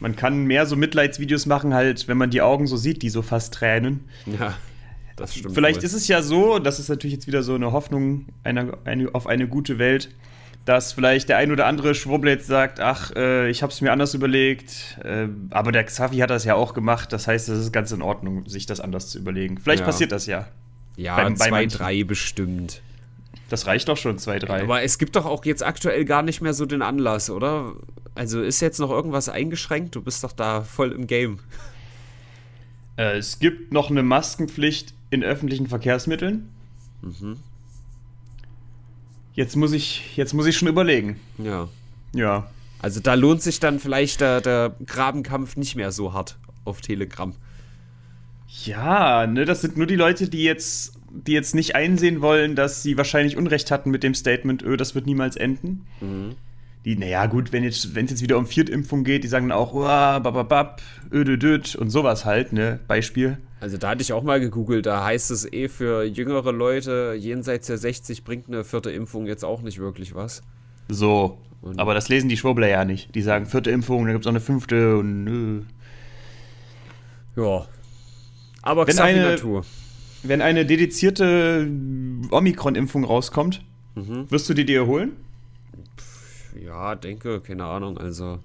man 0.00 0.16
kann 0.16 0.44
mehr 0.44 0.66
so 0.66 0.76
Mitleidsvideos 0.76 1.46
machen, 1.46 1.72
halt, 1.72 2.08
wenn 2.08 2.18
man 2.18 2.30
die 2.30 2.42
Augen 2.42 2.66
so 2.66 2.76
sieht, 2.76 3.02
die 3.02 3.10
so 3.10 3.22
fast 3.22 3.54
tränen. 3.54 4.04
Ja, 4.26 4.54
das 5.16 5.34
stimmt. 5.34 5.54
Vielleicht 5.54 5.80
wohl. 5.80 5.84
ist 5.84 5.92
es 5.92 6.08
ja 6.08 6.22
so, 6.22 6.58
das 6.58 6.78
ist 6.78 6.88
natürlich 6.88 7.14
jetzt 7.14 7.26
wieder 7.26 7.42
so 7.42 7.54
eine 7.54 7.72
Hoffnung 7.72 8.26
einer, 8.42 8.78
eine, 8.84 9.14
auf 9.14 9.26
eine 9.26 9.46
gute 9.48 9.78
Welt, 9.78 10.10
dass 10.64 10.92
vielleicht 10.92 11.28
der 11.28 11.36
ein 11.36 11.52
oder 11.52 11.66
andere 11.66 11.94
Schwurbler 11.94 12.32
jetzt 12.32 12.46
sagt, 12.46 12.80
ach, 12.80 13.10
äh, 13.14 13.50
ich 13.50 13.62
habe 13.62 13.72
es 13.72 13.80
mir 13.80 13.92
anders 13.92 14.14
überlegt, 14.14 14.98
äh, 15.04 15.28
aber 15.50 15.72
der 15.72 15.84
Xavi 15.84 16.16
hat 16.18 16.30
das 16.30 16.44
ja 16.44 16.54
auch 16.54 16.74
gemacht, 16.74 17.12
das 17.12 17.26
heißt, 17.26 17.48
es 17.48 17.58
ist 17.58 17.72
ganz 17.72 17.92
in 17.92 18.02
Ordnung, 18.02 18.48
sich 18.48 18.66
das 18.66 18.80
anders 18.80 19.08
zu 19.10 19.18
überlegen. 19.18 19.58
Vielleicht 19.58 19.80
Ja. 19.80 19.86
passiert 19.86 20.12
das 20.12 20.26
ja. 20.26 20.46
ja, 20.96 21.16
bei 21.16 21.34
zwei, 21.34 21.50
manchen. 21.50 21.78
drei 21.78 22.04
bestimmt. 22.04 22.80
Das 23.50 23.66
reicht 23.66 23.88
doch 23.88 23.96
schon, 23.98 24.18
zwei, 24.18 24.38
drei. 24.38 24.62
Aber 24.62 24.82
es 24.82 24.98
gibt 24.98 25.16
doch 25.16 25.26
auch 25.26 25.44
jetzt 25.44 25.62
aktuell 25.62 26.06
gar 26.06 26.22
nicht 26.22 26.40
mehr 26.40 26.54
so 26.54 26.64
den 26.64 26.80
Anlass, 26.82 27.28
oder? 27.28 27.74
Also 28.14 28.40
ist 28.40 28.60
jetzt 28.60 28.78
noch 28.80 28.90
irgendwas 28.90 29.28
eingeschränkt? 29.28 29.94
Du 29.94 30.00
bist 30.00 30.24
doch 30.24 30.32
da 30.32 30.62
voll 30.62 30.92
im 30.92 31.06
Game. 31.06 31.40
Äh, 32.96 33.18
es 33.18 33.38
gibt 33.38 33.72
noch 33.72 33.90
eine 33.90 34.02
Maskenpflicht 34.02 34.93
in 35.14 35.24
öffentlichen 35.24 35.66
Verkehrsmitteln. 35.66 36.48
Mhm. 37.02 37.36
Jetzt 39.34 39.56
muss 39.56 39.72
ich, 39.72 40.16
jetzt 40.16 40.32
muss 40.32 40.46
ich 40.46 40.56
schon 40.56 40.68
überlegen. 40.68 41.18
Ja. 41.38 41.68
Ja. 42.14 42.50
Also 42.80 43.00
da 43.00 43.14
lohnt 43.14 43.42
sich 43.42 43.60
dann 43.60 43.80
vielleicht 43.80 44.20
der, 44.20 44.40
der 44.40 44.76
Grabenkampf 44.86 45.56
nicht 45.56 45.74
mehr 45.74 45.90
so 45.90 46.12
hart 46.12 46.38
auf 46.64 46.80
Telegram. 46.80 47.32
Ja, 48.64 49.26
ne, 49.26 49.44
das 49.44 49.62
sind 49.62 49.76
nur 49.76 49.86
die 49.86 49.96
Leute, 49.96 50.28
die 50.28 50.44
jetzt, 50.44 50.98
die 51.10 51.32
jetzt 51.32 51.54
nicht 51.54 51.74
einsehen 51.74 52.20
wollen, 52.20 52.54
dass 52.54 52.82
sie 52.82 52.96
wahrscheinlich 52.96 53.36
Unrecht 53.36 53.70
hatten 53.70 53.90
mit 53.90 54.02
dem 54.02 54.14
Statement, 54.14 54.62
öh, 54.62 54.76
das 54.76 54.94
wird 54.94 55.06
niemals 55.06 55.34
enden. 55.36 55.86
Die, 56.84 56.96
naja, 56.96 57.26
gut, 57.26 57.52
wenn 57.52 57.64
jetzt, 57.64 57.94
wenn 57.94 58.04
es 58.04 58.12
jetzt 58.12 58.22
wieder 58.22 58.36
um 58.36 58.46
Viertimpfung 58.46 59.04
geht, 59.04 59.24
die 59.24 59.28
sagen 59.28 59.48
dann 59.48 59.58
auch, 59.58 59.72
uah, 59.72 60.18
bababab, 60.18 60.82
ödödöd 61.10 61.74
und 61.74 61.90
sowas 61.90 62.24
halt, 62.24 62.52
ne, 62.52 62.78
Beispiel. 62.86 63.38
Also 63.64 63.78
da 63.78 63.88
hatte 63.88 64.02
ich 64.02 64.12
auch 64.12 64.22
mal 64.22 64.40
gegoogelt, 64.40 64.84
da 64.84 65.02
heißt 65.04 65.30
es 65.30 65.50
eh 65.50 65.68
für 65.68 66.02
jüngere 66.04 66.52
Leute 66.52 67.14
jenseits 67.18 67.66
der 67.68 67.78
60 67.78 68.22
bringt 68.22 68.46
eine 68.48 68.62
vierte 68.62 68.90
Impfung 68.90 69.24
jetzt 69.26 69.42
auch 69.42 69.62
nicht 69.62 69.78
wirklich 69.78 70.14
was. 70.14 70.42
So. 70.90 71.38
Und- 71.62 71.78
Aber 71.78 71.94
das 71.94 72.10
lesen 72.10 72.28
die 72.28 72.36
Schwurbler 72.36 72.68
ja 72.68 72.84
nicht. 72.84 73.14
Die 73.14 73.22
sagen 73.22 73.46
vierte 73.46 73.70
Impfung, 73.70 74.04
dann 74.04 74.12
gibt's 74.12 74.26
auch 74.26 74.32
eine 74.32 74.40
fünfte 74.40 74.98
und 74.98 75.24
nö. 75.24 75.62
Ja. 77.36 77.66
Aber 78.60 78.86
Wenn 78.86 78.98
eine- 78.98 79.30
Natur. 79.30 79.64
Wenn 80.22 80.42
eine 80.42 80.66
dedizierte 80.66 81.66
Omikron-Impfung 82.30 83.04
rauskommt, 83.04 83.62
wirst 83.94 84.46
du 84.50 84.52
die 84.52 84.66
dir 84.66 84.84
holen? 84.84 85.12
Ja, 86.62 86.96
denke, 86.96 87.40
keine 87.40 87.64
Ahnung, 87.64 87.96
also. 87.96 88.40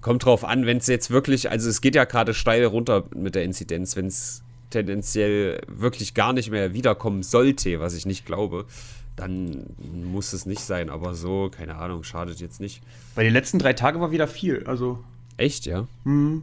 Kommt 0.00 0.24
drauf 0.24 0.44
an, 0.44 0.66
wenn 0.66 0.76
es 0.78 0.86
jetzt 0.86 1.10
wirklich, 1.10 1.50
also 1.50 1.68
es 1.68 1.80
geht 1.80 1.94
ja 1.94 2.04
gerade 2.04 2.34
steil 2.34 2.64
runter 2.64 3.04
mit 3.14 3.34
der 3.34 3.44
Inzidenz, 3.44 3.96
wenn 3.96 4.06
es 4.06 4.42
tendenziell 4.70 5.60
wirklich 5.68 6.14
gar 6.14 6.32
nicht 6.32 6.50
mehr 6.50 6.74
wiederkommen 6.74 7.22
sollte, 7.22 7.80
was 7.80 7.94
ich 7.94 8.06
nicht 8.06 8.26
glaube, 8.26 8.66
dann 9.16 9.64
muss 9.92 10.32
es 10.32 10.46
nicht 10.46 10.60
sein. 10.60 10.90
Aber 10.90 11.14
so, 11.14 11.50
keine 11.50 11.76
Ahnung, 11.76 12.04
schadet 12.04 12.40
jetzt 12.40 12.60
nicht. 12.60 12.82
Bei 13.14 13.24
den 13.24 13.32
letzten 13.32 13.58
drei 13.58 13.72
Tagen 13.72 14.00
war 14.00 14.10
wieder 14.10 14.28
viel. 14.28 14.64
Also. 14.66 15.02
Echt, 15.36 15.66
ja? 15.66 15.86
Hm. 16.04 16.42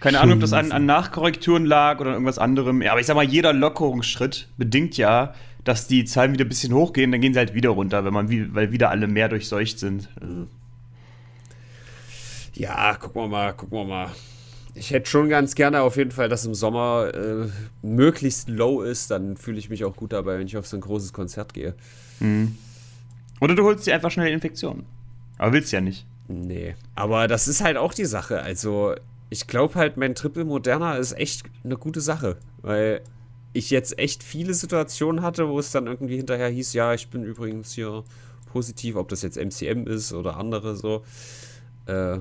Keine 0.00 0.20
Ahnung, 0.20 0.34
ob 0.34 0.40
das 0.40 0.52
an, 0.52 0.70
an, 0.70 0.86
Nachkorrekturen 0.86 1.66
lag 1.66 1.98
oder 2.00 2.10
an 2.10 2.14
irgendwas 2.14 2.38
anderem. 2.38 2.82
Ja, 2.82 2.92
aber 2.92 3.00
ich 3.00 3.06
sag 3.06 3.16
mal, 3.16 3.24
jeder 3.24 3.52
Lockerungsschritt 3.52 4.48
bedingt 4.56 4.96
ja, 4.96 5.34
dass 5.64 5.88
die 5.88 6.04
Zahlen 6.04 6.32
wieder 6.32 6.44
ein 6.44 6.48
bisschen 6.48 6.72
hochgehen, 6.72 7.10
dann 7.10 7.20
gehen 7.20 7.32
sie 7.32 7.40
halt 7.40 7.54
wieder 7.54 7.70
runter, 7.70 8.04
wenn 8.04 8.12
man, 8.12 8.54
weil 8.54 8.70
wieder 8.70 8.90
alle 8.90 9.08
mehr 9.08 9.28
durchseucht 9.28 9.78
sind. 9.80 10.08
Also. 10.20 10.46
Ja, 12.58 12.96
gucken 12.96 13.22
wir 13.22 13.28
mal, 13.28 13.52
gucken 13.52 13.78
wir 13.78 13.84
mal. 13.84 14.10
Ich 14.74 14.90
hätte 14.90 15.08
schon 15.08 15.28
ganz 15.28 15.54
gerne 15.54 15.80
auf 15.80 15.96
jeden 15.96 16.10
Fall, 16.10 16.28
dass 16.28 16.44
im 16.44 16.54
Sommer 16.54 17.12
äh, 17.14 17.46
möglichst 17.82 18.48
low 18.48 18.82
ist. 18.82 19.12
Dann 19.12 19.36
fühle 19.36 19.58
ich 19.58 19.70
mich 19.70 19.84
auch 19.84 19.94
gut 19.94 20.12
dabei, 20.12 20.40
wenn 20.40 20.46
ich 20.48 20.56
auf 20.56 20.66
so 20.66 20.76
ein 20.76 20.80
großes 20.80 21.12
Konzert 21.12 21.54
gehe. 21.54 21.74
Mhm. 22.18 22.58
Oder 23.40 23.54
du 23.54 23.62
holst 23.62 23.86
dir 23.86 23.94
einfach 23.94 24.10
schnell 24.10 24.32
Infektionen. 24.32 24.86
Aber 25.38 25.52
willst 25.52 25.70
ja 25.70 25.80
nicht. 25.80 26.04
Nee. 26.26 26.74
Aber 26.96 27.28
das 27.28 27.46
ist 27.46 27.62
halt 27.62 27.76
auch 27.76 27.94
die 27.94 28.04
Sache. 28.04 28.42
Also, 28.42 28.96
ich 29.30 29.46
glaube 29.46 29.76
halt, 29.76 29.96
mein 29.96 30.16
Triple 30.16 30.44
Moderna 30.44 30.96
ist 30.96 31.12
echt 31.12 31.44
eine 31.62 31.76
gute 31.76 32.00
Sache. 32.00 32.38
Weil 32.60 33.02
ich 33.52 33.70
jetzt 33.70 34.00
echt 34.00 34.24
viele 34.24 34.52
Situationen 34.52 35.22
hatte, 35.22 35.48
wo 35.48 35.60
es 35.60 35.70
dann 35.70 35.86
irgendwie 35.86 36.16
hinterher 36.16 36.48
hieß, 36.48 36.72
ja, 36.72 36.92
ich 36.92 37.08
bin 37.08 37.22
übrigens 37.22 37.72
hier 37.72 38.02
positiv, 38.46 38.96
ob 38.96 39.08
das 39.08 39.22
jetzt 39.22 39.36
MCM 39.36 39.86
ist 39.86 40.12
oder 40.12 40.36
andere 40.36 40.74
so. 40.74 41.04
Äh, 41.86 42.18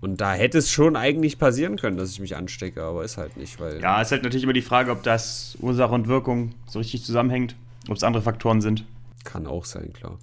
und 0.00 0.20
da 0.20 0.32
hätte 0.32 0.58
es 0.58 0.70
schon 0.70 0.96
eigentlich 0.96 1.38
passieren 1.38 1.76
können, 1.76 1.98
dass 1.98 2.10
ich 2.10 2.20
mich 2.20 2.36
anstecke, 2.36 2.82
aber 2.82 3.04
ist 3.04 3.18
halt 3.18 3.36
nicht, 3.36 3.60
weil. 3.60 3.80
Ja, 3.80 4.00
ist 4.00 4.12
halt 4.12 4.22
natürlich 4.22 4.44
immer 4.44 4.54
die 4.54 4.62
Frage, 4.62 4.90
ob 4.90 5.02
das 5.02 5.56
Ursache 5.60 5.92
und 5.92 6.08
Wirkung 6.08 6.54
so 6.66 6.78
richtig 6.78 7.04
zusammenhängt, 7.04 7.54
ob 7.88 7.96
es 7.96 8.02
andere 8.02 8.22
Faktoren 8.22 8.60
sind. 8.60 8.84
Kann 9.24 9.46
auch 9.46 9.66
sein, 9.66 9.92
klar. 9.92 10.18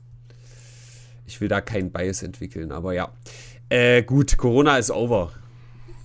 Ich 1.28 1.40
will 1.42 1.48
da 1.48 1.62
keinen 1.62 1.92
Bias 1.92 2.24
entwickeln, 2.24 2.72
aber 2.72 2.94
ja. 2.94 3.10
Äh, 3.70 4.02
gut, 4.02 4.38
Corona 4.38 4.78
ist 4.78 4.90
over. 4.90 5.32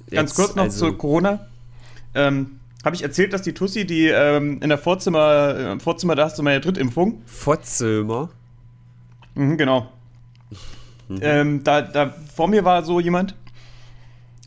Jetzt, 0.06 0.14
Ganz 0.14 0.35
kurz 0.35 0.54
noch 0.54 0.64
also, 0.64 0.90
zu 0.90 0.96
Corona. 0.96 1.46
Ähm, 2.14 2.58
Habe 2.85 2.96
ich 2.96 3.02
erzählt, 3.02 3.32
dass 3.32 3.40
die 3.40 3.54
Tussi, 3.54 3.87
die 3.87 4.08
ähm, 4.08 4.61
in 4.61 4.68
der 4.68 4.78
Vorzimmer, 4.78 5.76
äh, 5.76 5.80
Vorzimmer, 5.80 6.14
da 6.16 6.24
hast 6.24 6.38
du 6.38 6.42
meine 6.42 6.61
Drittimpfung. 6.61 7.22
Vorzimmer? 7.24 8.28
Mhm, 9.35 9.56
genau. 9.56 9.90
Mhm. 11.08 11.18
Ähm, 11.22 11.64
da, 11.64 11.80
da 11.80 12.14
vor 12.35 12.48
mir 12.48 12.64
war 12.64 12.85
so 12.85 13.00
jemand, 13.00 13.35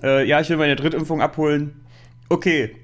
äh, 0.03 0.27
ja, 0.27 0.41
ich 0.41 0.49
will 0.49 0.57
meine 0.57 0.75
Drittimpfung 0.75 1.21
abholen. 1.21 1.85
Okay, 2.29 2.75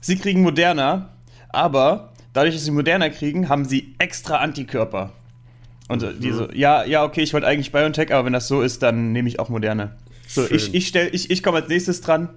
sie 0.00 0.16
kriegen 0.16 0.42
Moderna, 0.42 1.10
aber 1.48 2.12
dadurch, 2.32 2.54
dass 2.54 2.64
sie 2.64 2.70
Moderna 2.70 3.08
kriegen, 3.08 3.48
haben 3.48 3.64
sie 3.64 3.94
extra 3.98 4.36
Antikörper. 4.38 5.12
Und 5.88 6.02
mhm. 6.02 6.20
die 6.20 6.32
so, 6.32 6.48
ja, 6.52 6.84
ja, 6.84 7.04
okay, 7.04 7.22
ich 7.22 7.32
wollte 7.32 7.46
eigentlich 7.46 7.72
BioNTech, 7.72 8.12
aber 8.12 8.26
wenn 8.26 8.32
das 8.32 8.46
so 8.46 8.62
ist, 8.62 8.82
dann 8.82 9.12
nehme 9.12 9.28
ich 9.28 9.40
auch 9.40 9.48
Moderna. 9.48 9.96
So, 10.26 10.46
Schön. 10.46 10.56
ich, 10.56 10.74
ich, 10.74 10.94
ich, 10.94 11.30
ich 11.30 11.42
komme 11.42 11.58
als 11.58 11.68
nächstes 11.68 12.02
dran. 12.02 12.28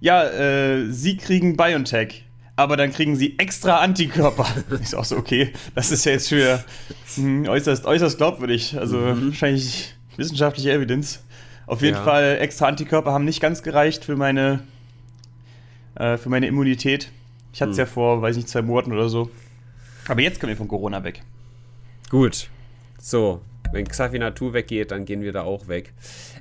Ja, 0.00 0.24
äh, 0.24 0.90
sie 0.90 1.16
kriegen 1.16 1.56
BioNTech, 1.56 2.24
aber 2.56 2.76
dann 2.76 2.92
kriegen 2.92 3.14
sie 3.14 3.38
extra 3.38 3.76
Antikörper. 3.76 4.46
ist 4.82 4.94
auch 4.94 5.04
so, 5.04 5.16
okay, 5.16 5.52
das 5.74 5.92
ist 5.92 6.06
ja 6.06 6.12
jetzt 6.12 6.28
für 6.28 6.64
mh, 7.16 7.48
äußerst, 7.48 7.84
äußerst 7.84 8.16
glaubwürdig. 8.16 8.76
Also 8.78 8.96
mhm. 8.96 9.28
wahrscheinlich 9.28 9.94
wissenschaftliche 10.16 10.72
Evidenz. 10.72 11.22
Auf 11.72 11.80
jeden 11.80 11.96
ja. 11.96 12.04
Fall, 12.04 12.36
extra 12.38 12.66
Antikörper 12.66 13.12
haben 13.12 13.24
nicht 13.24 13.40
ganz 13.40 13.62
gereicht 13.62 14.04
für 14.04 14.14
meine, 14.14 14.62
äh, 15.94 16.18
für 16.18 16.28
meine 16.28 16.46
Immunität. 16.46 17.10
Ich 17.54 17.62
hatte 17.62 17.70
es 17.70 17.78
hm. 17.78 17.84
ja 17.84 17.86
vor, 17.86 18.20
weiß 18.20 18.36
nicht, 18.36 18.46
zwei 18.46 18.60
Monaten 18.60 18.92
oder 18.92 19.08
so. 19.08 19.30
Aber 20.06 20.20
jetzt 20.20 20.38
kommen 20.38 20.50
wir 20.50 20.56
von 20.58 20.68
Corona 20.68 21.02
weg. 21.02 21.22
Gut. 22.10 22.50
So, 23.00 23.40
wenn 23.72 23.88
Xavi 23.88 24.18
Natur 24.18 24.52
weggeht, 24.52 24.90
dann 24.90 25.06
gehen 25.06 25.22
wir 25.22 25.32
da 25.32 25.44
auch 25.44 25.66
weg. 25.66 25.94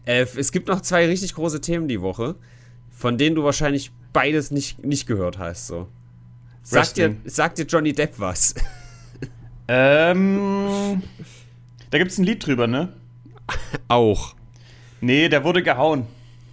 Äh, 0.03 0.25
es 0.35 0.51
gibt 0.51 0.67
noch 0.67 0.81
zwei 0.81 1.07
richtig 1.07 1.33
große 1.33 1.61
Themen 1.61 1.87
die 1.87 2.01
Woche, 2.01 2.35
von 2.89 3.17
denen 3.17 3.37
du 3.37 3.45
wahrscheinlich 3.45 3.93
beides 4.11 4.51
nicht, 4.51 4.83
nicht 4.83 5.07
gehört 5.07 5.37
hast. 5.37 5.67
So. 5.67 5.87
Sagt 6.61 6.97
dir, 6.97 7.15
sagt 7.23 7.57
dir 7.57 7.63
Johnny 7.63 7.93
Depp 7.93 8.15
was? 8.17 8.53
Ähm. 9.69 11.01
Da 11.89 11.99
gibt 11.99 12.11
es 12.11 12.17
ein 12.17 12.25
Lied 12.25 12.45
drüber, 12.45 12.67
ne? 12.67 12.91
Auch. 13.87 14.35
Nee, 15.01 15.29
der 15.29 15.43
wurde 15.43 15.63
gehauen. 15.63 16.05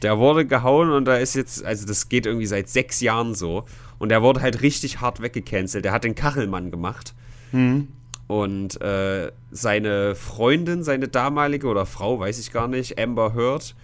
Der 0.03 0.19
wurde 0.19 0.47
gehauen 0.47 0.91
und 0.91 1.05
da 1.05 1.17
ist 1.17 1.35
jetzt, 1.35 1.65
also 1.65 1.87
das 1.87 2.09
geht 2.09 2.27
irgendwie 2.27 2.47
seit 2.47 2.69
sechs 2.69 3.01
Jahren 3.01 3.35
so. 3.35 3.65
Und 3.99 4.11
der 4.11 4.23
wurde 4.23 4.41
halt 4.41 4.63
richtig 4.63 5.01
hart 5.01 5.21
weggecancelt. 5.21 5.85
Der 5.85 5.93
hat 5.93 6.05
den 6.05 6.15
Kachelmann 6.15 6.71
gemacht. 6.71 7.15
Mhm. 7.53 7.89
Und 8.29 8.81
äh, 8.81 9.33
seine 9.51 10.15
Freundin, 10.15 10.83
seine 10.83 11.09
damalige 11.09 11.67
oder 11.67 11.87
Frau, 11.87 12.21
weiß 12.21 12.39
ich 12.39 12.53
gar 12.53 12.69
nicht, 12.69 12.99
Amber 12.99 13.35
Heard, 13.35 13.75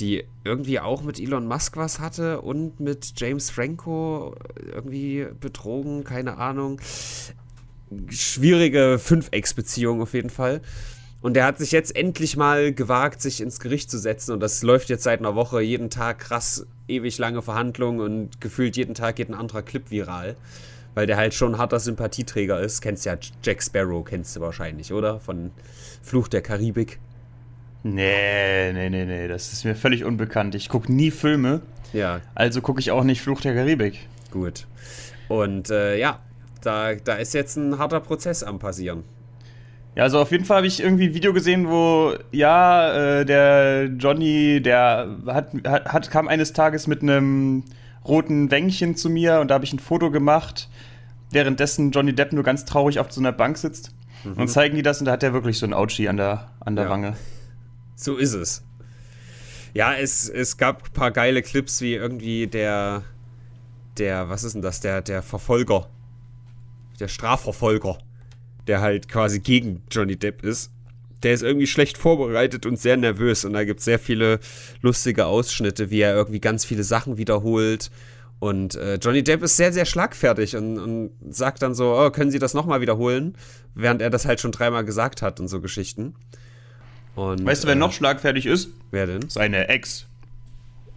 die 0.00 0.24
irgendwie 0.42 0.80
auch 0.80 1.02
mit 1.02 1.20
Elon 1.20 1.46
Musk 1.46 1.76
was 1.76 2.00
hatte 2.00 2.40
und 2.40 2.80
mit 2.80 3.12
James 3.16 3.50
Franco 3.50 4.34
irgendwie 4.72 5.26
betrogen, 5.38 6.04
keine 6.04 6.38
Ahnung. 6.38 6.80
Schwierige 8.08 8.98
Fünfex-Beziehung 8.98 10.02
auf 10.02 10.14
jeden 10.14 10.30
Fall. 10.30 10.62
Und 11.20 11.34
der 11.34 11.44
hat 11.44 11.58
sich 11.58 11.72
jetzt 11.72 11.96
endlich 11.96 12.36
mal 12.36 12.72
gewagt, 12.72 13.20
sich 13.20 13.40
ins 13.40 13.58
Gericht 13.58 13.90
zu 13.90 13.98
setzen. 13.98 14.32
Und 14.32 14.40
das 14.40 14.62
läuft 14.62 14.88
jetzt 14.88 15.02
seit 15.02 15.18
einer 15.18 15.34
Woche 15.34 15.60
jeden 15.60 15.90
Tag 15.90 16.20
krass, 16.20 16.66
ewig 16.86 17.18
lange 17.18 17.42
Verhandlungen 17.42 18.00
und 18.00 18.40
gefühlt 18.40 18.76
jeden 18.76 18.94
Tag 18.94 19.16
geht 19.16 19.28
ein 19.28 19.34
anderer 19.34 19.62
Clip 19.62 19.90
viral. 19.90 20.36
Weil 20.94 21.06
der 21.06 21.16
halt 21.16 21.34
schon 21.34 21.54
ein 21.54 21.58
harter 21.58 21.80
Sympathieträger 21.80 22.60
ist. 22.60 22.80
Kennst 22.80 23.04
ja 23.04 23.16
Jack 23.42 23.62
Sparrow, 23.62 24.04
kennst 24.04 24.36
du 24.36 24.40
wahrscheinlich, 24.40 24.92
oder? 24.92 25.18
Von 25.18 25.50
Fluch 26.02 26.28
der 26.28 26.40
Karibik. 26.40 27.00
Nee, 27.82 28.72
nee, 28.72 28.90
nee, 28.90 29.04
nee, 29.04 29.28
das 29.28 29.52
ist 29.52 29.64
mir 29.64 29.74
völlig 29.74 30.04
unbekannt. 30.04 30.54
Ich 30.54 30.68
gucke 30.68 30.92
nie 30.92 31.10
Filme. 31.10 31.62
Ja. 31.92 32.20
Also 32.34 32.60
gucke 32.60 32.80
ich 32.80 32.90
auch 32.90 33.04
nicht 33.04 33.22
Fluch 33.22 33.40
der 33.40 33.54
Karibik. 33.54 34.08
Gut. 34.30 34.66
Und 35.28 35.70
äh, 35.70 35.96
ja, 35.98 36.20
da, 36.62 36.94
da 36.94 37.14
ist 37.14 37.34
jetzt 37.34 37.56
ein 37.56 37.78
harter 37.78 38.00
Prozess 38.00 38.42
am 38.42 38.58
passieren. 38.58 39.04
Ja, 39.94 40.04
also 40.04 40.20
auf 40.20 40.30
jeden 40.30 40.44
Fall 40.44 40.58
habe 40.58 40.66
ich 40.66 40.80
irgendwie 40.80 41.06
ein 41.06 41.14
Video 41.14 41.32
gesehen, 41.32 41.68
wo, 41.68 42.14
ja, 42.30 43.20
äh, 43.20 43.24
der 43.24 43.86
Johnny, 43.86 44.60
der 44.62 45.16
hat, 45.26 45.52
hat, 45.64 46.10
kam 46.10 46.28
eines 46.28 46.52
Tages 46.52 46.86
mit 46.86 47.02
einem 47.02 47.64
roten 48.04 48.50
Wänkchen 48.50 48.94
zu 48.96 49.10
mir 49.10 49.40
und 49.40 49.48
da 49.48 49.54
habe 49.54 49.64
ich 49.64 49.72
ein 49.72 49.80
Foto 49.80 50.10
gemacht, 50.10 50.68
währenddessen 51.30 51.90
Johnny 51.90 52.14
Depp 52.14 52.32
nur 52.32 52.44
ganz 52.44 52.64
traurig 52.64 53.00
auf 53.00 53.10
so 53.10 53.20
einer 53.20 53.32
Bank 53.32 53.58
sitzt. 53.58 53.92
Mhm. 54.24 54.34
Und 54.34 54.48
zeigen 54.48 54.76
die 54.76 54.82
das 54.82 55.00
und 55.00 55.06
da 55.06 55.12
hat 55.12 55.22
er 55.22 55.32
wirklich 55.32 55.58
so 55.58 55.66
ein 55.66 55.74
Ouchie 55.74 56.08
an 56.08 56.16
der, 56.16 56.50
an 56.60 56.76
der 56.76 56.86
ja. 56.86 56.90
Wange. 56.90 57.16
So 57.94 58.16
ist 58.16 58.34
es. 58.34 58.64
Ja, 59.74 59.94
es, 59.94 60.28
es 60.28 60.56
gab 60.56 60.84
ein 60.84 60.92
paar 60.92 61.10
geile 61.10 61.42
Clips, 61.42 61.80
wie 61.80 61.94
irgendwie 61.94 62.46
der, 62.46 63.02
der, 63.98 64.28
was 64.28 64.44
ist 64.44 64.54
denn 64.54 64.62
das, 64.62 64.80
der, 64.80 65.02
der 65.02 65.22
Verfolger, 65.22 65.88
der 67.00 67.08
Strafverfolger 67.08 67.98
der 68.68 68.80
halt 68.80 69.08
quasi 69.08 69.40
gegen 69.40 69.82
Johnny 69.90 70.16
Depp 70.16 70.44
ist, 70.44 70.70
der 71.22 71.34
ist 71.34 71.42
irgendwie 71.42 71.66
schlecht 71.66 71.98
vorbereitet 71.98 72.66
und 72.66 72.78
sehr 72.78 72.96
nervös. 72.96 73.44
Und 73.44 73.54
da 73.54 73.64
gibt 73.64 73.80
es 73.80 73.84
sehr 73.84 73.98
viele 73.98 74.38
lustige 74.82 75.26
Ausschnitte, 75.26 75.90
wie 75.90 76.00
er 76.00 76.14
irgendwie 76.14 76.40
ganz 76.40 76.64
viele 76.64 76.84
Sachen 76.84 77.16
wiederholt. 77.16 77.90
Und 78.38 78.76
äh, 78.76 78.96
Johnny 78.96 79.24
Depp 79.24 79.42
ist 79.42 79.56
sehr, 79.56 79.72
sehr 79.72 79.84
schlagfertig 79.84 80.54
und, 80.54 80.78
und 80.78 81.10
sagt 81.28 81.62
dann 81.62 81.74
so, 81.74 81.98
oh, 81.98 82.10
können 82.10 82.30
Sie 82.30 82.38
das 82.38 82.54
nochmal 82.54 82.80
wiederholen? 82.80 83.34
Während 83.74 84.00
er 84.00 84.10
das 84.10 84.26
halt 84.26 84.40
schon 84.40 84.52
dreimal 84.52 84.84
gesagt 84.84 85.22
hat 85.22 85.40
und 85.40 85.48
so 85.48 85.60
Geschichten. 85.60 86.14
Und, 87.16 87.44
weißt 87.44 87.64
du, 87.64 87.66
wer 87.66 87.74
äh, 87.74 87.78
noch 87.78 87.92
schlagfertig 87.92 88.46
ist? 88.46 88.68
Wer 88.92 89.06
denn? 89.06 89.28
Seine 89.28 89.68
Ex. 89.68 90.06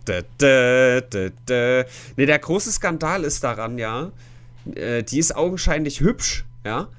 Da, 0.06 0.22
da, 0.38 1.02
da. 1.46 1.86
Nee, 2.16 2.26
der 2.28 2.38
große 2.38 2.72
Skandal 2.72 3.24
ist 3.24 3.44
daran, 3.44 3.80
ja. 3.80 4.12
Äh, 4.76 5.02
die 5.02 5.18
ist 5.18 5.36
augenscheinlich 5.36 6.00
hübsch, 6.00 6.46
ja. 6.64 6.90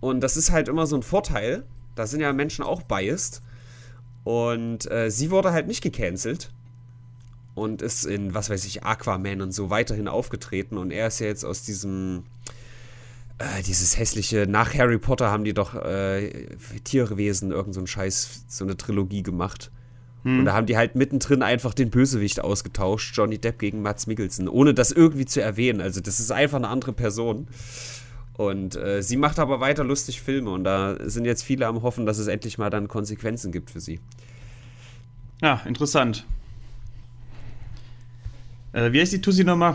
Und 0.00 0.20
das 0.20 0.36
ist 0.36 0.50
halt 0.50 0.68
immer 0.68 0.86
so 0.86 0.96
ein 0.96 1.02
Vorteil. 1.02 1.64
Da 1.94 2.06
sind 2.06 2.20
ja 2.20 2.32
Menschen 2.32 2.64
auch 2.64 2.82
biased. 2.82 3.42
Und 4.24 4.90
äh, 4.90 5.10
sie 5.10 5.30
wurde 5.30 5.52
halt 5.52 5.66
nicht 5.66 5.82
gecancelt. 5.82 6.50
Und 7.54 7.82
ist 7.82 8.04
in, 8.04 8.34
was 8.34 8.50
weiß 8.50 8.64
ich, 8.66 8.84
Aquaman 8.84 9.40
und 9.40 9.52
so 9.52 9.70
weiterhin 9.70 10.06
aufgetreten. 10.06 10.78
Und 10.78 10.92
er 10.92 11.08
ist 11.08 11.18
ja 11.18 11.26
jetzt 11.26 11.44
aus 11.44 11.62
diesem. 11.62 12.24
Äh, 13.38 13.62
dieses 13.62 13.98
hässliche. 13.98 14.46
Nach 14.48 14.74
Harry 14.74 14.98
Potter 14.98 15.30
haben 15.30 15.44
die 15.44 15.54
doch 15.54 15.74
äh, 15.74 16.46
Tierwesen, 16.84 17.50
irgend 17.50 17.74
so 17.74 17.80
ein 17.80 17.86
Scheiß, 17.86 18.44
so 18.48 18.64
eine 18.64 18.76
Trilogie 18.76 19.22
gemacht. 19.22 19.70
Hm. 20.22 20.40
Und 20.40 20.44
da 20.44 20.54
haben 20.54 20.66
die 20.66 20.76
halt 20.76 20.94
mittendrin 20.94 21.42
einfach 21.42 21.74
den 21.74 21.90
Bösewicht 21.90 22.40
ausgetauscht. 22.40 23.16
Johnny 23.16 23.38
Depp 23.38 23.58
gegen 23.58 23.82
Mats 23.82 24.06
Mikkelsen. 24.06 24.48
Ohne 24.48 24.74
das 24.74 24.92
irgendwie 24.92 25.26
zu 25.26 25.40
erwähnen. 25.40 25.80
Also, 25.80 26.00
das 26.00 26.20
ist 26.20 26.30
einfach 26.30 26.58
eine 26.58 26.68
andere 26.68 26.92
Person. 26.92 27.48
Und 28.38 28.76
äh, 28.76 29.02
sie 29.02 29.16
macht 29.16 29.40
aber 29.40 29.58
weiter 29.58 29.82
lustig 29.82 30.22
Filme 30.22 30.50
und 30.50 30.62
da 30.62 30.96
sind 31.10 31.24
jetzt 31.24 31.42
viele 31.42 31.66
am 31.66 31.82
Hoffen, 31.82 32.06
dass 32.06 32.18
es 32.18 32.28
endlich 32.28 32.56
mal 32.56 32.70
dann 32.70 32.86
Konsequenzen 32.86 33.50
gibt 33.50 33.68
für 33.72 33.80
sie. 33.80 33.98
Ja, 35.42 35.60
interessant. 35.66 36.24
Äh, 38.72 38.92
wie 38.92 39.00
heißt 39.00 39.12
die 39.12 39.20
Tussi 39.20 39.42
nochmal? 39.42 39.74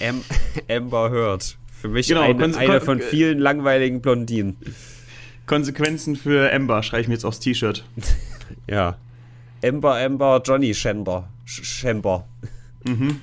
Am 0.00 0.22
Amber 0.70 1.10
Heard. 1.10 1.56
Für 1.72 1.88
mich 1.88 2.06
Genau, 2.06 2.20
eine, 2.20 2.56
eine 2.56 2.80
von 2.80 3.00
vielen 3.00 3.40
langweiligen 3.40 4.00
Blondinen. 4.00 4.58
Konsequenzen 5.46 6.14
für 6.14 6.52
Amber 6.52 6.84
schreibe 6.84 7.02
ich 7.02 7.08
mir 7.08 7.14
jetzt 7.14 7.24
aufs 7.24 7.40
T-Shirt. 7.40 7.84
Ja. 8.68 8.98
Amber, 9.64 9.96
Amber, 9.96 10.40
Johnny 10.44 10.72
Schember. 10.72 11.28
Sch 11.46 11.64
Schember. 11.64 12.28
Mhm. 12.84 13.20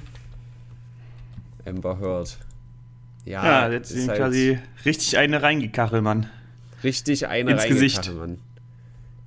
Amber 1.65 1.97
Heard. 1.99 2.37
Ja, 3.25 3.67
Ja, 3.67 3.71
jetzt 3.71 3.91
ist 3.91 3.97
sind 4.01 4.09
halt 4.09 4.19
quasi 4.19 4.59
richtig 4.85 5.17
eine 5.17 5.41
reingekachelt, 5.43 6.03
Mann. 6.03 6.27
richtig 6.83 7.27
eine 7.27 7.51
ins 7.51 7.65
Gesicht. 7.67 7.97
reingekachelt, 7.97 8.19
Mann. 8.29 8.39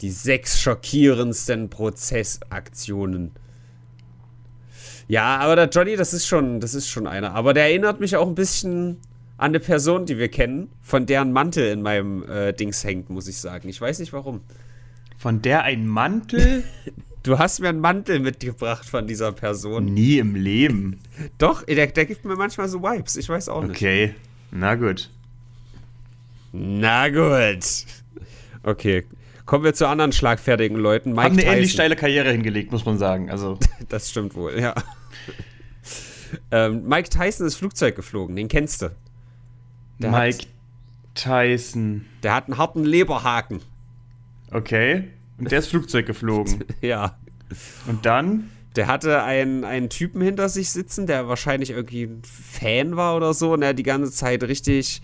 Die 0.01 0.11
sechs 0.11 0.61
schockierendsten 0.61 1.71
Prozessaktionen. 1.71 3.31
Ja, 5.07 5.37
aber 5.39 5.55
der 5.57 5.69
Johnny, 5.69 5.97
das 5.97 6.13
ist 6.13 6.27
schon, 6.27 6.61
das 6.61 6.75
ist 6.75 6.89
schon 6.89 7.07
einer. 7.07 7.35
Aber 7.35 7.55
der 7.55 7.65
erinnert 7.65 8.01
mich 8.01 8.17
auch 8.17 8.27
ein 8.27 8.35
bisschen 8.35 8.99
an 9.37 9.51
eine 9.51 9.61
Person, 9.61 10.07
die 10.07 10.19
wir 10.19 10.29
kennen, 10.29 10.69
von 10.83 11.07
deren 11.07 11.33
Mantel 11.33 11.71
in 11.71 11.83
meinem 11.83 12.29
äh, 12.29 12.53
Dings 12.53 12.83
hängt, 12.85 13.11
muss 13.11 13.29
ich 13.29 13.39
sagen. 13.39 13.69
Ich 13.69 13.81
weiß 13.81 13.99
nicht 13.99 14.13
warum. 14.13 14.41
Von 15.17 15.43
der 15.43 15.63
ein 15.63 15.87
Mantel? 15.87 16.65
Du 17.25 17.39
hast 17.39 17.59
mir 17.61 17.71
einen 17.71 17.81
Mantel 17.81 18.21
mitgebracht 18.21 18.87
von 18.87 19.07
dieser 19.07 19.33
Person. 19.33 19.87
Nie 19.87 20.19
im 20.19 20.35
Leben. 20.35 21.01
Doch, 21.39 21.63
der, 21.63 21.87
der 21.87 22.05
gibt 22.05 22.25
mir 22.27 22.37
manchmal 22.37 22.69
so 22.69 22.83
Vibes. 22.83 23.17
Ich 23.17 23.29
weiß 23.31 23.49
auch 23.49 23.63
nicht. 23.63 23.71
Okay, 23.71 24.15
na 24.51 24.75
gut. 24.75 25.11
Na 26.53 27.09
gut. 27.09 27.65
Okay. 28.63 29.05
Kommen 29.47 29.65
wir 29.65 29.73
zu 29.75 29.89
anderen 29.89 30.13
schlagfertigen 30.13 30.77
Leuten. 30.77 31.11
Mike 31.13 31.23
Haben 31.23 31.33
eine 31.33 31.41
Tyson. 31.43 31.55
ähnlich 31.57 31.73
steile 31.73 31.97
Karriere 31.97 32.31
hingelegt, 32.31 32.73
muss 32.73 32.85
man 32.85 32.99
sagen. 32.99 33.31
Also, 33.31 33.59
Das 33.89 34.11
stimmt 34.11 34.35
wohl, 34.35 34.59
ja. 34.61 34.75
ähm, 36.51 36.87
Mike 36.87 37.09
Tyson 37.09 37.47
ist 37.47 37.57
Flugzeug 37.57 37.97
geflogen, 37.97 38.37
den 38.37 38.49
kennst 38.49 38.83
du. 38.83 38.91
Der 39.99 40.11
Mike 40.11 40.39
Hat, 40.39 40.49
Tyson. 41.15 42.05
der 42.23 42.35
hat 42.35 42.47
einen 42.47 42.59
harten 42.59 42.85
Leberhaken. 42.85 43.61
Okay. 44.51 45.05
Und 45.39 45.51
der 45.51 45.59
ist 45.59 45.69
Flugzeug 45.69 46.07
geflogen. 46.07 46.65
Ja. 46.81 47.19
Und 47.87 48.05
dann? 48.07 48.51
Der 48.77 48.89
hatte 48.89 49.23
einen, 49.23 49.65
einen 49.65 49.89
Typen 49.89 50.21
hinter 50.21 50.49
sich 50.49 50.71
sitzen, 50.71 51.07
der 51.07 51.29
wahrscheinlich 51.29 51.71
irgendwie 51.71 52.05
ein 52.05 52.23
Fan 52.25 52.97
war 52.97 53.17
oder 53.17 53.33
so 53.33 53.53
und 53.53 53.63
er 53.63 53.69
hat 53.69 53.79
die 53.79 53.85
ganze 53.85 54.11
Zeit 54.11 54.43
richtig, 54.43 55.01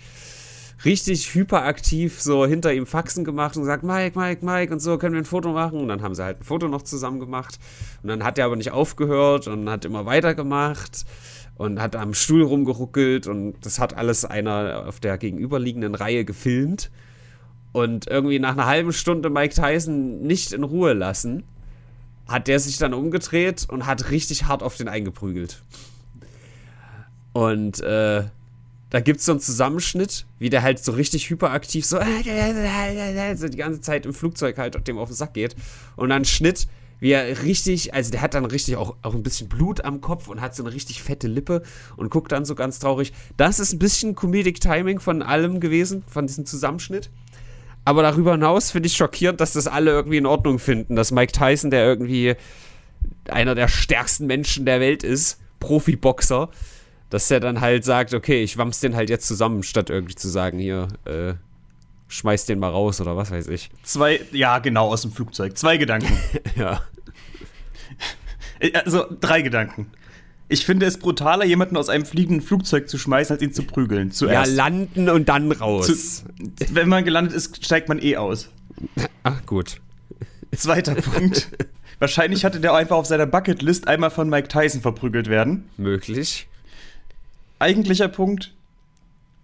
richtig 0.85 1.33
hyperaktiv 1.35 2.21
so 2.21 2.47
hinter 2.47 2.73
ihm 2.75 2.87
Faxen 2.87 3.25
gemacht 3.25 3.57
und 3.57 3.63
gesagt, 3.63 3.85
Mike, 3.85 4.19
Mike, 4.19 4.45
Mike 4.45 4.73
und 4.73 4.81
so, 4.81 4.99
können 4.99 5.15
wir 5.15 5.21
ein 5.21 5.27
Foto 5.27 5.53
machen? 5.53 5.81
Und 5.81 5.89
dann 5.89 6.03
haben 6.03 6.17
sie 6.17 6.25
halt 6.25 6.41
ein 6.41 6.45
Foto 6.45 6.67
noch 6.67 6.83
zusammen 6.83 7.21
gemacht. 7.21 7.61
Und 8.03 8.09
dann 8.09 8.25
hat 8.25 8.39
er 8.39 8.47
aber 8.47 8.57
nicht 8.57 8.73
aufgehört 8.73 9.47
und 9.47 9.71
hat 9.71 9.85
immer 9.85 10.05
weitergemacht 10.05 11.05
und 11.61 11.79
hat 11.81 11.95
am 11.95 12.15
Stuhl 12.15 12.43
rumgeruckelt 12.43 13.27
und 13.27 13.55
das 13.67 13.79
hat 13.79 13.95
alles 13.95 14.25
einer 14.25 14.87
auf 14.89 14.99
der 14.99 15.19
gegenüberliegenden 15.19 15.95
Reihe 15.95 16.25
gefilmt. 16.25 16.91
Und 17.73 18.09
irgendwie 18.09 18.39
nach 18.39 18.53
einer 18.53 18.67
halben 18.67 18.93
Stunde 18.93 19.31
Mike 19.31 19.55
Tyson 19.55 20.23
nicht 20.23 20.53
in 20.53 20.65
Ruhe 20.65 20.93
lassen, 20.93 21.45
hat 22.27 22.49
der 22.49 22.61
sich 22.61 22.79
dann 22.79 22.95
umgedreht 22.95 23.67
und 23.69 23.87
hat 23.87 24.11
richtig 24.11 24.45
hart 24.45 24.63
auf 24.63 24.77
den 24.77 24.89
eingeprügelt. 24.89 25.63
Und 27.33 27.81
äh, 27.81 28.25
da 28.91 29.01
gibt 29.01 29.21
es 29.21 29.27
so 29.27 29.33
einen 29.33 29.41
Zusammenschnitt, 29.41 30.27
wie 30.39 30.51
der 30.51 30.63
halt 30.63 30.83
so 30.83 30.93
richtig 30.93 31.31
hyperaktiv 31.31 31.87
so, 31.87 31.99
so 33.37 33.49
die 33.49 33.57
ganze 33.57 33.81
Zeit 33.81 34.05
im 34.05 34.13
Flugzeug 34.13 34.59
halt 34.59 34.87
dem 34.89 34.99
auf 34.99 35.09
den 35.09 35.15
Sack 35.15 35.35
geht. 35.35 35.55
Und 35.95 36.09
dann 36.11 36.25
Schnitt, 36.25 36.67
wie 36.99 37.13
er 37.13 37.43
richtig, 37.45 37.95
also 37.95 38.11
der 38.11 38.21
hat 38.21 38.35
dann 38.35 38.45
richtig 38.45 38.77
auch, 38.77 38.97
auch 39.03 39.15
ein 39.15 39.23
bisschen 39.23 39.49
Blut 39.49 39.85
am 39.85 40.01
Kopf 40.01 40.27
und 40.29 40.41
hat 40.41 40.57
so 40.57 40.65
eine 40.65 40.73
richtig 40.73 41.03
fette 41.03 41.29
Lippe 41.29 41.63
und 41.97 42.11
guckt 42.11 42.33
dann 42.33 42.45
so 42.45 42.57
ganz 42.57 42.81
traurig. 42.81 43.13
Das 43.37 43.61
ist 43.61 43.73
ein 43.73 43.79
bisschen 43.79 44.17
Comedic 44.17 44.61
Timing 44.61 44.99
von 44.99 45.23
allem 45.23 45.61
gewesen, 45.61 46.03
von 46.09 46.27
diesem 46.27 46.45
Zusammenschnitt. 46.45 47.11
Aber 47.85 48.03
darüber 48.03 48.33
hinaus 48.33 48.71
finde 48.71 48.87
ich 48.89 48.97
schockierend, 48.97 49.41
dass 49.41 49.55
das 49.55 49.67
alle 49.67 49.91
irgendwie 49.91 50.19
in 50.19 50.27
Ordnung 50.27 50.59
finden, 50.59 50.97
dass 50.97 51.13
Mike 51.13 51.33
Tyson, 51.33 51.71
der 51.71 51.85
irgendwie 51.85 52.35
einer 53.29 53.55
der 53.55 53.69
stärksten 53.69 54.27
Menschen 54.27 54.67
der 54.67 54.81
Welt 54.81 55.03
ist, 55.03 55.41
Profiboxer, 55.61 56.51
dass 57.09 57.31
er 57.31 57.41
dann 57.41 57.61
halt 57.61 57.85
sagt, 57.85 58.15
okay, 58.15 58.43
ich 58.43 58.57
wamms 58.59 58.81
den 58.81 58.95
halt 58.95 59.11
jetzt 59.11 59.27
zusammen, 59.27 59.63
statt 59.63 59.91
irgendwie 59.91 60.15
zu 60.15 60.29
sagen, 60.29 60.59
hier, 60.59 60.89
äh, 61.07 61.35
schmeiß 62.09 62.47
den 62.47 62.59
mal 62.59 62.71
raus 62.71 63.01
oder 63.01 63.17
was 63.17 63.31
weiß 63.31 63.49
ich. 63.49 63.71
Zwei, 63.83 64.21
ja, 64.33 64.59
genau, 64.59 64.89
aus 64.89 65.03
dem 65.03 65.13
Flugzeug. 65.13 65.57
Zwei 65.57 65.77
Gedanken. 65.77 66.19
Ja. 66.57 66.83
Äh, 68.59 68.73
Also, 68.75 69.07
drei 69.21 69.43
Gedanken. 69.43 69.91
Ich 70.53 70.67
finde 70.67 70.85
es 70.87 70.99
brutaler, 70.99 71.45
jemanden 71.45 71.77
aus 71.77 71.89
einem 71.89 72.05
fliegenden 72.05 72.45
Flugzeug 72.45 72.89
zu 72.89 72.99
schmeißen, 72.99 73.35
als 73.37 73.43
ihn 73.43 73.53
zu 73.53 73.63
prügeln. 73.63 74.09
Ja, 74.09 74.15
Zuerst. 74.15 74.53
landen 74.55 75.09
und 75.09 75.29
dann 75.29 75.53
raus. 75.53 75.87
Zu, 75.87 76.25
wenn 76.75 76.89
man 76.89 77.05
gelandet 77.05 77.33
ist, 77.35 77.65
steigt 77.65 77.89
man 77.89 78.03
eh 78.03 78.17
aus. 78.17 78.51
Ach, 79.23 79.47
gut. 79.47 79.81
Zweiter 80.55 80.95
Punkt. 80.97 81.49
Wahrscheinlich 82.01 82.45
hatte 82.45 82.59
der 82.61 82.75
einfach 82.75 82.97
auf 82.97 83.07
seiner 83.07 83.27
Bucketlist 83.27 83.87
einmal 83.87 84.11
von 84.11 84.29
Mike 84.29 84.49
Tyson 84.49 84.81
verprügelt 84.81 85.29
werden. 85.29 85.69
Möglich. 85.77 86.49
Eigentlicher 87.61 88.09
Punkt. 88.09 88.53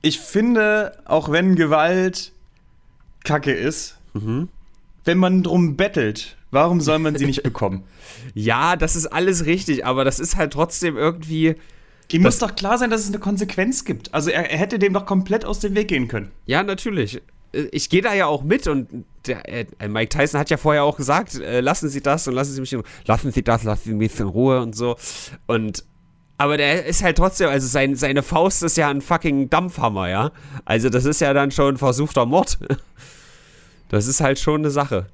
Ich 0.02 0.18
finde, 0.20 0.98
auch 1.04 1.30
wenn 1.30 1.54
Gewalt 1.54 2.32
Kacke 3.24 3.52
ist, 3.52 3.96
Mhm. 4.14 4.48
wenn 5.04 5.18
man 5.18 5.42
drum 5.42 5.76
bettelt, 5.76 6.36
warum 6.56 6.80
soll 6.80 6.98
man 6.98 7.14
sie 7.16 7.26
nicht 7.26 7.42
bekommen? 7.42 7.84
Ja, 8.34 8.76
das 8.76 8.96
ist 8.96 9.06
alles 9.06 9.46
richtig, 9.46 9.86
aber 9.86 10.04
das 10.04 10.18
ist 10.18 10.36
halt 10.36 10.52
trotzdem 10.52 10.96
irgendwie. 10.96 11.54
Ihm 12.12 12.22
muss 12.22 12.38
doch 12.38 12.54
klar 12.54 12.76
sein, 12.78 12.90
dass 12.90 13.02
es 13.02 13.08
eine 13.08 13.18
Konsequenz 13.18 13.84
gibt. 13.84 14.12
Also 14.12 14.30
er, 14.30 14.50
er 14.50 14.58
hätte 14.58 14.78
dem 14.78 14.92
doch 14.92 15.06
komplett 15.06 15.44
aus 15.44 15.60
dem 15.60 15.74
Weg 15.74 15.88
gehen 15.88 16.08
können. 16.08 16.32
Ja, 16.46 16.62
natürlich. 16.62 17.22
Äh, 17.52 17.68
Ich 17.72 17.88
gehe 17.88 18.02
da 18.02 18.12
ja 18.14 18.26
auch 18.26 18.42
mit 18.42 18.66
und 18.66 19.04
der, 19.26 19.48
äh, 19.48 19.88
Mike 19.88 20.08
Tyson 20.16 20.38
hat 20.40 20.50
ja 20.50 20.56
vorher 20.56 20.84
auch 20.84 20.96
gesagt, 20.96 21.34
äh, 21.40 21.60
lassen 21.60 21.88
Sie 21.88 22.00
das 22.00 22.26
und 22.28 22.34
lassen 22.34 22.52
Sie 22.52 22.60
mich 22.60 22.72
in 22.72 22.80
Ruhe. 22.80 22.88
Lassen 23.06 23.32
Sie 23.32 23.42
das, 23.42 23.62
lassen 23.64 23.82
Sie 23.90 23.94
mich 23.94 24.18
in 24.18 24.26
Ruhe 24.26 24.60
und 24.60 24.74
so. 24.74 24.96
Und 25.46 25.84
aber 26.38 26.56
der 26.58 26.84
ist 26.84 27.02
halt 27.02 27.16
trotzdem, 27.16 27.48
also 27.48 27.66
sein, 27.66 27.94
seine 27.96 28.22
Faust 28.22 28.62
ist 28.62 28.76
ja 28.76 28.90
ein 28.90 29.00
fucking 29.00 29.48
Dampfhammer, 29.48 30.08
ja. 30.10 30.32
Also 30.66 30.90
das 30.90 31.06
ist 31.06 31.20
ja 31.20 31.32
dann 31.32 31.50
schon 31.50 31.76
versuchter 31.78 32.26
Mord. 32.26 32.58
Das 33.88 34.08
ist 34.08 34.20
halt 34.20 34.40
schon 34.40 34.62
eine 34.62 34.70
Sache. 34.70 35.06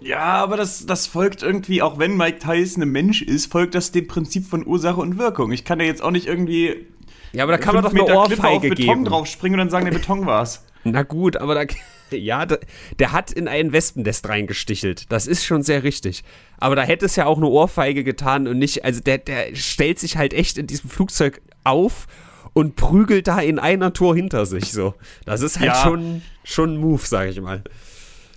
Ja, 0.00 0.18
aber 0.20 0.56
das, 0.56 0.86
das 0.86 1.06
folgt 1.06 1.42
irgendwie, 1.42 1.82
auch 1.82 1.98
wenn 1.98 2.16
Mike 2.16 2.38
Tyson 2.38 2.82
ein 2.84 2.88
Mensch 2.90 3.22
ist, 3.22 3.50
folgt 3.50 3.74
das 3.74 3.90
dem 3.90 4.06
Prinzip 4.06 4.46
von 4.46 4.66
Ursache 4.66 5.00
und 5.00 5.18
Wirkung. 5.18 5.50
Ich 5.52 5.64
kann 5.64 5.80
ja 5.80 5.86
jetzt 5.86 6.02
auch 6.02 6.10
nicht 6.12 6.26
irgendwie 6.26 6.86
Ja, 7.32 7.42
aber 7.42 7.52
da 7.52 7.58
kann 7.58 7.74
man 7.74 7.82
doch 7.84 7.90
fünf 7.90 8.02
eine 8.02 8.10
Meter 8.12 8.26
Klippe 8.26 8.42
auf 8.42 8.48
Ohrfeige 8.54 8.68
Beton 8.74 8.86
geben. 8.86 9.04
draufspringen 9.04 9.58
und 9.58 9.66
dann 9.66 9.70
sagen, 9.70 9.86
der 9.86 9.92
Beton 9.92 10.24
war's. 10.26 10.64
Na 10.84 11.02
gut, 11.02 11.36
aber 11.36 11.54
da, 11.56 11.74
ja, 12.16 12.46
da, 12.46 12.58
der 13.00 13.10
hat 13.12 13.32
in 13.32 13.48
ein 13.48 13.72
Wespennest 13.72 14.28
reingestichelt. 14.28 15.06
Das 15.10 15.26
ist 15.26 15.44
schon 15.44 15.62
sehr 15.62 15.82
richtig. 15.82 16.22
Aber 16.58 16.76
da 16.76 16.82
hätte 16.82 17.04
es 17.06 17.16
ja 17.16 17.26
auch 17.26 17.36
eine 17.36 17.46
Ohrfeige 17.48 18.04
getan 18.04 18.46
und 18.46 18.58
nicht, 18.58 18.84
also 18.84 19.00
der, 19.00 19.18
der 19.18 19.54
stellt 19.56 19.98
sich 19.98 20.16
halt 20.16 20.32
echt 20.32 20.58
in 20.58 20.68
diesem 20.68 20.88
Flugzeug 20.88 21.40
auf 21.64 22.06
und 22.52 22.76
prügelt 22.76 23.26
da 23.26 23.40
in 23.40 23.58
einer 23.58 23.92
Tour 23.92 24.14
hinter 24.14 24.46
sich 24.46 24.72
so. 24.72 24.94
Das 25.26 25.42
ist 25.42 25.58
halt 25.58 25.68
Ja. 25.70 25.82
schon, 25.82 26.22
schon 26.44 26.74
ein 26.74 26.76
Move, 26.78 27.02
sag 27.04 27.28
ich 27.28 27.40
mal. 27.40 27.62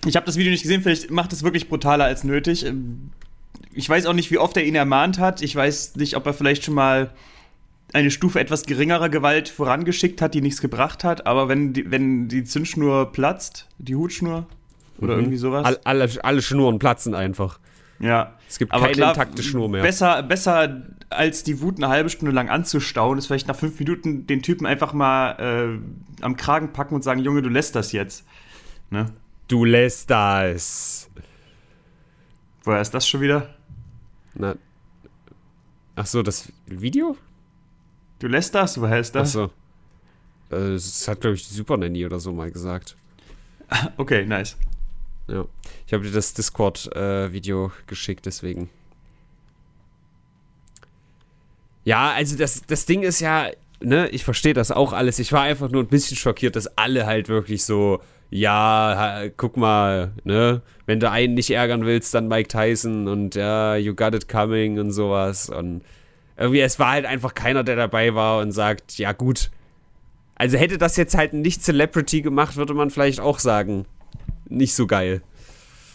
Ich 0.06 0.16
habe 0.16 0.26
das 0.26 0.36
Video 0.36 0.50
nicht 0.50 0.62
gesehen, 0.62 0.82
vielleicht 0.82 1.10
macht 1.10 1.32
es 1.32 1.42
wirklich 1.42 1.68
brutaler 1.68 2.04
als 2.04 2.24
nötig. 2.24 2.66
Ähm, 2.66 3.10
Ich 3.74 3.88
weiß 3.88 4.06
auch 4.06 4.12
nicht, 4.12 4.30
wie 4.30 4.38
oft 4.38 4.56
er 4.56 4.64
ihn 4.64 4.74
ermahnt 4.74 5.18
hat. 5.18 5.42
Ich 5.42 5.54
weiß 5.54 5.96
nicht, 5.96 6.16
ob 6.16 6.26
er 6.26 6.34
vielleicht 6.34 6.64
schon 6.64 6.74
mal 6.74 7.10
eine 7.94 8.10
Stufe 8.10 8.40
etwas 8.40 8.64
geringerer 8.64 9.08
Gewalt 9.08 9.48
vorangeschickt 9.48 10.20
hat, 10.22 10.34
die 10.34 10.40
nichts 10.40 10.60
gebracht 10.60 11.04
hat. 11.04 11.26
Aber 11.26 11.48
wenn 11.48 11.72
die, 11.72 11.90
wenn 11.90 12.28
die 12.28 12.44
Zündschnur 12.44 13.12
platzt, 13.12 13.68
die 13.78 13.94
Hutschnur 13.96 14.46
oder 14.98 15.16
irgendwie 15.16 15.36
sowas. 15.36 15.64
All, 15.64 15.78
alle, 15.84 16.08
alle 16.22 16.42
Schnuren 16.42 16.78
platzen 16.78 17.14
einfach. 17.14 17.58
ja. 18.00 18.34
Es 18.48 18.58
gibt 18.58 18.72
Aber 18.72 18.82
keine 18.84 18.94
klar, 18.96 19.14
intakte 19.14 19.42
Schnur 19.42 19.70
mehr. 19.70 19.80
Besser, 19.82 20.22
besser 20.22 20.82
als 21.08 21.42
die 21.42 21.62
Wut 21.62 21.78
eine 21.78 21.88
halbe 21.88 22.10
Stunde 22.10 22.32
lang 22.34 22.50
anzustauen, 22.50 23.16
ist 23.16 23.26
vielleicht 23.26 23.48
nach 23.48 23.56
fünf 23.56 23.78
Minuten 23.78 24.26
den 24.26 24.42
Typen 24.42 24.66
einfach 24.66 24.92
mal 24.92 25.78
äh, 25.80 26.22
am 26.22 26.36
Kragen 26.36 26.72
packen 26.74 26.94
und 26.94 27.02
sagen, 27.02 27.20
Junge, 27.20 27.40
du 27.40 27.48
lässt 27.48 27.74
das 27.74 27.92
jetzt. 27.92 28.26
Ne? 28.90 29.06
Du 29.52 29.66
lässt 29.66 30.08
das. 30.08 31.10
Woher 32.64 32.80
ist 32.80 32.94
das 32.94 33.06
schon 33.06 33.20
wieder? 33.20 33.54
Na. 34.32 34.56
Ach 35.94 36.06
so, 36.06 36.22
das 36.22 36.50
Video? 36.64 37.18
Du 38.18 38.28
lässt 38.28 38.54
das? 38.54 38.80
Woher 38.80 38.98
ist 38.98 39.14
das? 39.14 39.36
Ach 39.36 39.50
so. 40.48 40.56
Äh, 40.56 40.72
Das 40.72 41.06
hat, 41.06 41.20
glaube 41.20 41.36
ich, 41.36 41.46
die 41.46 41.52
Super 41.52 41.76
Nanny 41.76 42.06
oder 42.06 42.18
so 42.18 42.32
mal 42.32 42.50
gesagt. 42.50 42.96
Okay, 43.98 44.24
nice. 44.24 44.56
Ja. 45.28 45.44
Ich 45.86 45.92
habe 45.92 46.02
dir 46.02 46.12
das 46.12 46.32
Discord-Video 46.32 47.72
geschickt, 47.86 48.24
deswegen. 48.24 48.70
Ja, 51.84 52.12
also 52.12 52.38
das, 52.38 52.62
das 52.66 52.86
Ding 52.86 53.02
ist 53.02 53.20
ja, 53.20 53.50
ne, 53.82 54.08
ich 54.08 54.24
verstehe 54.24 54.54
das 54.54 54.70
auch 54.70 54.94
alles. 54.94 55.18
Ich 55.18 55.30
war 55.30 55.42
einfach 55.42 55.70
nur 55.70 55.82
ein 55.82 55.88
bisschen 55.88 56.16
schockiert, 56.16 56.56
dass 56.56 56.68
alle 56.78 57.04
halt 57.04 57.28
wirklich 57.28 57.64
so, 57.66 58.00
ja, 58.32 59.24
guck 59.36 59.58
mal, 59.58 60.12
ne, 60.24 60.62
wenn 60.86 61.00
du 61.00 61.10
einen 61.10 61.34
nicht 61.34 61.50
ärgern 61.50 61.84
willst, 61.84 62.14
dann 62.14 62.28
Mike 62.28 62.48
Tyson 62.48 63.06
und 63.06 63.34
ja, 63.34 63.76
you 63.76 63.94
got 63.94 64.14
it 64.14 64.26
coming 64.26 64.78
und 64.78 64.90
sowas. 64.90 65.50
Und 65.50 65.82
Irgendwie, 66.38 66.60
es 66.60 66.78
war 66.78 66.92
halt 66.92 67.04
einfach 67.04 67.34
keiner, 67.34 67.62
der 67.62 67.76
dabei 67.76 68.14
war 68.14 68.40
und 68.40 68.52
sagt, 68.52 68.98
ja 68.98 69.12
gut. 69.12 69.50
Also 70.34 70.56
hätte 70.56 70.78
das 70.78 70.96
jetzt 70.96 71.14
halt 71.14 71.34
ein 71.34 71.42
Nicht-Celebrity 71.42 72.22
gemacht, 72.22 72.56
würde 72.56 72.74
man 72.74 72.90
vielleicht 72.90 73.20
auch 73.20 73.38
sagen, 73.38 73.84
nicht 74.48 74.74
so 74.74 74.86
geil. 74.86 75.20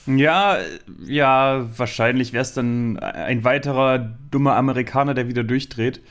Ja, 0.05 0.59
ja, 1.05 1.67
wahrscheinlich 1.75 2.33
wäre 2.33 2.43
es 2.43 2.53
dann 2.53 2.97
ein 2.99 3.43
weiterer 3.43 3.97
dummer 4.31 4.55
Amerikaner, 4.55 5.13
der 5.15 5.27
wieder 5.27 5.43
durchdreht. 5.43 6.01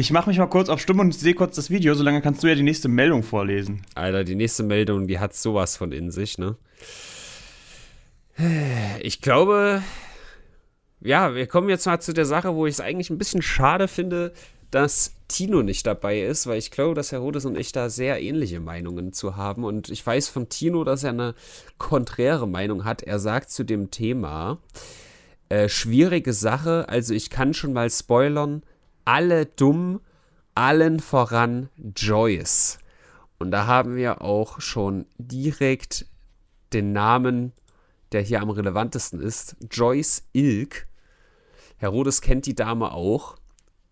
Ich 0.00 0.12
mache 0.12 0.30
mich 0.30 0.38
mal 0.38 0.46
kurz 0.46 0.70
auf 0.70 0.80
Stimme 0.80 1.02
und 1.02 1.12
sehe 1.12 1.34
kurz 1.34 1.56
das 1.56 1.68
Video, 1.68 1.92
solange 1.92 2.22
kannst 2.22 2.42
du 2.42 2.46
ja 2.46 2.54
die 2.54 2.62
nächste 2.62 2.88
Meldung 2.88 3.22
vorlesen. 3.22 3.82
Alter, 3.94 4.24
die 4.24 4.34
nächste 4.34 4.62
Meldung, 4.62 5.06
die 5.06 5.18
hat 5.18 5.34
sowas 5.34 5.76
von 5.76 5.92
in 5.92 6.10
sich, 6.10 6.38
ne? 6.38 6.56
Ich 9.02 9.20
glaube, 9.20 9.82
ja, 11.02 11.34
wir 11.34 11.46
kommen 11.46 11.68
jetzt 11.68 11.84
mal 11.84 12.00
zu 12.00 12.14
der 12.14 12.24
Sache, 12.24 12.54
wo 12.54 12.64
ich 12.64 12.76
es 12.76 12.80
eigentlich 12.80 13.10
ein 13.10 13.18
bisschen 13.18 13.42
schade 13.42 13.88
finde, 13.88 14.32
dass 14.70 15.16
Tino 15.28 15.62
nicht 15.62 15.86
dabei 15.86 16.22
ist, 16.22 16.46
weil 16.46 16.56
ich 16.56 16.70
glaube, 16.70 16.94
dass 16.94 17.12
Herodes 17.12 17.44
und 17.44 17.58
ich 17.58 17.72
da 17.72 17.90
sehr 17.90 18.22
ähnliche 18.22 18.60
Meinungen 18.60 19.12
zu 19.12 19.36
haben. 19.36 19.64
Und 19.64 19.90
ich 19.90 20.06
weiß 20.06 20.28
von 20.28 20.48
Tino, 20.48 20.82
dass 20.82 21.04
er 21.04 21.10
eine 21.10 21.34
konträre 21.76 22.48
Meinung 22.48 22.86
hat. 22.86 23.02
Er 23.02 23.18
sagt 23.18 23.50
zu 23.50 23.64
dem 23.64 23.90
Thema, 23.90 24.60
äh, 25.50 25.68
schwierige 25.68 26.32
Sache, 26.32 26.88
also 26.88 27.12
ich 27.12 27.28
kann 27.28 27.52
schon 27.52 27.74
mal 27.74 27.90
spoilern, 27.90 28.62
alle 29.04 29.46
dumm, 29.46 30.00
allen 30.54 31.00
voran 31.00 31.68
Joyce. 31.96 32.78
Und 33.38 33.50
da 33.50 33.66
haben 33.66 33.96
wir 33.96 34.22
auch 34.22 34.60
schon 34.60 35.06
direkt 35.18 36.06
den 36.72 36.92
Namen, 36.92 37.52
der 38.12 38.22
hier 38.22 38.42
am 38.42 38.50
relevantesten 38.50 39.20
ist, 39.20 39.56
Joyce 39.70 40.24
Ilk. 40.32 40.86
Herodes 41.78 42.20
kennt 42.20 42.46
die 42.46 42.54
Dame 42.54 42.92
auch 42.92 43.36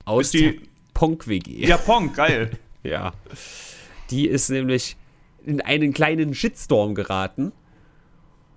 aus 0.04 0.30
die 0.30 0.60
Ponk-WG. 0.94 1.66
Ja, 1.66 1.76
Ponk, 1.76 2.14
geil. 2.14 2.50
ja. 2.82 3.12
Die 4.10 4.26
ist 4.26 4.50
nämlich 4.50 4.96
in 5.44 5.60
einen 5.60 5.92
kleinen 5.92 6.34
Shitstorm 6.34 6.94
geraten. 6.94 7.52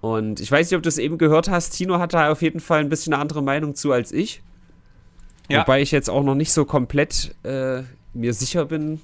Und 0.01 0.39
ich 0.39 0.51
weiß 0.51 0.69
nicht, 0.69 0.77
ob 0.77 0.83
du 0.83 0.89
es 0.89 0.97
eben 0.97 1.17
gehört 1.17 1.49
hast. 1.49 1.71
Tino 1.71 1.99
hat 1.99 2.13
da 2.13 2.31
auf 2.31 2.41
jeden 2.41 2.59
Fall 2.59 2.79
ein 2.79 2.89
bisschen 2.89 3.13
eine 3.13 3.21
andere 3.21 3.43
Meinung 3.43 3.75
zu 3.75 3.91
als 3.91 4.11
ich. 4.11 4.41
Ja. 5.51 5.61
Wobei 5.61 5.81
ich 5.81 5.91
jetzt 5.91 6.09
auch 6.09 6.23
noch 6.23 6.35
nicht 6.35 6.51
so 6.51 6.65
komplett 6.65 7.35
äh, 7.43 7.83
mir 8.13 8.33
sicher 8.33 8.65
bin, 8.65 9.01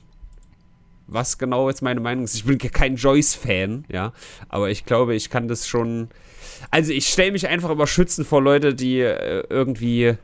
was 1.07 1.37
genau 1.37 1.69
jetzt 1.69 1.81
meine 1.81 1.99
Meinung 1.99 2.25
ist. 2.25 2.35
Ich 2.35 2.45
bin 2.45 2.57
kein 2.57 2.95
Joyce-Fan, 2.95 3.85
ja. 3.89 4.13
Aber 4.49 4.69
ich 4.69 4.85
glaube, 4.85 5.15
ich 5.15 5.29
kann 5.29 5.47
das 5.47 5.67
schon. 5.67 6.09
Also 6.71 6.91
ich 6.91 7.07
stelle 7.07 7.31
mich 7.31 7.47
einfach 7.47 7.69
immer 7.69 7.87
schützen 7.87 8.25
vor 8.25 8.41
Leute, 8.41 8.73
die 8.73 8.99
äh, 8.99 9.43
irgendwie 9.49 10.15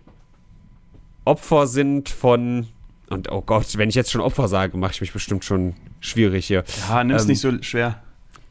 Opfer 1.26 1.68
sind 1.68 2.10
von. 2.10 2.68
Und 3.10 3.32
oh 3.32 3.42
Gott, 3.42 3.78
wenn 3.78 3.90
ich 3.90 3.96
jetzt 3.96 4.12
schon 4.12 4.22
Opfer 4.22 4.48
sage, 4.48 4.78
mache 4.78 4.94
ich 4.94 5.02
mich 5.02 5.14
bestimmt 5.14 5.46
schon 5.46 5.76
schwierig 6.00 6.48
hier. 6.48 6.64
Ja, 6.90 7.04
nimm's 7.04 7.24
ähm, 7.24 7.28
nicht 7.30 7.42
so 7.42 7.62
schwer. 7.62 8.02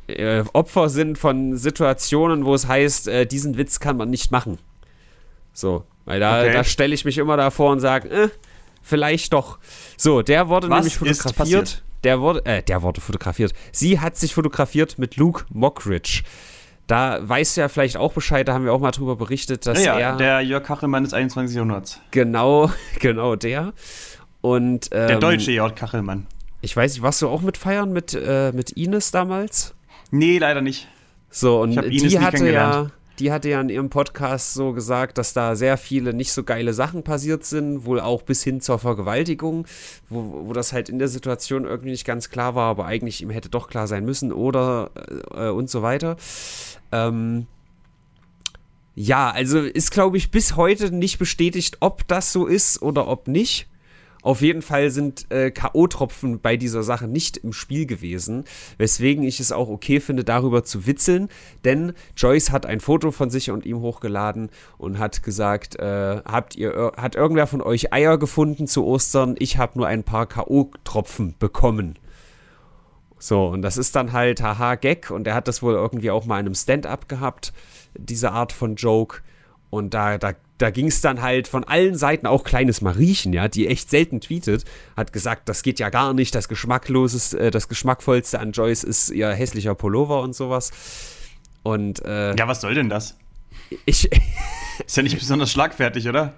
Äh, 0.06 0.44
Opfer 0.52 0.88
sind 0.88 1.18
von 1.18 1.56
Situationen, 1.56 2.44
wo 2.44 2.54
es 2.54 2.66
heißt, 2.66 3.08
äh, 3.08 3.26
diesen 3.26 3.56
Witz 3.56 3.80
kann 3.80 3.96
man 3.96 4.10
nicht 4.10 4.30
machen. 4.30 4.58
So, 5.52 5.84
weil 6.04 6.20
da, 6.20 6.40
okay. 6.40 6.52
da 6.52 6.64
stelle 6.64 6.94
ich 6.94 7.04
mich 7.04 7.18
immer 7.18 7.36
davor 7.36 7.72
und 7.72 7.80
sage, 7.80 8.08
äh, 8.08 8.28
vielleicht 8.82 9.32
doch. 9.32 9.58
So, 9.96 10.22
der 10.22 10.48
wurde 10.48 10.68
Was 10.68 10.78
nämlich 10.78 10.96
fotografiert. 10.96 11.82
Der 12.04 12.20
wurde, 12.20 12.44
äh, 12.44 12.62
der 12.62 12.82
wurde 12.82 13.00
fotografiert. 13.00 13.52
Sie 13.70 14.00
hat 14.00 14.16
sich 14.16 14.34
fotografiert 14.34 14.98
mit 14.98 15.16
Luke 15.16 15.44
Mockridge. 15.50 16.22
Da 16.88 17.20
weißt 17.22 17.56
du 17.56 17.60
ja 17.60 17.68
vielleicht 17.68 17.96
auch 17.96 18.12
Bescheid, 18.12 18.48
da 18.48 18.54
haben 18.54 18.64
wir 18.64 18.72
auch 18.72 18.80
mal 18.80 18.90
drüber 18.90 19.14
berichtet, 19.14 19.66
dass 19.66 19.84
ja, 19.84 19.98
er. 19.98 20.16
Der 20.16 20.40
Jörg 20.40 20.64
Kachelmann 20.64 21.04
des 21.04 21.14
21. 21.14 21.54
Jahrhunderts. 21.54 22.00
Genau, 22.10 22.70
genau 22.98 23.36
der. 23.36 23.72
Und, 24.40 24.88
ähm, 24.90 25.06
der 25.06 25.18
deutsche 25.20 25.52
Jörg 25.52 25.76
Kachelmann. 25.76 26.26
Ich 26.60 26.76
weiß 26.76 26.94
nicht, 26.94 27.02
warst 27.02 27.22
du 27.22 27.28
auch 27.28 27.40
mit 27.42 27.56
feiern 27.56 27.92
mit, 27.92 28.14
äh, 28.14 28.52
mit 28.52 28.72
Ines 28.72 29.12
damals? 29.12 29.74
Nee, 30.10 30.38
leider 30.38 30.60
nicht. 30.60 30.88
So, 31.30 31.60
und 31.62 31.70
die 31.70 32.20
hatte 32.20 32.50
ja 32.50 32.90
die 33.22 33.30
hatte 33.30 33.48
ja 33.50 33.60
in 33.60 33.68
ihrem 33.68 33.88
Podcast 33.88 34.52
so 34.52 34.72
gesagt, 34.72 35.16
dass 35.16 35.32
da 35.32 35.54
sehr 35.54 35.76
viele 35.76 36.12
nicht 36.12 36.32
so 36.32 36.42
geile 36.42 36.74
Sachen 36.74 37.04
passiert 37.04 37.44
sind, 37.44 37.84
wohl 37.84 38.00
auch 38.00 38.22
bis 38.22 38.42
hin 38.42 38.60
zur 38.60 38.80
Vergewaltigung, 38.80 39.64
wo, 40.08 40.48
wo 40.48 40.52
das 40.52 40.72
halt 40.72 40.88
in 40.88 40.98
der 40.98 41.06
Situation 41.06 41.64
irgendwie 41.64 41.90
nicht 41.90 42.04
ganz 42.04 42.30
klar 42.30 42.56
war, 42.56 42.68
aber 42.68 42.86
eigentlich 42.86 43.22
ihm 43.22 43.30
hätte 43.30 43.48
doch 43.48 43.68
klar 43.68 43.86
sein 43.86 44.04
müssen 44.04 44.32
oder 44.32 44.90
äh, 45.34 45.50
und 45.50 45.70
so 45.70 45.82
weiter. 45.82 46.16
Ähm, 46.90 47.46
ja, 48.96 49.30
also 49.30 49.60
ist, 49.60 49.92
glaube 49.92 50.16
ich, 50.16 50.32
bis 50.32 50.56
heute 50.56 50.90
nicht 50.90 51.20
bestätigt, 51.20 51.76
ob 51.78 52.08
das 52.08 52.32
so 52.32 52.46
ist 52.46 52.82
oder 52.82 53.06
ob 53.06 53.28
nicht. 53.28 53.68
Auf 54.22 54.40
jeden 54.40 54.62
Fall 54.62 54.90
sind 54.90 55.30
äh, 55.30 55.50
K.O.-Tropfen 55.50 56.38
bei 56.40 56.56
dieser 56.56 56.84
Sache 56.84 57.08
nicht 57.08 57.36
im 57.38 57.52
Spiel 57.52 57.86
gewesen, 57.86 58.44
weswegen 58.78 59.24
ich 59.24 59.40
es 59.40 59.50
auch 59.50 59.68
okay 59.68 59.98
finde, 59.98 60.22
darüber 60.22 60.62
zu 60.62 60.86
witzeln, 60.86 61.28
denn 61.64 61.92
Joyce 62.16 62.52
hat 62.52 62.64
ein 62.64 62.78
Foto 62.78 63.10
von 63.10 63.30
sich 63.30 63.50
und 63.50 63.66
ihm 63.66 63.80
hochgeladen 63.80 64.50
und 64.78 65.00
hat 65.00 65.24
gesagt, 65.24 65.76
äh, 65.80 66.22
habt 66.24 66.54
ihr, 66.54 66.92
hat 66.96 67.16
irgendwer 67.16 67.48
von 67.48 67.60
euch 67.60 67.92
Eier 67.92 68.16
gefunden 68.16 68.68
zu 68.68 68.84
Ostern? 68.84 69.34
Ich 69.40 69.58
habe 69.58 69.76
nur 69.76 69.88
ein 69.88 70.04
paar 70.04 70.26
K.O.-Tropfen 70.26 71.34
bekommen. 71.40 71.98
So, 73.18 73.46
und 73.46 73.62
das 73.62 73.76
ist 73.76 73.94
dann 73.96 74.12
halt 74.12 74.42
haha 74.42 74.76
Gag 74.76 75.10
und 75.10 75.26
er 75.26 75.34
hat 75.34 75.46
das 75.46 75.62
wohl 75.62 75.74
irgendwie 75.74 76.10
auch 76.10 76.26
mal 76.26 76.40
in 76.40 76.46
einem 76.46 76.54
Stand-up 76.54 77.08
gehabt, 77.08 77.52
diese 77.96 78.32
Art 78.32 78.52
von 78.52 78.76
Joke. 78.76 79.22
Und 79.72 79.94
da, 79.94 80.18
da 80.18 80.34
da 80.62 80.70
ging 80.70 80.86
es 80.86 81.00
dann 81.00 81.20
halt 81.22 81.48
von 81.48 81.64
allen 81.64 81.96
Seiten, 81.96 82.26
auch 82.26 82.44
kleines 82.44 82.82
Mariechen, 82.82 83.32
ja, 83.32 83.48
die 83.48 83.66
echt 83.66 83.90
selten 83.90 84.20
tweetet, 84.20 84.64
hat 84.96 85.12
gesagt, 85.12 85.48
das 85.48 85.64
geht 85.64 85.80
ja 85.80 85.90
gar 85.90 86.14
nicht, 86.14 86.36
das 86.36 86.48
geschmackloseste, 86.48 87.38
äh, 87.40 87.50
das 87.50 87.68
geschmackvollste 87.68 88.38
an 88.38 88.52
Joyce 88.52 88.84
ist 88.84 89.10
ihr 89.10 89.30
hässlicher 89.30 89.74
Pullover 89.74 90.22
und 90.22 90.36
sowas. 90.36 90.70
Und 91.64 92.04
äh, 92.04 92.36
ja, 92.36 92.46
was 92.46 92.60
soll 92.60 92.74
denn 92.74 92.88
das? 92.88 93.16
Ich 93.86 94.08
ist 94.86 94.96
ja 94.96 95.02
nicht 95.02 95.18
besonders 95.18 95.50
schlagfertig, 95.50 96.08
oder? 96.08 96.34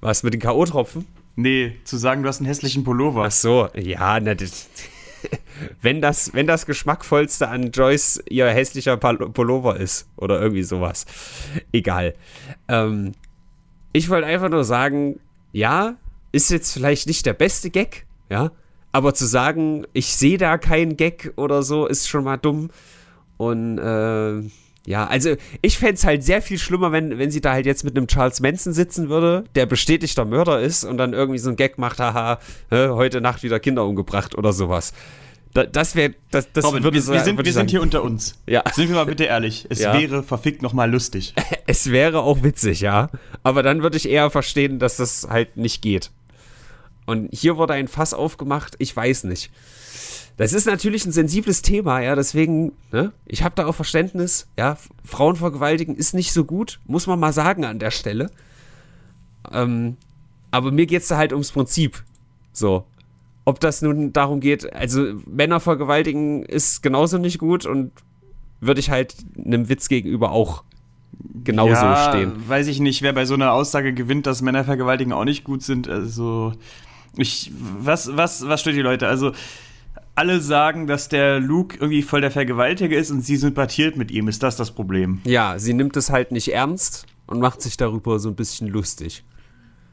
Was 0.00 0.22
mit 0.22 0.32
den 0.32 0.40
KO-Tropfen? 0.40 1.06
Nee, 1.36 1.76
zu 1.84 1.98
sagen, 1.98 2.22
du 2.22 2.28
hast 2.30 2.38
einen 2.38 2.46
hässlichen 2.46 2.82
Pullover. 2.82 3.24
Ach 3.26 3.30
so, 3.30 3.68
ja, 3.74 4.18
na, 4.20 4.34
das, 4.34 4.68
wenn 5.82 6.00
das, 6.00 6.34
wenn 6.34 6.46
das 6.46 6.66
geschmackvollste 6.66 7.48
an 7.48 7.70
Joyce 7.70 8.22
ihr 8.28 8.48
hässlicher 8.48 8.96
Pullover 8.96 9.76
ist 9.76 10.08
oder 10.16 10.40
irgendwie 10.40 10.62
sowas. 10.62 11.06
Egal. 11.72 12.14
Ähm, 12.68 13.12
ich 13.92 14.08
wollte 14.08 14.26
einfach 14.26 14.48
nur 14.48 14.64
sagen, 14.64 15.20
ja, 15.52 15.96
ist 16.32 16.50
jetzt 16.50 16.72
vielleicht 16.72 17.06
nicht 17.06 17.26
der 17.26 17.34
beste 17.34 17.70
Gag, 17.70 18.06
ja, 18.28 18.52
aber 18.92 19.14
zu 19.14 19.26
sagen, 19.26 19.86
ich 19.92 20.14
sehe 20.14 20.38
da 20.38 20.58
keinen 20.58 20.96
Gag 20.96 21.32
oder 21.36 21.62
so, 21.62 21.86
ist 21.86 22.08
schon 22.08 22.24
mal 22.24 22.36
dumm. 22.36 22.70
Und 23.36 23.78
äh, 23.78 24.42
ja, 24.86 25.06
also 25.06 25.36
ich 25.62 25.78
fände 25.78 25.94
es 25.94 26.04
halt 26.04 26.24
sehr 26.24 26.40
viel 26.42 26.58
schlimmer, 26.58 26.90
wenn, 26.90 27.18
wenn 27.18 27.30
sie 27.30 27.40
da 27.40 27.52
halt 27.52 27.66
jetzt 27.66 27.84
mit 27.84 27.96
einem 27.96 28.06
Charles 28.06 28.40
Manson 28.40 28.72
sitzen 28.72 29.08
würde, 29.08 29.44
der 29.54 29.66
bestätigter 29.66 30.24
Mörder 30.24 30.60
ist 30.60 30.84
und 30.84 30.96
dann 30.96 31.12
irgendwie 31.12 31.38
so 31.38 31.50
ein 31.50 31.56
Gag 31.56 31.78
macht, 31.78 32.00
haha, 32.00 32.38
heute 32.70 33.20
Nacht 33.20 33.42
wieder 33.42 33.60
Kinder 33.60 33.84
umgebracht 33.84 34.36
oder 34.36 34.52
sowas. 34.52 34.92
Da, 35.52 35.64
das 35.64 35.96
wäre, 35.96 36.14
das, 36.30 36.52
das 36.52 36.64
Robin, 36.64 36.84
würde 36.84 36.94
wir, 36.94 37.12
wir 37.12 37.20
sind, 37.20 37.44
wir 37.44 37.52
sind 37.52 37.70
hier 37.70 37.82
unter 37.82 38.04
uns. 38.04 38.36
Ja. 38.46 38.62
Sind 38.72 38.88
wir 38.88 38.94
mal 38.94 39.06
bitte 39.06 39.24
ehrlich. 39.24 39.66
Es 39.68 39.80
ja. 39.80 39.92
wäre 39.98 40.22
verfickt 40.22 40.62
nochmal 40.62 40.90
lustig. 40.90 41.34
Es 41.66 41.92
wäre 41.92 42.22
auch 42.22 42.42
witzig, 42.42 42.80
ja. 42.80 43.10
Aber 43.44 43.62
dann 43.62 43.82
würde 43.82 43.96
ich 43.96 44.08
eher 44.08 44.28
verstehen, 44.30 44.80
dass 44.80 44.96
das 44.96 45.28
halt 45.30 45.56
nicht 45.56 45.82
geht. 45.82 46.10
Und 47.06 47.28
hier 47.32 47.56
wurde 47.56 47.74
ein 47.74 47.86
Fass 47.86 48.12
aufgemacht, 48.12 48.74
ich 48.78 48.94
weiß 48.94 49.24
nicht. 49.24 49.52
Das 50.40 50.54
ist 50.54 50.64
natürlich 50.64 51.04
ein 51.04 51.12
sensibles 51.12 51.60
Thema, 51.60 52.00
ja, 52.00 52.14
deswegen, 52.14 52.72
ne, 52.92 53.12
ich 53.26 53.42
habe 53.42 53.54
da 53.56 53.66
auch 53.66 53.74
Verständnis, 53.74 54.48
ja, 54.58 54.78
Frauen 55.04 55.36
vergewaltigen 55.36 55.94
ist 55.94 56.14
nicht 56.14 56.32
so 56.32 56.46
gut, 56.46 56.80
muss 56.86 57.06
man 57.06 57.20
mal 57.20 57.34
sagen 57.34 57.66
an 57.66 57.78
der 57.78 57.90
Stelle. 57.90 58.30
Ähm, 59.52 59.98
aber 60.50 60.72
mir 60.72 60.86
geht 60.86 61.02
es 61.02 61.08
da 61.08 61.18
halt 61.18 61.34
ums 61.34 61.52
Prinzip. 61.52 62.02
So, 62.54 62.86
ob 63.44 63.60
das 63.60 63.82
nun 63.82 64.14
darum 64.14 64.40
geht, 64.40 64.72
also 64.72 65.12
Männer 65.26 65.60
vergewaltigen 65.60 66.42
ist 66.42 66.82
genauso 66.82 67.18
nicht 67.18 67.38
gut 67.38 67.66
und 67.66 67.92
würde 68.60 68.80
ich 68.80 68.88
halt 68.88 69.14
einem 69.36 69.68
Witz 69.68 69.88
gegenüber 69.90 70.32
auch 70.32 70.64
genauso 71.44 71.84
ja, 71.84 72.08
stehen. 72.08 72.48
Weiß 72.48 72.66
ich 72.68 72.80
nicht, 72.80 73.02
wer 73.02 73.12
bei 73.12 73.26
so 73.26 73.34
einer 73.34 73.52
Aussage 73.52 73.92
gewinnt, 73.92 74.26
dass 74.26 74.40
Männer 74.40 74.64
vergewaltigen 74.64 75.12
auch 75.12 75.26
nicht 75.26 75.44
gut 75.44 75.62
sind. 75.62 75.86
Also, 75.86 76.54
ich, 77.14 77.52
was, 77.54 78.16
was, 78.16 78.48
was 78.48 78.62
stört 78.62 78.76
die 78.76 78.80
Leute? 78.80 79.06
Also, 79.06 79.32
alle 80.20 80.40
sagen, 80.42 80.86
dass 80.86 81.08
der 81.08 81.40
Luke 81.40 81.78
irgendwie 81.80 82.02
voll 82.02 82.20
der 82.20 82.30
Vergewaltiger 82.30 82.94
ist 82.94 83.10
und 83.10 83.22
sie 83.22 83.36
sympathiert 83.36 83.96
mit 83.96 84.10
ihm. 84.10 84.28
Ist 84.28 84.42
das 84.42 84.54
das 84.54 84.70
Problem? 84.70 85.22
Ja, 85.24 85.58
sie 85.58 85.72
nimmt 85.72 85.96
es 85.96 86.10
halt 86.10 86.30
nicht 86.30 86.52
ernst 86.52 87.06
und 87.26 87.40
macht 87.40 87.62
sich 87.62 87.78
darüber 87.78 88.18
so 88.18 88.28
ein 88.28 88.34
bisschen 88.34 88.68
lustig. 88.68 89.24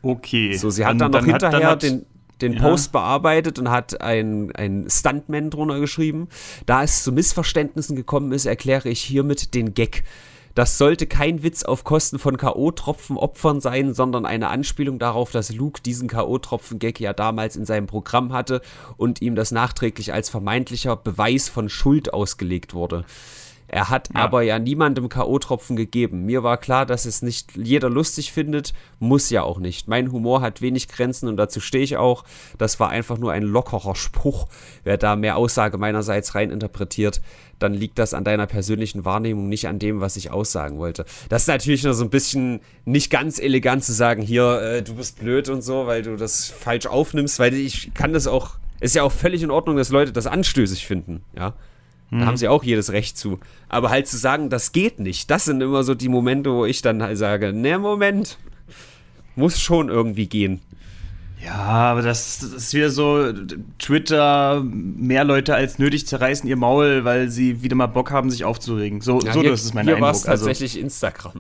Okay. 0.02 0.54
So, 0.58 0.70
sie 0.70 0.84
hat 0.84 0.94
und 0.94 1.00
dann 1.00 1.12
noch 1.12 1.24
hinterher 1.24 1.70
hat, 1.70 1.84
den, 1.84 2.06
den 2.42 2.54
ja. 2.54 2.60
Post 2.60 2.92
bearbeitet 2.92 3.58
und 3.58 3.72
hat 3.72 4.02
ein, 4.02 4.52
ein 4.54 4.88
Stuntman 4.90 5.50
drunter 5.50 5.80
geschrieben. 5.80 6.28
Da 6.66 6.84
es 6.84 7.04
zu 7.04 7.14
Missverständnissen 7.14 7.96
gekommen 7.96 8.34
ist, 8.34 8.46
erkläre 8.46 8.90
ich 8.90 9.02
hiermit 9.02 9.54
den 9.54 9.76
Gag. 9.76 10.04
Das 10.58 10.80
sollte 10.80 11.06
kein 11.06 11.44
Witz 11.44 11.62
auf 11.62 11.84
Kosten 11.84 12.18
von 12.18 12.36
K.O.-Tropfen-Opfern 12.36 13.62
sein, 13.62 13.94
sondern 13.94 14.26
eine 14.26 14.48
Anspielung 14.48 14.98
darauf, 14.98 15.30
dass 15.30 15.54
Luke 15.54 15.84
diesen 15.84 16.08
K.O.-Tropfen-Gag 16.08 17.00
ja 17.00 17.14
damals 17.14 17.56
in 17.56 17.64
seinem 17.64 17.86
Programm 17.86 18.34
hatte 18.34 18.62
und 18.98 19.22
ihm 19.22 19.36
das 19.36 19.52
nachträglich 19.52 20.14
als 20.14 20.32
vermeintlicher 20.32 20.96
Beweis 20.96 21.48
von 21.48 21.70
Schuld 21.70 22.12
ausgelegt 22.12 22.74
wurde. 22.74 23.06
Er 23.68 23.90
hat 23.90 24.10
ja. 24.14 24.22
aber 24.22 24.44
ja 24.44 24.60
niemandem 24.60 25.10
K.O.-Tropfen 25.10 25.76
gegeben. 25.76 26.26
Mir 26.26 26.44
war 26.44 26.58
klar, 26.58 26.86
dass 26.86 27.06
es 27.06 27.22
nicht 27.22 27.58
jeder 27.58 27.90
lustig 27.90 28.32
findet, 28.32 28.74
muss 29.00 29.30
ja 29.30 29.44
auch 29.44 29.60
nicht. 29.60 29.88
Mein 29.88 30.12
Humor 30.12 30.42
hat 30.42 30.62
wenig 30.62 30.88
Grenzen 30.88 31.28
und 31.28 31.38
dazu 31.38 31.60
stehe 31.60 31.84
ich 31.84 31.98
auch. 31.98 32.24
Das 32.58 32.80
war 32.80 32.90
einfach 32.90 33.18
nur 33.18 33.34
ein 33.34 33.44
lockerer 33.44 33.96
Spruch. 33.96 34.48
Wer 34.84 34.98
da 34.98 35.16
mehr 35.16 35.36
Aussage 35.36 35.78
meinerseits 35.78 36.34
rein 36.36 36.50
interpretiert, 36.50 37.22
dann 37.60 37.74
liegt 37.74 38.00
das 38.00 38.14
an 38.14 38.24
deiner 38.24 38.48
persönlichen 38.48 39.04
Wahrnehmung, 39.04 39.50
nicht 39.50 39.68
an 39.68 39.80
dem, 39.80 40.00
was 40.00 40.16
ich 40.16 40.32
aussagen 40.32 40.78
wollte. 40.78 41.06
Das 41.30 41.44
ist 41.44 41.48
natürlich 41.48 41.84
nur 41.84 41.94
so 41.94 42.04
ein 42.04 42.10
bisschen 42.10 42.62
nicht 42.86 43.10
ganz 43.10 43.40
elegant 43.40 43.84
zu 43.84 43.94
sagen, 43.94 44.22
hier, 44.22 44.62
äh, 44.62 44.82
du 44.84 44.96
bist 44.96 45.20
blöd 45.20 45.50
und 45.50 45.62
so, 45.62 45.88
weil 45.88 46.04
du 46.04 46.16
das 46.16 46.46
falsch 46.50 46.86
aufnimmst, 46.86 47.40
weil 47.40 47.54
ich 47.54 47.94
kann 47.94 48.14
das 48.14 48.28
auch, 48.28 48.58
ist 48.80 48.96
ja 48.96 49.04
auch 49.04 49.12
völlig 49.12 49.44
in 49.44 49.52
Ordnung, 49.52 49.76
dass 49.76 49.90
Leute 49.90 50.14
das 50.14 50.28
anstößig 50.28 50.86
finden, 50.86 51.24
ja. 51.36 51.54
Da 52.10 52.20
haben 52.20 52.34
mhm. 52.34 52.38
sie 52.38 52.48
auch 52.48 52.64
jedes 52.64 52.92
Recht 52.92 53.18
zu. 53.18 53.40
Aber 53.68 53.90
halt 53.90 54.08
zu 54.08 54.18
sagen, 54.18 54.50
das 54.50 54.72
geht 54.72 55.00
nicht, 55.00 55.30
das 55.30 55.46
sind 55.46 55.62
immer 55.62 55.84
so 55.84 55.94
die 55.94 56.10
Momente, 56.10 56.52
wo 56.52 56.66
ich 56.66 56.82
dann 56.82 57.04
halt 57.04 57.18
sage, 57.18 57.52
ne, 57.52 57.78
Moment, 57.80 58.38
muss 59.36 59.60
schon 59.60 59.90
irgendwie 59.90 60.28
gehen. 60.28 60.62
Ja, 61.44 61.54
aber 61.54 62.02
das, 62.02 62.40
das, 62.40 62.52
ist 62.52 62.74
wieder 62.74 62.90
so, 62.90 63.32
Twitter, 63.78 64.64
mehr 64.64 65.24
Leute 65.24 65.54
als 65.54 65.78
nötig 65.80 66.08
zerreißen 66.08 66.50
ihr 66.50 66.58
Maul, 66.58 67.04
weil 67.04 67.30
sie 67.30 67.62
wieder 67.62 67.76
mal 67.76 67.88
Bock 67.88 68.10
haben, 68.12 68.32
sich 68.32 68.44
aufzuregen. 68.44 69.02
So, 69.02 69.20
ja, 69.22 69.34
so 69.34 69.42
hier, 69.42 69.52
das 69.52 69.64
ist 69.64 69.76
mein 69.76 69.86
hier 69.86 69.96
Eindruck. 69.96 70.16
Hier 70.16 70.28
war 70.28 70.36
es 70.36 70.42
tatsächlich 70.42 70.74
also. 70.74 70.86
Instagram. 70.86 71.34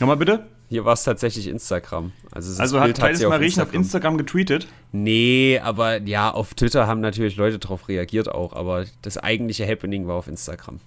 Nochmal 0.00 0.16
bitte? 0.16 0.46
Hier 0.68 0.84
war 0.84 0.92
es 0.92 1.02
tatsächlich 1.02 1.46
Instagram. 1.46 2.12
Also, 2.30 2.60
also 2.60 2.80
hat 2.80 2.94
Kleines 2.94 3.22
Mariechen 3.22 3.62
auf 3.62 3.72
Instagram 3.72 4.18
getweetet? 4.18 4.68
Nee, 4.92 5.60
aber 5.62 6.02
ja, 6.02 6.30
auf 6.30 6.52
Twitter 6.52 6.86
haben 6.86 7.00
natürlich 7.00 7.36
Leute 7.36 7.58
darauf 7.58 7.88
reagiert 7.88 8.30
auch, 8.30 8.52
aber 8.52 8.84
das 9.00 9.16
eigentliche 9.16 9.66
Happening 9.66 10.06
war 10.06 10.16
auf 10.16 10.28
Instagram. 10.28 10.78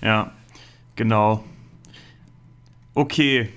Ja, 0.00 0.32
genau. 0.94 1.42
Okay. 2.94 3.48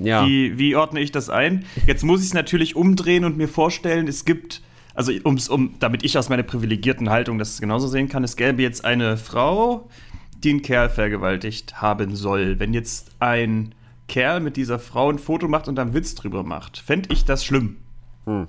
Ja. 0.00 0.26
Wie, 0.26 0.58
wie 0.58 0.74
ordne 0.74 1.00
ich 1.00 1.12
das 1.12 1.30
ein? 1.30 1.64
Jetzt 1.86 2.02
muss 2.04 2.20
ich 2.20 2.28
es 2.28 2.34
natürlich 2.34 2.74
umdrehen 2.74 3.24
und 3.24 3.36
mir 3.36 3.48
vorstellen, 3.48 4.08
es 4.08 4.24
gibt, 4.24 4.62
also 4.94 5.12
um's, 5.22 5.48
um, 5.48 5.74
damit 5.78 6.04
ich 6.04 6.18
aus 6.18 6.28
meiner 6.28 6.42
privilegierten 6.42 7.08
Haltung 7.10 7.38
das 7.38 7.60
genauso 7.60 7.86
sehen 7.86 8.08
kann, 8.08 8.24
es 8.24 8.36
gäbe 8.36 8.62
jetzt 8.62 8.84
eine 8.84 9.16
Frau, 9.16 9.88
die 10.42 10.50
einen 10.50 10.62
Kerl 10.62 10.90
vergewaltigt 10.90 11.80
haben 11.80 12.16
soll. 12.16 12.58
Wenn 12.58 12.74
jetzt 12.74 13.12
ein 13.20 13.74
Kerl 14.08 14.40
mit 14.40 14.56
dieser 14.56 14.78
Frau 14.78 15.10
ein 15.10 15.18
Foto 15.18 15.48
macht 15.48 15.68
und 15.68 15.76
dann 15.76 15.94
Witz 15.94 16.14
drüber 16.14 16.42
macht. 16.42 16.78
Fände 16.78 17.10
ich 17.12 17.24
das 17.24 17.44
schlimm. 17.44 17.76
Hm. 18.24 18.48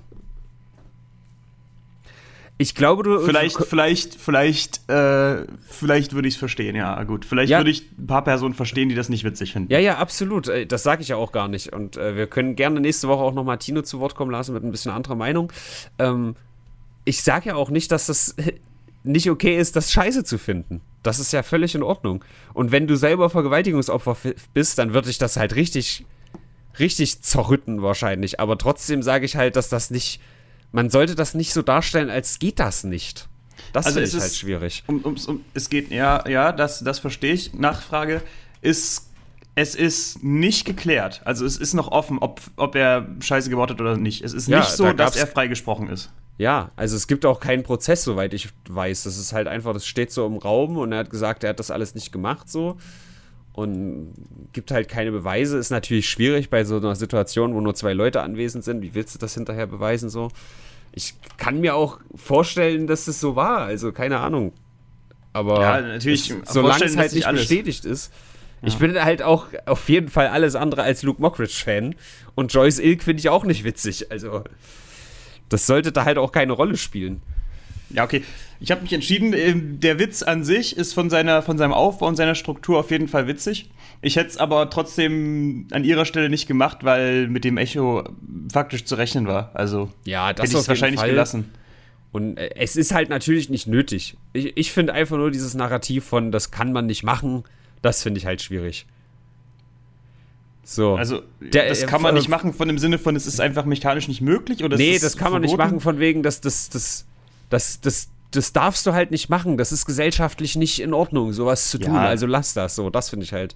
Ich 2.60 2.74
glaube, 2.74 3.02
du. 3.02 3.20
Vielleicht, 3.20 3.56
vielleicht, 3.56 4.14
vielleicht, 4.16 4.90
äh, 4.90 5.46
vielleicht 5.62 6.12
würde 6.12 6.28
ich 6.28 6.34
es 6.34 6.38
verstehen, 6.38 6.76
ja, 6.76 7.02
gut. 7.04 7.24
Vielleicht 7.24 7.50
ja. 7.50 7.58
würde 7.58 7.70
ich 7.70 7.90
ein 7.98 8.06
paar 8.06 8.22
Personen 8.22 8.52
verstehen, 8.52 8.90
die 8.90 8.94
das 8.94 9.08
nicht 9.08 9.24
witzig 9.24 9.54
finden. 9.54 9.72
Ja, 9.72 9.78
ja, 9.78 9.96
absolut. 9.96 10.48
Äh, 10.48 10.66
das 10.66 10.82
sage 10.82 11.00
ich 11.00 11.08
ja 11.08 11.16
auch 11.16 11.32
gar 11.32 11.48
nicht. 11.48 11.72
Und 11.72 11.96
äh, 11.96 12.16
wir 12.16 12.26
können 12.26 12.56
gerne 12.56 12.78
nächste 12.80 13.08
Woche 13.08 13.22
auch 13.22 13.32
nochmal 13.32 13.56
Tino 13.56 13.80
zu 13.80 13.98
Wort 14.00 14.14
kommen 14.14 14.30
lassen 14.30 14.52
mit 14.52 14.62
ein 14.62 14.70
bisschen 14.70 14.92
anderer 14.92 15.14
Meinung. 15.14 15.50
Ähm, 15.98 16.36
ich 17.06 17.22
sage 17.22 17.48
ja 17.48 17.54
auch 17.54 17.70
nicht, 17.70 17.90
dass 17.92 18.06
das 18.06 18.36
nicht 19.02 19.30
okay 19.30 19.56
ist, 19.56 19.76
das 19.76 19.92
scheiße 19.92 20.24
zu 20.24 20.38
finden. 20.38 20.80
Das 21.02 21.18
ist 21.18 21.32
ja 21.32 21.42
völlig 21.42 21.74
in 21.74 21.82
Ordnung. 21.82 22.24
Und 22.52 22.72
wenn 22.72 22.86
du 22.86 22.96
selber 22.96 23.30
Vergewaltigungsopfer 23.30 24.16
bist, 24.52 24.78
dann 24.78 24.92
würde 24.92 25.10
ich 25.10 25.18
das 25.18 25.36
halt 25.36 25.54
richtig, 25.54 26.04
richtig 26.78 27.22
zerrütten 27.22 27.82
wahrscheinlich. 27.82 28.40
Aber 28.40 28.58
trotzdem 28.58 29.02
sage 29.02 29.24
ich 29.24 29.36
halt, 29.36 29.56
dass 29.56 29.68
das 29.68 29.90
nicht, 29.90 30.20
man 30.72 30.90
sollte 30.90 31.14
das 31.14 31.34
nicht 31.34 31.52
so 31.52 31.62
darstellen, 31.62 32.10
als 32.10 32.38
geht 32.38 32.58
das 32.58 32.84
nicht. 32.84 33.28
Das 33.72 33.86
also 33.86 34.00
ist 34.00 34.18
halt 34.18 34.34
schwierig. 34.34 34.84
Um, 34.86 35.00
um, 35.02 35.16
um, 35.26 35.44
es 35.54 35.70
geht, 35.70 35.90
ja, 35.90 36.26
ja, 36.28 36.52
das, 36.52 36.80
das 36.80 36.98
verstehe 36.98 37.34
ich. 37.34 37.54
Nachfrage 37.54 38.22
ist, 38.60 39.09
es 39.54 39.74
ist 39.74 40.22
nicht 40.22 40.64
geklärt. 40.64 41.22
Also 41.24 41.44
es 41.44 41.56
ist 41.56 41.74
noch 41.74 41.88
offen, 41.88 42.18
ob, 42.18 42.40
ob 42.56 42.74
er 42.74 43.06
Scheiße 43.20 43.50
gebaut 43.50 43.70
hat 43.70 43.80
oder 43.80 43.96
nicht. 43.96 44.22
Es 44.22 44.32
ist 44.32 44.48
ja, 44.48 44.58
nicht 44.58 44.70
so, 44.70 44.84
da 44.84 44.92
dass 44.92 45.16
er 45.16 45.26
freigesprochen 45.26 45.88
ist. 45.88 46.10
Ja, 46.38 46.70
also 46.76 46.96
es 46.96 47.06
gibt 47.06 47.26
auch 47.26 47.40
keinen 47.40 47.62
Prozess, 47.62 48.02
soweit 48.02 48.32
ich 48.32 48.48
weiß. 48.68 49.02
Das 49.02 49.18
ist 49.18 49.32
halt 49.32 49.46
einfach, 49.46 49.74
das 49.74 49.86
steht 49.86 50.12
so 50.12 50.26
im 50.26 50.38
Raum 50.38 50.78
und 50.78 50.92
er 50.92 51.00
hat 51.00 51.10
gesagt, 51.10 51.44
er 51.44 51.50
hat 51.50 51.58
das 51.58 51.70
alles 51.70 51.94
nicht 51.94 52.12
gemacht 52.12 52.48
so. 52.48 52.78
Und 53.52 54.14
gibt 54.52 54.70
halt 54.70 54.88
keine 54.88 55.10
Beweise. 55.10 55.58
Ist 55.58 55.70
natürlich 55.70 56.08
schwierig 56.08 56.48
bei 56.48 56.64
so 56.64 56.76
einer 56.76 56.94
Situation, 56.94 57.52
wo 57.54 57.60
nur 57.60 57.74
zwei 57.74 57.92
Leute 57.92 58.22
anwesend 58.22 58.64
sind. 58.64 58.80
Wie 58.80 58.94
willst 58.94 59.14
du 59.14 59.18
das 59.18 59.34
hinterher 59.34 59.66
beweisen 59.66 60.08
so? 60.08 60.30
Ich 60.92 61.14
kann 61.36 61.60
mir 61.60 61.74
auch 61.74 61.98
vorstellen, 62.14 62.86
dass 62.86 63.06
es 63.06 63.20
so 63.20 63.36
war. 63.36 63.62
Also 63.62 63.92
keine 63.92 64.20
Ahnung. 64.20 64.52
Aber 65.32 65.60
ja, 65.60 65.80
natürlich, 65.80 66.30
es, 66.30 66.52
solange 66.52 66.84
es 66.84 66.96
halt 66.96 67.12
nicht 67.12 67.26
alles. 67.26 67.42
bestätigt 67.42 67.84
ist. 67.84 68.12
Ja. 68.62 68.68
Ich 68.68 68.76
bin 68.76 68.94
halt 69.02 69.22
auch 69.22 69.46
auf 69.66 69.88
jeden 69.88 70.08
Fall 70.08 70.28
alles 70.28 70.54
andere 70.54 70.82
als 70.82 71.02
Luke 71.02 71.20
Mockridge-Fan. 71.20 71.94
Und 72.34 72.52
Joyce 72.52 72.78
Ilk 72.78 73.02
finde 73.02 73.20
ich 73.20 73.28
auch 73.28 73.44
nicht 73.44 73.64
witzig. 73.64 74.10
Also 74.10 74.44
das 75.48 75.66
sollte 75.66 75.92
da 75.92 76.04
halt 76.04 76.18
auch 76.18 76.32
keine 76.32 76.52
Rolle 76.52 76.76
spielen. 76.76 77.22
Ja, 77.90 78.04
okay. 78.04 78.22
Ich 78.60 78.70
habe 78.70 78.82
mich 78.82 78.92
entschieden, 78.92 79.32
ähm, 79.32 79.80
der 79.80 79.98
Witz 79.98 80.22
an 80.22 80.44
sich 80.44 80.76
ist 80.76 80.92
von, 80.92 81.10
seiner, 81.10 81.42
von 81.42 81.58
seinem 81.58 81.72
Aufbau 81.72 82.06
und 82.06 82.16
seiner 82.16 82.34
Struktur 82.34 82.78
auf 82.78 82.90
jeden 82.90 83.08
Fall 83.08 83.26
witzig. 83.26 83.70
Ich 84.02 84.16
hätte 84.16 84.28
es 84.28 84.36
aber 84.36 84.70
trotzdem 84.70 85.66
an 85.72 85.84
ihrer 85.84 86.04
Stelle 86.04 86.30
nicht 86.30 86.46
gemacht, 86.46 86.78
weil 86.84 87.26
mit 87.28 87.44
dem 87.44 87.56
Echo 87.56 88.04
faktisch 88.52 88.84
zu 88.84 88.94
rechnen 88.94 89.26
war. 89.26 89.50
Also 89.54 89.90
ja, 90.04 90.32
das 90.32 90.44
hätte 90.44 90.56
ich 90.56 90.62
es 90.62 90.68
wahrscheinlich 90.68 91.00
Fall. 91.00 91.10
gelassen. 91.10 91.50
Und 92.12 92.36
äh, 92.36 92.50
es 92.56 92.76
ist 92.76 92.92
halt 92.92 93.08
natürlich 93.08 93.50
nicht 93.50 93.66
nötig. 93.66 94.16
Ich, 94.32 94.56
ich 94.56 94.72
finde 94.72 94.92
einfach 94.92 95.16
nur 95.16 95.30
dieses 95.30 95.54
Narrativ 95.54 96.04
von, 96.04 96.30
das 96.30 96.50
kann 96.50 96.72
man 96.72 96.86
nicht 96.86 97.02
machen, 97.02 97.44
das 97.82 98.02
finde 98.02 98.18
ich 98.18 98.26
halt 98.26 98.42
schwierig. 98.42 98.86
So. 100.62 100.94
Also, 100.94 101.22
der, 101.40 101.68
das 101.68 101.86
kann 101.86 102.00
man 102.00 102.14
äh, 102.14 102.18
nicht 102.18 102.28
machen 102.28 102.52
von 102.52 102.68
dem 102.68 102.78
Sinne 102.78 102.98
von, 102.98 103.16
es 103.16 103.26
ist 103.26 103.40
einfach 103.40 103.64
mechanisch 103.64 104.06
nicht 104.06 104.20
möglich? 104.20 104.62
Oder 104.62 104.76
nee, 104.76 104.98
das 104.98 105.16
kann 105.16 105.30
verboten? 105.30 105.32
man 105.32 105.42
nicht 105.42 105.56
machen 105.56 105.80
von 105.80 105.98
wegen, 105.98 106.22
dass 106.22 106.40
das, 106.40 106.68
das, 106.68 107.06
das, 107.48 107.80
das, 107.80 108.10
das 108.30 108.52
darfst 108.52 108.86
du 108.86 108.92
halt 108.92 109.10
nicht 109.10 109.28
machen. 109.28 109.56
Das 109.56 109.72
ist 109.72 109.84
gesellschaftlich 109.84 110.56
nicht 110.56 110.80
in 110.80 110.94
Ordnung, 110.94 111.32
sowas 111.32 111.70
zu 111.70 111.78
tun. 111.78 111.94
Ja. 111.94 112.02
Also 112.02 112.26
lass 112.26 112.54
das 112.54 112.76
so. 112.76 112.88
Das 112.90 113.10
finde 113.10 113.24
ich 113.24 113.32
halt. 113.32 113.54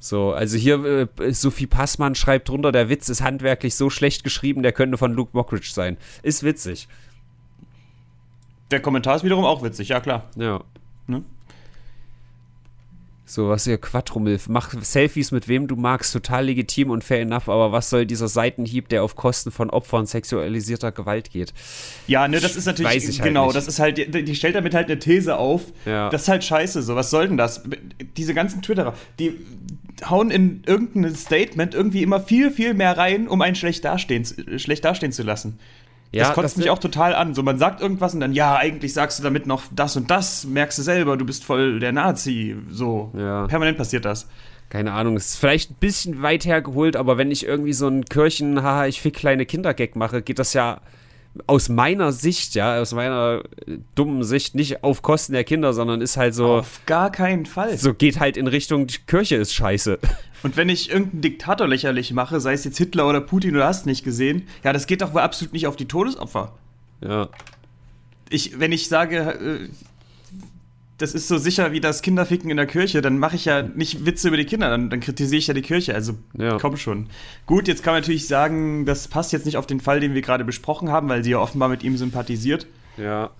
So, 0.00 0.32
also 0.32 0.56
hier, 0.56 1.08
äh, 1.20 1.32
Sophie 1.32 1.68
Passmann 1.68 2.16
schreibt 2.16 2.48
drunter, 2.48 2.72
der 2.72 2.88
Witz 2.88 3.08
ist 3.08 3.22
handwerklich 3.22 3.76
so 3.76 3.88
schlecht 3.88 4.24
geschrieben, 4.24 4.64
der 4.64 4.72
könnte 4.72 4.98
von 4.98 5.12
Luke 5.12 5.30
Mockridge 5.32 5.70
sein. 5.72 5.96
Ist 6.24 6.42
witzig. 6.42 6.88
Der 8.72 8.80
Kommentar 8.80 9.14
ist 9.14 9.22
wiederum 9.22 9.44
auch 9.44 9.62
witzig, 9.62 9.90
ja 9.90 10.00
klar. 10.00 10.24
Ja. 10.34 10.64
Ne? 11.06 11.22
So, 13.24 13.48
was 13.48 13.64
hier 13.64 13.78
Quattromilf. 13.78 14.48
Mach 14.48 14.74
Selfies 14.82 15.30
mit 15.30 15.46
wem 15.46 15.68
du 15.68 15.76
magst, 15.76 16.12
total 16.12 16.46
legitim 16.46 16.90
und 16.90 17.04
fair 17.04 17.20
enough, 17.20 17.48
aber 17.48 17.70
was 17.70 17.88
soll 17.88 18.04
dieser 18.04 18.28
Seitenhieb, 18.28 18.88
der 18.88 19.04
auf 19.04 19.14
Kosten 19.14 19.52
von 19.52 19.70
Opfern 19.70 20.06
sexualisierter 20.06 20.90
Gewalt 20.90 21.30
geht? 21.30 21.54
Ja, 22.08 22.26
ne, 22.26 22.40
das 22.40 22.56
ist 22.56 22.66
natürlich, 22.66 22.90
halt 22.90 23.22
genau, 23.22 23.46
halt 23.46 23.56
das 23.56 23.68
ist 23.68 23.78
halt, 23.78 23.96
die, 23.98 24.24
die, 24.24 24.34
stellt 24.34 24.56
damit 24.56 24.74
halt 24.74 24.90
eine 24.90 24.98
These 24.98 25.36
auf. 25.36 25.62
Ja. 25.86 26.10
Das 26.10 26.22
ist 26.22 26.28
halt 26.28 26.42
scheiße, 26.42 26.82
so, 26.82 26.96
was 26.96 27.10
soll 27.10 27.28
denn 27.28 27.36
das? 27.36 27.62
Diese 28.16 28.34
ganzen 28.34 28.60
Twitterer, 28.60 28.94
die 29.18 29.38
hauen 30.10 30.30
in 30.30 30.62
irgendein 30.66 31.14
Statement 31.14 31.74
irgendwie 31.74 32.02
immer 32.02 32.20
viel, 32.20 32.50
viel 32.50 32.74
mehr 32.74 32.98
rein, 32.98 33.28
um 33.28 33.40
einen 33.40 33.54
schlecht 33.54 33.84
dastehen, 33.84 34.26
schlecht 34.58 34.84
dastehen 34.84 35.12
zu 35.12 35.22
lassen. 35.22 35.58
Ja, 36.12 36.24
das 36.24 36.34
kotzt 36.34 36.58
mich 36.58 36.68
auch 36.68 36.78
total 36.78 37.14
an. 37.14 37.34
So, 37.34 37.42
man 37.42 37.58
sagt 37.58 37.80
irgendwas 37.80 38.12
und 38.12 38.20
dann, 38.20 38.32
ja, 38.32 38.56
eigentlich 38.56 38.92
sagst 38.92 39.18
du 39.18 39.22
damit 39.22 39.46
noch 39.46 39.62
das 39.74 39.96
und 39.96 40.10
das, 40.10 40.44
merkst 40.44 40.78
du 40.78 40.82
selber, 40.82 41.16
du 41.16 41.24
bist 41.24 41.42
voll 41.44 41.80
der 41.80 41.92
Nazi. 41.92 42.54
So, 42.70 43.10
ja. 43.16 43.46
permanent 43.46 43.78
passiert 43.78 44.04
das. 44.04 44.28
Keine 44.68 44.92
Ahnung, 44.92 45.16
es 45.16 45.26
ist 45.26 45.36
vielleicht 45.36 45.70
ein 45.70 45.76
bisschen 45.80 46.22
weit 46.22 46.44
hergeholt, 46.44 46.96
aber 46.96 47.18
wenn 47.18 47.30
ich 47.30 47.46
irgendwie 47.46 47.72
so 47.72 47.88
ein 47.88 48.04
Kirchen, 48.04 48.62
haha, 48.62 48.86
ich 48.86 49.00
fick 49.00 49.14
kleine 49.14 49.46
Kindergag 49.46 49.96
mache, 49.96 50.22
geht 50.22 50.38
das 50.38 50.52
ja 50.52 50.80
aus 51.46 51.68
meiner 51.68 52.12
Sicht, 52.12 52.54
ja, 52.54 52.80
aus 52.80 52.92
meiner 52.92 53.42
äh, 53.66 53.78
dummen 53.94 54.22
Sicht, 54.22 54.54
nicht 54.54 54.84
auf 54.84 55.02
Kosten 55.02 55.32
der 55.32 55.44
Kinder, 55.44 55.72
sondern 55.72 56.00
ist 56.00 56.16
halt 56.16 56.34
so. 56.34 56.46
Auf 56.46 56.80
gar 56.86 57.10
keinen 57.10 57.46
Fall. 57.46 57.78
So 57.78 57.94
geht 57.94 58.20
halt 58.20 58.36
in 58.36 58.46
Richtung, 58.46 58.86
die 58.86 58.98
Kirche 59.06 59.36
ist 59.36 59.54
scheiße. 59.54 59.98
Und 60.42 60.56
wenn 60.56 60.68
ich 60.68 60.90
irgendeinen 60.90 61.22
Diktator 61.22 61.68
lächerlich 61.68 62.12
mache, 62.12 62.40
sei 62.40 62.52
es 62.52 62.64
jetzt 62.64 62.76
Hitler 62.76 63.08
oder 63.08 63.20
Putin 63.20 63.54
oder 63.54 63.66
hast 63.66 63.86
nicht 63.86 64.04
gesehen, 64.04 64.48
ja, 64.64 64.72
das 64.72 64.86
geht 64.86 65.00
doch 65.00 65.14
wohl 65.14 65.20
absolut 65.20 65.52
nicht 65.52 65.66
auf 65.66 65.76
die 65.76 65.86
Todesopfer. 65.86 66.52
Ja. 67.00 67.28
Ich, 68.28 68.58
wenn 68.58 68.72
ich 68.72 68.88
sage, 68.88 69.18
äh, 69.18 69.68
das 71.02 71.14
ist 71.14 71.26
so 71.26 71.36
sicher 71.36 71.72
wie 71.72 71.80
das 71.80 72.00
Kinderficken 72.00 72.48
in 72.48 72.56
der 72.56 72.66
Kirche, 72.66 73.02
dann 73.02 73.18
mache 73.18 73.34
ich 73.34 73.44
ja 73.44 73.62
nicht 73.62 74.06
Witze 74.06 74.28
über 74.28 74.36
die 74.36 74.44
Kinder, 74.44 74.70
dann, 74.70 74.88
dann 74.88 75.00
kritisiere 75.00 75.38
ich 75.38 75.48
ja 75.48 75.54
die 75.54 75.62
Kirche. 75.62 75.96
Also 75.96 76.14
ja. 76.38 76.58
komm 76.58 76.76
schon. 76.76 77.08
Gut, 77.44 77.66
jetzt 77.66 77.82
kann 77.82 77.94
man 77.94 78.02
natürlich 78.02 78.28
sagen, 78.28 78.86
das 78.86 79.08
passt 79.08 79.32
jetzt 79.32 79.44
nicht 79.44 79.56
auf 79.56 79.66
den 79.66 79.80
Fall, 79.80 79.98
den 79.98 80.14
wir 80.14 80.22
gerade 80.22 80.44
besprochen 80.44 80.90
haben, 80.90 81.08
weil 81.08 81.24
sie 81.24 81.32
ja 81.32 81.38
offenbar 81.38 81.68
mit 81.68 81.82
ihm 81.82 81.96
sympathisiert. 81.96 82.68
Ja. 82.96 83.30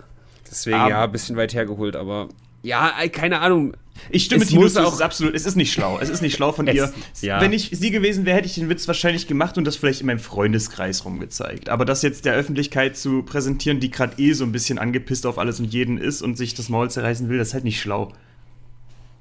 Deswegen 0.50 0.76
aber, 0.76 0.90
ja, 0.90 1.04
ein 1.04 1.12
bisschen 1.12 1.36
weit 1.36 1.54
hergeholt, 1.54 1.94
aber. 1.94 2.30
Ja, 2.62 2.92
äh, 3.00 3.08
keine 3.08 3.40
Ahnung. 3.40 3.74
Ich 4.10 4.24
stimme 4.24 4.44
Tino 4.46 4.62
muss 4.62 4.74
zu, 4.74 4.80
es 4.80 4.86
auch- 4.86 4.92
ist 4.94 5.02
absolut, 5.02 5.34
es 5.34 5.46
ist 5.46 5.54
nicht 5.56 5.72
schlau. 5.72 5.98
Es 6.00 6.08
ist 6.08 6.22
nicht 6.22 6.34
schlau 6.34 6.52
von 6.52 6.66
ihr. 6.68 6.92
ja. 7.20 7.40
Wenn 7.40 7.52
ich 7.52 7.70
sie 7.72 7.90
gewesen 7.90 8.24
wäre, 8.24 8.36
hätte 8.38 8.46
ich 8.46 8.54
den 8.54 8.68
Witz 8.68 8.86
wahrscheinlich 8.88 9.26
gemacht 9.26 9.58
und 9.58 9.64
das 9.64 9.76
vielleicht 9.76 10.00
in 10.00 10.06
meinem 10.06 10.18
Freundeskreis 10.18 11.04
rumgezeigt. 11.04 11.68
Aber 11.68 11.84
das 11.84 12.02
jetzt 12.02 12.24
der 12.24 12.34
Öffentlichkeit 12.34 12.96
zu 12.96 13.22
präsentieren, 13.22 13.80
die 13.80 13.90
gerade 13.90 14.20
eh 14.20 14.32
so 14.32 14.44
ein 14.44 14.52
bisschen 14.52 14.78
angepisst 14.78 15.26
auf 15.26 15.38
alles 15.38 15.60
und 15.60 15.66
jeden 15.66 15.98
ist 15.98 16.22
und 16.22 16.36
sich 16.36 16.54
das 16.54 16.68
Maul 16.68 16.90
zerreißen 16.90 17.28
will, 17.28 17.38
das 17.38 17.48
ist 17.48 17.54
halt 17.54 17.64
nicht 17.64 17.80
schlau. 17.80 18.12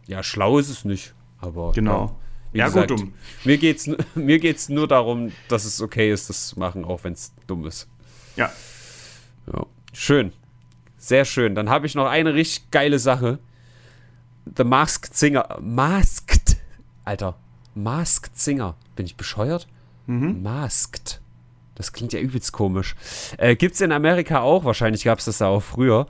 Ja, 0.08 0.24
schlau 0.24 0.58
ist 0.58 0.70
es 0.70 0.86
nicht. 0.86 1.14
Aber 1.40 1.72
Genau. 1.74 2.18
Ja, 2.54 2.66
gesagt, 2.68 2.90
gut, 2.90 3.00
dumm. 3.00 3.14
Mir 3.46 3.58
geht's, 3.58 3.90
mir 4.16 4.40
geht's 4.40 4.68
nur 4.70 4.88
darum, 4.88 5.32
dass 5.48 5.64
es 5.66 5.82
okay 5.82 6.12
ist, 6.12 6.30
das 6.30 6.48
zu 6.48 6.60
machen, 6.60 6.84
auch 6.86 7.04
wenn 7.04 7.14
es 7.14 7.34
dumm 7.48 7.66
ist. 7.66 7.88
Ja. 8.36 8.52
Ja. 9.52 9.66
Schön. 9.94 10.32
Sehr 11.04 11.26
schön. 11.26 11.56
Dann 11.56 11.68
habe 11.70 11.88
ich 11.88 11.96
noch 11.96 12.06
eine 12.06 12.36
richtig 12.36 12.70
geile 12.70 13.00
Sache. 13.00 13.40
The 14.56 14.64
Masked 14.64 15.18
Singer. 15.18 15.58
Masked. 15.60 16.58
Alter. 17.06 17.36
Masked 17.74 18.38
Singer. 18.38 18.76
Bin 18.96 19.08
ich 19.08 19.16
bescheuert? 19.18 19.68
Masked. 20.06 21.20
Das 21.74 21.92
klingt 21.94 22.14
ja 22.14 22.20
übelst 22.20 22.52
komisch. 22.52 22.96
Äh, 23.38 23.56
gibt's 23.56 23.82
in 23.82 23.92
Amerika 23.92 24.42
auch. 24.42 24.64
Wahrscheinlich 24.64 25.04
gab's 25.04 25.26
das 25.26 25.40
da 25.40 25.48
auch 25.48 25.64
früher. 25.64 26.06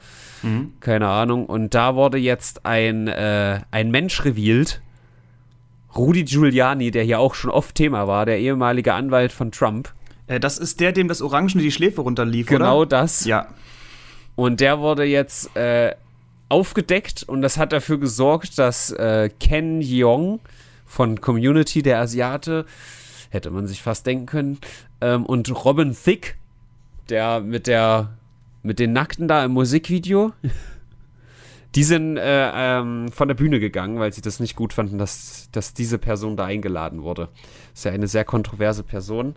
Keine 0.82 1.08
Ahnung. 1.08 1.46
Und 1.46 1.74
da 1.74 1.96
wurde 1.96 2.18
jetzt 2.18 2.66
ein, 2.66 3.08
äh, 3.08 3.62
ein 3.72 3.92
Mensch 3.92 4.26
revealed. 4.26 4.82
Rudy 5.96 6.24
Giuliani, 6.26 6.92
der 6.92 7.04
hier 7.04 7.20
auch 7.20 7.36
schon 7.36 7.52
oft 7.52 7.76
Thema 7.76 8.08
war, 8.08 8.26
der 8.26 8.40
ehemalige 8.40 8.94
Anwalt 8.94 9.32
von 9.32 9.52
Trump. 9.52 9.94
Äh, 10.28 10.40
das 10.42 10.58
ist 10.58 10.80
der, 10.82 10.92
dem 10.92 11.08
das 11.08 11.22
Orangene 11.22 11.62
die 11.62 11.72
Schläfe 11.72 12.02
runterlief, 12.02 12.48
Genau 12.48 12.80
oder? 12.82 12.90
das. 13.02 13.24
Ja. 13.26 13.48
Und 14.36 14.60
der 14.60 14.80
wurde 14.80 15.04
jetzt 15.04 15.56
äh, 15.56 15.96
aufgedeckt 16.50 17.24
und 17.24 17.42
das 17.42 17.58
hat 17.58 17.72
dafür 17.72 18.00
gesorgt, 18.00 18.58
dass 18.60 18.92
äh, 18.92 19.30
Ken 19.40 19.82
Jeong 19.82 20.40
von 20.86 21.22
Community, 21.22 21.82
der 21.82 22.00
Asiate, 22.00 22.66
hätte 23.30 23.52
man 23.52 23.68
sich 23.68 23.82
fast 23.82 24.06
denken 24.06 24.26
können, 24.26 24.58
ähm, 25.00 25.26
und 25.26 25.50
Robin 25.66 25.96
Thicke, 25.96 26.34
der 27.10 27.40
mit 27.40 27.68
der 27.68 28.10
mit 28.64 28.80
den 28.80 28.94
Nackten 28.94 29.28
da 29.28 29.44
im 29.44 29.52
Musikvideo, 29.54 30.34
die 31.76 31.84
sind 31.84 32.18
äh, 32.18 32.52
ähm, 32.54 33.12
von 33.12 33.28
der 33.28 33.36
Bühne 33.36 33.60
gegangen, 33.60 34.00
weil 34.00 34.14
sie 34.14 34.22
das 34.22 34.40
nicht 34.40 34.56
gut 34.56 34.74
fanden, 34.74 34.98
dass, 34.98 35.50
dass 35.52 35.74
diese 35.74 35.98
Person 35.98 36.38
da 36.38 36.46
eingeladen 36.46 37.02
wurde. 37.02 37.30
Ist 37.74 37.86
ja 37.86 37.92
eine 37.92 38.08
sehr 38.08 38.26
kontroverse 38.26 38.84
Person. 38.84 39.36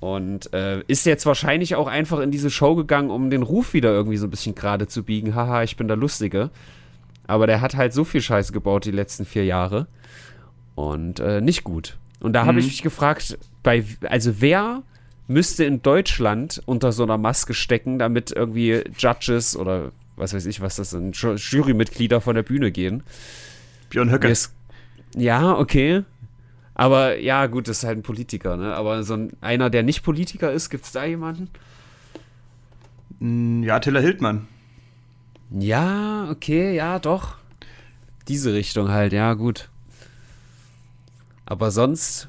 Und 0.00 0.52
äh, 0.52 0.82
ist 0.86 1.06
jetzt 1.06 1.26
wahrscheinlich 1.26 1.74
auch 1.74 1.88
einfach 1.88 2.20
in 2.20 2.30
diese 2.30 2.50
Show 2.50 2.76
gegangen, 2.76 3.10
um 3.10 3.30
den 3.30 3.42
Ruf 3.42 3.74
wieder 3.74 3.90
irgendwie 3.90 4.16
so 4.16 4.26
ein 4.26 4.30
bisschen 4.30 4.54
gerade 4.54 4.86
zu 4.86 5.02
biegen. 5.02 5.34
Haha, 5.34 5.64
ich 5.64 5.76
bin 5.76 5.88
der 5.88 5.96
Lustige. 5.96 6.50
Aber 7.26 7.46
der 7.46 7.60
hat 7.60 7.76
halt 7.76 7.92
so 7.92 8.04
viel 8.04 8.20
Scheiße 8.20 8.52
gebaut 8.52 8.84
die 8.84 8.92
letzten 8.92 9.24
vier 9.24 9.44
Jahre. 9.44 9.86
Und 10.76 11.18
äh, 11.18 11.40
nicht 11.40 11.64
gut. 11.64 11.96
Und 12.20 12.32
da 12.32 12.46
habe 12.46 12.60
ich 12.60 12.66
mich 12.66 12.82
gefragt, 12.82 13.38
bei, 13.62 13.84
also 14.08 14.40
wer 14.40 14.82
müsste 15.26 15.64
in 15.64 15.82
Deutschland 15.82 16.62
unter 16.64 16.92
so 16.92 17.02
einer 17.02 17.18
Maske 17.18 17.52
stecken, 17.52 17.98
damit 17.98 18.30
irgendwie 18.30 18.82
Judges 18.96 19.56
oder 19.56 19.92
was 20.16 20.32
weiß 20.32 20.46
ich, 20.46 20.60
was 20.60 20.76
das 20.76 20.90
sind, 20.90 21.16
Ju- 21.16 21.34
Jurymitglieder 21.36 22.20
von 22.20 22.34
der 22.34 22.42
Bühne 22.44 22.72
gehen? 22.72 23.02
Björn 23.90 24.10
Höcke. 24.10 24.28
Ja, 25.16 25.56
okay. 25.56 26.02
Aber 26.78 27.18
ja, 27.18 27.46
gut, 27.46 27.66
das 27.66 27.78
ist 27.78 27.84
halt 27.84 27.98
ein 27.98 28.02
Politiker, 28.02 28.56
ne? 28.56 28.72
Aber 28.74 29.02
so 29.02 29.14
ein, 29.14 29.32
einer, 29.40 29.68
der 29.68 29.82
nicht 29.82 30.04
Politiker 30.04 30.52
ist, 30.52 30.70
gibt 30.70 30.84
es 30.84 30.92
da 30.92 31.04
jemanden? 31.04 31.50
Mm, 33.18 33.64
Ja, 33.64 33.76
Attila 33.76 33.98
Hildmann. 33.98 34.46
Ja, 35.50 36.28
okay, 36.30 36.76
ja, 36.76 37.00
doch. 37.00 37.34
Diese 38.28 38.52
Richtung 38.54 38.90
halt, 38.90 39.12
ja, 39.12 39.34
gut. 39.34 39.70
Aber 41.46 41.72
sonst, 41.72 42.28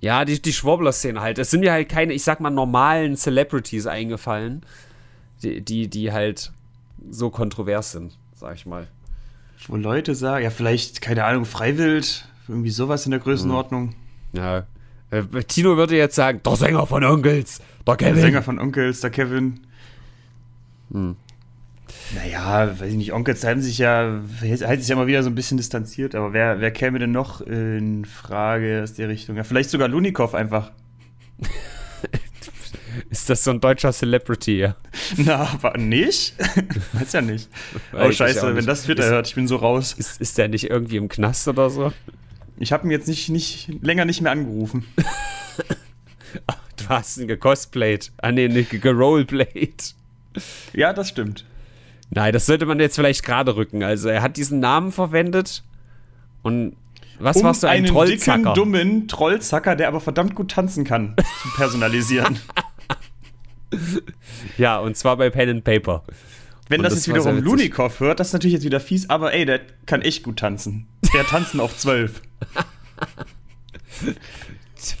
ja, 0.00 0.24
die, 0.24 0.42
die 0.42 0.52
Schwobbler-Szene 0.52 1.20
halt. 1.20 1.38
Es 1.38 1.50
sind 1.52 1.60
mir 1.60 1.70
halt 1.70 1.88
keine, 1.88 2.14
ich 2.14 2.24
sag 2.24 2.40
mal, 2.40 2.50
normalen 2.50 3.16
Celebrities 3.16 3.86
eingefallen, 3.86 4.62
die, 5.44 5.60
die, 5.60 5.86
die 5.86 6.10
halt 6.10 6.50
so 7.10 7.30
kontrovers 7.30 7.92
sind, 7.92 8.18
sag 8.34 8.56
ich 8.56 8.66
mal. 8.66 8.88
Wo 9.68 9.76
Leute 9.76 10.16
sagen, 10.16 10.42
ja, 10.42 10.50
vielleicht, 10.50 11.00
keine 11.00 11.24
Ahnung, 11.24 11.44
Freiwild, 11.44 12.26
irgendwie 12.48 12.70
sowas 12.70 13.04
in 13.04 13.10
der 13.12 13.20
Größenordnung. 13.20 13.94
Ja. 14.32 14.66
Äh, 15.10 15.22
Tino 15.46 15.76
würde 15.76 15.96
jetzt 15.96 16.14
sagen, 16.16 16.40
der 16.44 16.56
Sänger 16.56 16.86
von 16.86 17.04
Onkels, 17.04 17.60
der 17.86 17.96
Der 17.96 18.08
Kevin. 18.08 18.22
Sänger 18.22 18.42
von 18.42 18.58
Onkels, 18.58 19.00
der 19.00 19.10
Kevin. 19.10 19.60
Naja, 22.14 22.78
weiß 22.78 22.90
ich 22.90 22.96
nicht, 22.96 23.12
Onkels 23.12 23.44
halten 23.44 23.62
sich 23.62 23.78
ja, 23.78 24.20
halten 24.40 24.80
sich 24.80 24.88
ja 24.88 24.96
mal 24.96 25.06
wieder 25.06 25.22
so 25.22 25.30
ein 25.30 25.34
bisschen 25.34 25.56
distanziert, 25.56 26.14
aber 26.14 26.32
wer, 26.32 26.60
wer 26.60 26.70
käme 26.70 26.98
denn 26.98 27.12
noch 27.12 27.40
in 27.40 28.04
Frage 28.04 28.80
aus 28.82 28.94
der 28.94 29.08
Richtung? 29.08 29.36
Ja, 29.36 29.44
vielleicht 29.44 29.70
sogar 29.70 29.88
Lunikov 29.88 30.34
einfach. 30.34 30.72
Ist 33.08 33.30
das 33.30 33.42
so 33.44 33.50
ein 33.50 33.60
deutscher 33.60 33.92
Celebrity, 33.92 34.58
ja? 34.58 34.76
Na, 35.16 35.48
aber 35.54 35.78
nicht? 35.78 36.34
Weiß 36.92 37.12
ja 37.12 37.22
nicht. 37.22 37.48
Weiß 37.92 38.08
Oh, 38.08 38.12
scheiße, 38.12 38.42
auch 38.42 38.48
wenn 38.48 38.56
nicht. 38.56 38.68
das 38.68 38.82
Twitter 38.84 39.04
hört, 39.06 39.26
ich 39.28 39.34
bin 39.34 39.48
so 39.48 39.56
raus. 39.56 39.94
Ist, 39.94 40.20
ist 40.20 40.36
der 40.38 40.48
nicht 40.48 40.68
irgendwie 40.68 40.96
im 40.96 41.08
Knast 41.08 41.48
oder 41.48 41.70
so? 41.70 41.92
Ich 42.62 42.70
habe 42.70 42.86
ihn 42.86 42.92
jetzt 42.92 43.08
nicht, 43.08 43.28
nicht 43.28 43.82
länger 43.82 44.04
nicht 44.04 44.20
mehr 44.20 44.32
angerufen. 44.32 44.84
Du 46.78 46.88
hast 46.88 47.18
ihn 47.18 47.28
gecosplayt. 47.28 48.10
Ah, 48.16 48.32
nee, 48.32 48.48
nicht 48.48 48.70
geroleplayed. 48.82 49.94
Ja, 50.72 50.92
das 50.92 51.10
stimmt. 51.10 51.44
Nein, 52.10 52.32
das 52.32 52.46
sollte 52.46 52.64
man 52.66 52.80
jetzt 52.80 52.96
vielleicht 52.96 53.22
gerade 53.22 53.54
rücken. 53.54 53.82
Also, 53.84 54.08
er 54.08 54.22
hat 54.22 54.36
diesen 54.36 54.58
Namen 54.58 54.90
verwendet 54.90 55.62
und 56.42 56.74
was 57.20 57.36
um 57.36 57.44
warst 57.44 57.62
du, 57.62 57.66
ein 57.68 57.84
einen 57.84 57.86
Trollzacker? 57.86 58.38
dicken, 58.38 58.54
dummen 58.54 59.08
Trollzacker, 59.08 59.76
der 59.76 59.88
aber 59.88 60.00
verdammt 60.00 60.34
gut 60.34 60.50
tanzen 60.50 60.84
kann, 60.84 61.14
zu 61.42 61.48
personalisieren. 61.56 62.38
Ja, 64.58 64.78
und 64.78 64.96
zwar 64.96 65.16
bei 65.16 65.30
Pen 65.30 65.48
and 65.48 65.64
Paper. 65.64 66.02
Wenn 66.68 66.80
Und 66.80 66.84
das, 66.84 66.94
das 66.94 67.06
jetzt 67.06 67.14
wiederum. 67.14 67.38
Lunikov 67.42 68.00
hört, 68.00 68.20
das 68.20 68.28
ist 68.28 68.32
natürlich 68.32 68.54
jetzt 68.54 68.64
wieder 68.64 68.80
fies, 68.80 69.08
aber 69.08 69.32
ey, 69.32 69.44
der 69.46 69.60
kann 69.86 70.02
echt 70.02 70.22
gut 70.22 70.38
tanzen. 70.40 70.86
Der 71.14 71.24
tanzen 71.24 71.60
auf 71.60 71.76
12. 71.76 72.20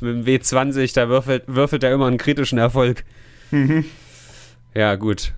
dem 0.00 0.24
W20, 0.24 0.94
da 0.94 1.08
würfelt, 1.08 1.44
würfelt 1.46 1.82
er 1.82 1.92
immer 1.92 2.06
einen 2.06 2.18
kritischen 2.18 2.58
Erfolg. 2.58 3.04
Mhm. 3.50 3.84
Ja, 4.74 4.94
gut. 4.94 5.34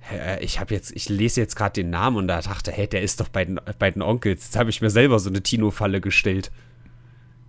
Hä, 0.00 0.38
Ich 0.40 0.58
habe 0.58 0.74
jetzt, 0.74 0.92
ich 0.96 1.08
lese 1.08 1.40
jetzt 1.40 1.54
gerade 1.54 1.74
den 1.74 1.90
Namen 1.90 2.16
und 2.16 2.28
da 2.28 2.40
dachte, 2.40 2.72
hey, 2.72 2.86
der 2.88 3.02
ist 3.02 3.20
doch 3.20 3.28
bei 3.28 3.44
den, 3.44 3.60
bei 3.78 3.90
den 3.90 4.02
Onkels. 4.02 4.44
Jetzt 4.46 4.56
habe 4.56 4.70
ich 4.70 4.80
mir 4.80 4.90
selber 4.90 5.18
so 5.18 5.28
eine 5.28 5.42
Tino-Falle 5.42 6.00
gestellt. 6.00 6.50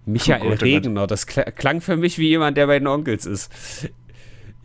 Michael 0.05 0.41
Oh 0.41 0.49
Gott, 0.49 0.61
oh. 0.61 0.65
Regner, 0.65 1.07
das 1.07 1.27
kla- 1.27 1.51
klang 1.51 1.81
für 1.81 1.95
mich 1.95 2.17
wie 2.17 2.27
jemand, 2.29 2.57
der 2.57 2.67
bei 2.67 2.79
den 2.79 2.87
Onkels 2.87 3.25
ist. 3.25 3.51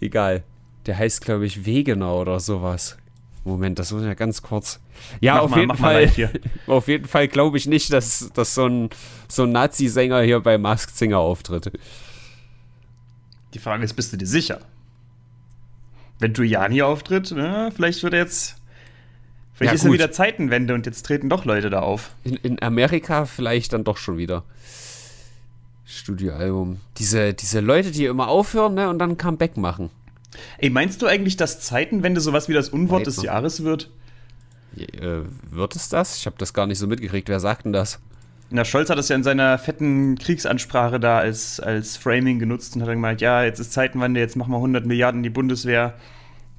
Egal. 0.01 0.43
Der 0.87 0.99
heißt, 0.99 1.25
glaube 1.25 1.47
ich, 1.47 1.65
Wegener 1.67 2.15
oder 2.15 2.41
sowas. 2.41 2.99
Moment, 3.45 3.79
das 3.79 3.93
muss 3.93 4.03
ja 4.03 4.15
ganz 4.15 4.41
kurz. 4.41 4.81
Ja, 5.21 5.35
Mach 5.35 5.43
auf 5.43 5.51
mal, 5.51 5.61
jeden 5.61 5.77
Fall. 5.77 6.11
Auf 6.67 6.89
jeden 6.89 7.07
Fall 7.07 7.29
glaube 7.29 7.59
ich 7.59 7.67
nicht, 7.67 7.93
dass, 7.93 8.31
dass 8.33 8.55
so 8.55 8.67
ein, 8.67 8.91
so 9.29 9.43
ein 9.43 9.53
Nazi-Sänger 9.53 10.23
hier 10.23 10.41
bei 10.41 10.57
Masked 10.57 10.97
Singer 10.97 11.19
auftritt. 11.19 11.71
Die 13.53 13.59
Frage 13.59 13.85
ist, 13.85 13.93
bist 13.95 14.13
du 14.13 14.17
dir 14.17 14.27
sicher? 14.27 14.61
Wenn 16.19 16.33
Giuliani 16.33 16.83
auftritt, 16.83 17.33
ne, 17.33 17.71
vielleicht 17.75 18.03
wird 18.03 18.15
er 18.15 18.21
jetzt. 18.21 18.57
Vielleicht 19.53 19.73
Ja, 19.73 19.75
ist 19.77 19.85
ja 19.85 19.93
wieder 19.93 20.11
Zeitenwende 20.11 20.75
und 20.75 20.87
jetzt 20.87 21.05
treten 21.05 21.29
doch 21.29 21.45
Leute 21.45 21.71
da 21.71 21.81
auf. 21.81 22.15
In, 22.25 22.37
in 22.37 22.63
Amerika 22.63 23.27
vielleicht 23.27 23.73
dann 23.73 23.85
doch 23.85 23.99
schon 23.99 24.17
wieder. 24.17 24.45
Studioalbum. 25.85 26.81
Diese, 26.97 27.35
diese 27.35 27.61
Leute, 27.61 27.91
die 27.91 28.07
immer 28.07 28.29
aufhören 28.29 28.75
ne, 28.75 28.89
und 28.89 28.99
dann 28.99 29.19
Comeback 29.19 29.57
machen. 29.57 29.91
Ey, 30.59 30.71
meinst 30.71 31.01
du 31.03 31.07
eigentlich, 31.07 31.37
dass 31.37 31.61
Zeitenwende 31.61 32.21
sowas 32.21 32.49
wie 32.49 32.53
das 32.55 32.69
Unwort 32.69 33.07
des 33.07 33.19
Weiter. 33.19 33.27
Jahres 33.27 33.65
wird? 33.65 33.91
Äh, 34.77 35.21
wird 35.51 35.77
es 35.77 35.89
das? 35.89 36.17
Ich 36.19 36.27
habe 36.27 36.37
das 36.39 36.53
gar 36.53 36.67
nicht 36.67 36.79
so 36.79 36.87
mitgekriegt. 36.87 37.29
Wer 37.29 37.41
sagt 37.41 37.65
denn 37.65 37.73
das? 37.73 38.01
Na, 38.51 38.65
Scholz 38.65 38.91
hat 38.91 38.99
das 38.99 39.09
ja 39.09 39.17
in 39.17 39.23
seiner 39.23 39.59
fetten 39.59 40.17
Kriegsansprache 40.19 41.01
da 41.01 41.19
als, 41.19 41.61
als 41.61 41.97
Framing 41.97 42.39
genutzt 42.39 42.75
und 42.77 42.83
hat 42.83 42.89
dann 42.89 42.97
gemeint, 42.97 43.21
ja, 43.21 43.43
jetzt 43.45 43.59
ist 43.59 43.73
Zeitenwende, 43.73 44.21
jetzt 44.21 44.37
machen 44.37 44.51
wir 44.53 44.57
100 44.57 44.85
Milliarden 44.87 45.21
in 45.21 45.23
die 45.23 45.31
Bundeswehr. 45.31 45.95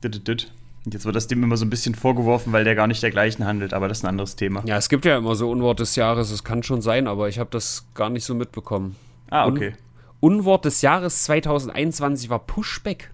Dit. 0.03 0.51
Und 0.86 0.93
jetzt 0.93 1.05
wird 1.05 1.15
das 1.15 1.28
dem 1.28 1.41
immer 1.43 1.57
so 1.57 1.65
ein 1.65 1.69
bisschen 1.71 1.95
vorgeworfen, 1.95 2.53
weil 2.53 2.63
der 2.63 2.76
gar 2.76 2.86
nicht 2.88 3.01
dergleichen 3.01 3.45
handelt, 3.45 3.73
aber 3.73 3.88
das 3.88 3.99
ist 3.99 4.03
ein 4.03 4.09
anderes 4.09 4.36
Thema. 4.36 4.61
Ja, 4.65 4.78
es 4.78 4.88
gibt 4.89 5.03
ja 5.05 5.17
immer 5.17 5.36
so 5.36 5.49
Unwort 5.49 5.80
des 5.80 5.95
Jahres. 5.95 6.30
Es 6.32 6.43
kann 6.43 6.61
schon 6.63 6.82
sein, 6.84 7.07
aber 7.07 7.28
ich 7.28 7.39
habe 7.39 7.49
das 7.51 7.88
gar 7.95 8.09
nicht 8.11 8.23
so 8.23 8.36
mitbekommen. 8.36 8.95
Ah, 9.32 9.45
Un- 9.47 9.53
okay. 9.53 9.73
Unwort 10.19 10.65
des 10.65 10.82
Jahres 10.84 11.23
2021 11.23 12.30
war 12.30 12.39
Pushback. 12.39 13.11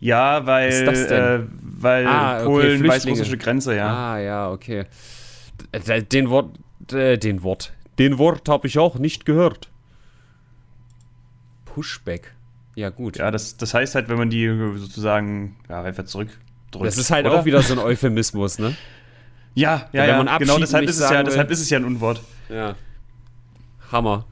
Ja, 0.00 0.46
weil, 0.46 0.70
äh, 0.70 1.40
weil 1.60 2.06
Ah, 2.06 2.36
okay, 2.36 2.44
Polen 2.46 2.78
Flüchtlinge. 2.78 2.88
weißrussische 2.88 3.36
Grenze, 3.36 3.76
ja. 3.76 4.12
Ah, 4.12 4.18
ja, 4.18 4.50
okay. 4.50 4.86
Den 6.10 6.30
Wort, 6.30 6.58
äh, 6.90 7.18
den 7.18 7.42
Wort, 7.42 7.74
den 7.98 8.16
Wort 8.18 8.48
habe 8.48 8.66
ich 8.66 8.78
auch 8.78 8.98
nicht 8.98 9.26
gehört. 9.26 9.68
Pushback. 11.66 12.34
Ja, 12.74 12.88
gut. 12.88 13.18
Ja, 13.18 13.30
das, 13.30 13.58
das 13.58 13.74
heißt 13.74 13.94
halt, 13.94 14.08
wenn 14.08 14.16
man 14.16 14.30
die 14.30 14.48
sozusagen 14.76 15.56
ja, 15.68 15.82
einfach 15.82 16.04
zurück 16.04 16.28
drückt. 16.70 16.86
Das 16.86 16.96
ist 16.96 17.10
halt 17.10 17.26
oder? 17.26 17.40
auch 17.40 17.44
wieder 17.44 17.62
so 17.62 17.74
ein 17.74 17.78
Euphemismus, 17.78 18.58
ne? 18.58 18.74
Ja, 19.54 19.88
ja, 19.92 20.18
wenn 20.18 20.26
ja. 20.26 20.38
genau 20.38 20.58
deshalb 20.58 20.88
ist, 20.88 20.98
es 20.98 21.10
ja, 21.10 21.22
deshalb 21.22 21.50
ist 21.50 21.60
es 21.60 21.68
ja 21.68 21.78
ein 21.78 21.84
Unwort. 21.84 22.22
Ja. 22.48 22.74
Hammer. 23.92 24.26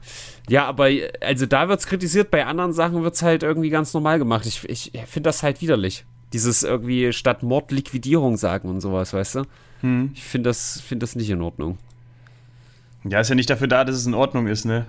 Ja, 0.49 0.65
aber 0.65 0.89
also 1.21 1.45
da 1.45 1.69
wird's 1.69 1.85
kritisiert, 1.85 2.31
bei 2.31 2.45
anderen 2.45 2.73
Sachen 2.73 3.03
wird's 3.03 3.21
halt 3.21 3.43
irgendwie 3.43 3.69
ganz 3.69 3.93
normal 3.93 4.19
gemacht. 4.19 4.45
Ich, 4.45 4.67
ich 4.67 4.91
finde 5.05 5.29
das 5.29 5.43
halt 5.43 5.61
widerlich. 5.61 6.05
Dieses 6.33 6.63
irgendwie 6.63 7.13
statt 7.13 7.43
Mord 7.43 7.71
Liquidierung 7.71 8.35
sagen 8.37 8.69
und 8.69 8.81
sowas, 8.81 9.13
weißt 9.13 9.35
du? 9.35 9.43
Hm. 9.81 10.11
Ich 10.13 10.23
finde 10.23 10.49
das, 10.49 10.81
find 10.81 11.03
das 11.03 11.15
nicht 11.15 11.29
in 11.29 11.41
Ordnung. 11.41 11.77
Ja, 13.03 13.19
ist 13.19 13.29
ja 13.29 13.35
nicht 13.35 13.49
dafür 13.49 13.67
da, 13.67 13.85
dass 13.85 13.95
es 13.95 14.05
in 14.05 14.13
Ordnung 14.13 14.47
ist, 14.47 14.65
ne? 14.65 14.85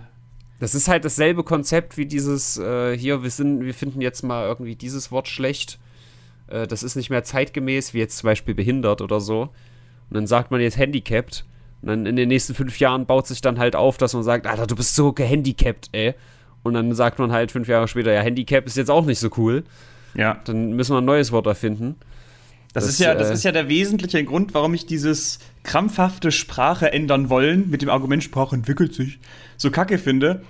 Das 0.59 0.75
ist 0.75 0.89
halt 0.89 1.05
dasselbe 1.05 1.45
Konzept 1.45 1.97
wie 1.97 2.07
dieses, 2.07 2.59
äh, 2.59 2.97
hier, 2.97 3.23
wir, 3.23 3.31
sind, 3.31 3.65
wir 3.65 3.73
finden 3.73 4.01
jetzt 4.01 4.23
mal 4.23 4.47
irgendwie 4.47 4.77
dieses 4.77 5.11
Wort 5.11 5.29
schlecht. 5.29 5.79
Äh, 6.49 6.67
das 6.67 6.83
ist 6.83 6.97
nicht 6.97 7.09
mehr 7.09 7.25
zeitgemäß, 7.25 7.95
wie 7.95 7.99
jetzt 7.99 8.19
zum 8.19 8.27
Beispiel 8.27 8.55
behindert 8.55 9.01
oder 9.01 9.21
so. 9.21 9.43
Und 9.43 10.15
dann 10.15 10.27
sagt 10.27 10.51
man 10.51 10.61
jetzt 10.61 10.77
handicapped. 10.77 11.45
Und 11.83 11.89
dann 11.89 12.07
in 12.07 12.17
den 12.17 12.29
nächsten 12.29 12.55
fünf 12.55 12.79
Jahren 12.79 13.07
baut 13.07 13.27
sich 13.27 13.41
dann 13.41 13.59
halt 13.59 13.75
auf, 13.75 13.97
dass 13.97 14.15
man 14.15 14.23
sagt, 14.23 14.47
Alter, 14.47 14.67
du 14.67 14.77
bist 14.77 14.95
so 14.95 15.13
gehandicapt, 15.13 15.89
ey. 15.93 16.15
Und 16.63 16.75
dann 16.75 16.95
sagt 16.95 17.19
man 17.19 17.33
halt 17.33 17.53
fünf 17.53 17.69
Jahre 17.69 17.89
später, 17.89 18.13
ja, 18.13 18.21
Handicap 18.21 18.67
ist 18.67 18.77
jetzt 18.77 18.91
auch 18.91 19.07
nicht 19.07 19.19
so 19.19 19.31
cool. 19.39 19.65
Ja. 20.15 20.41
Dann 20.45 20.73
müssen 20.73 20.95
wir 20.95 20.99
ein 20.99 21.07
neues 21.07 21.33
Wort 21.33 21.47
erfinden. 21.47 21.97
Das, 22.73 22.85
Das, 22.85 22.93
ist 22.93 23.01
ja, 23.01 23.15
das 23.15 23.31
äh, 23.31 23.33
ist 23.33 23.45
ja 23.45 23.53
der 23.53 23.69
wesentliche 23.69 24.23
Grund, 24.25 24.55
warum 24.55 24.75
ich 24.75 24.87
dieses 24.87 25.39
krampfhafte 25.65 26.31
Sprache 26.31 26.93
ändern 26.93 27.31
wollen 27.31 27.69
mit 27.71 27.83
dem 27.83 27.89
Argument 27.89 28.23
Sprache 28.23 28.55
entwickelt 28.55 28.95
sich 28.95 29.19
so 29.61 29.71
kacke 29.71 29.99
finde. 29.99 30.43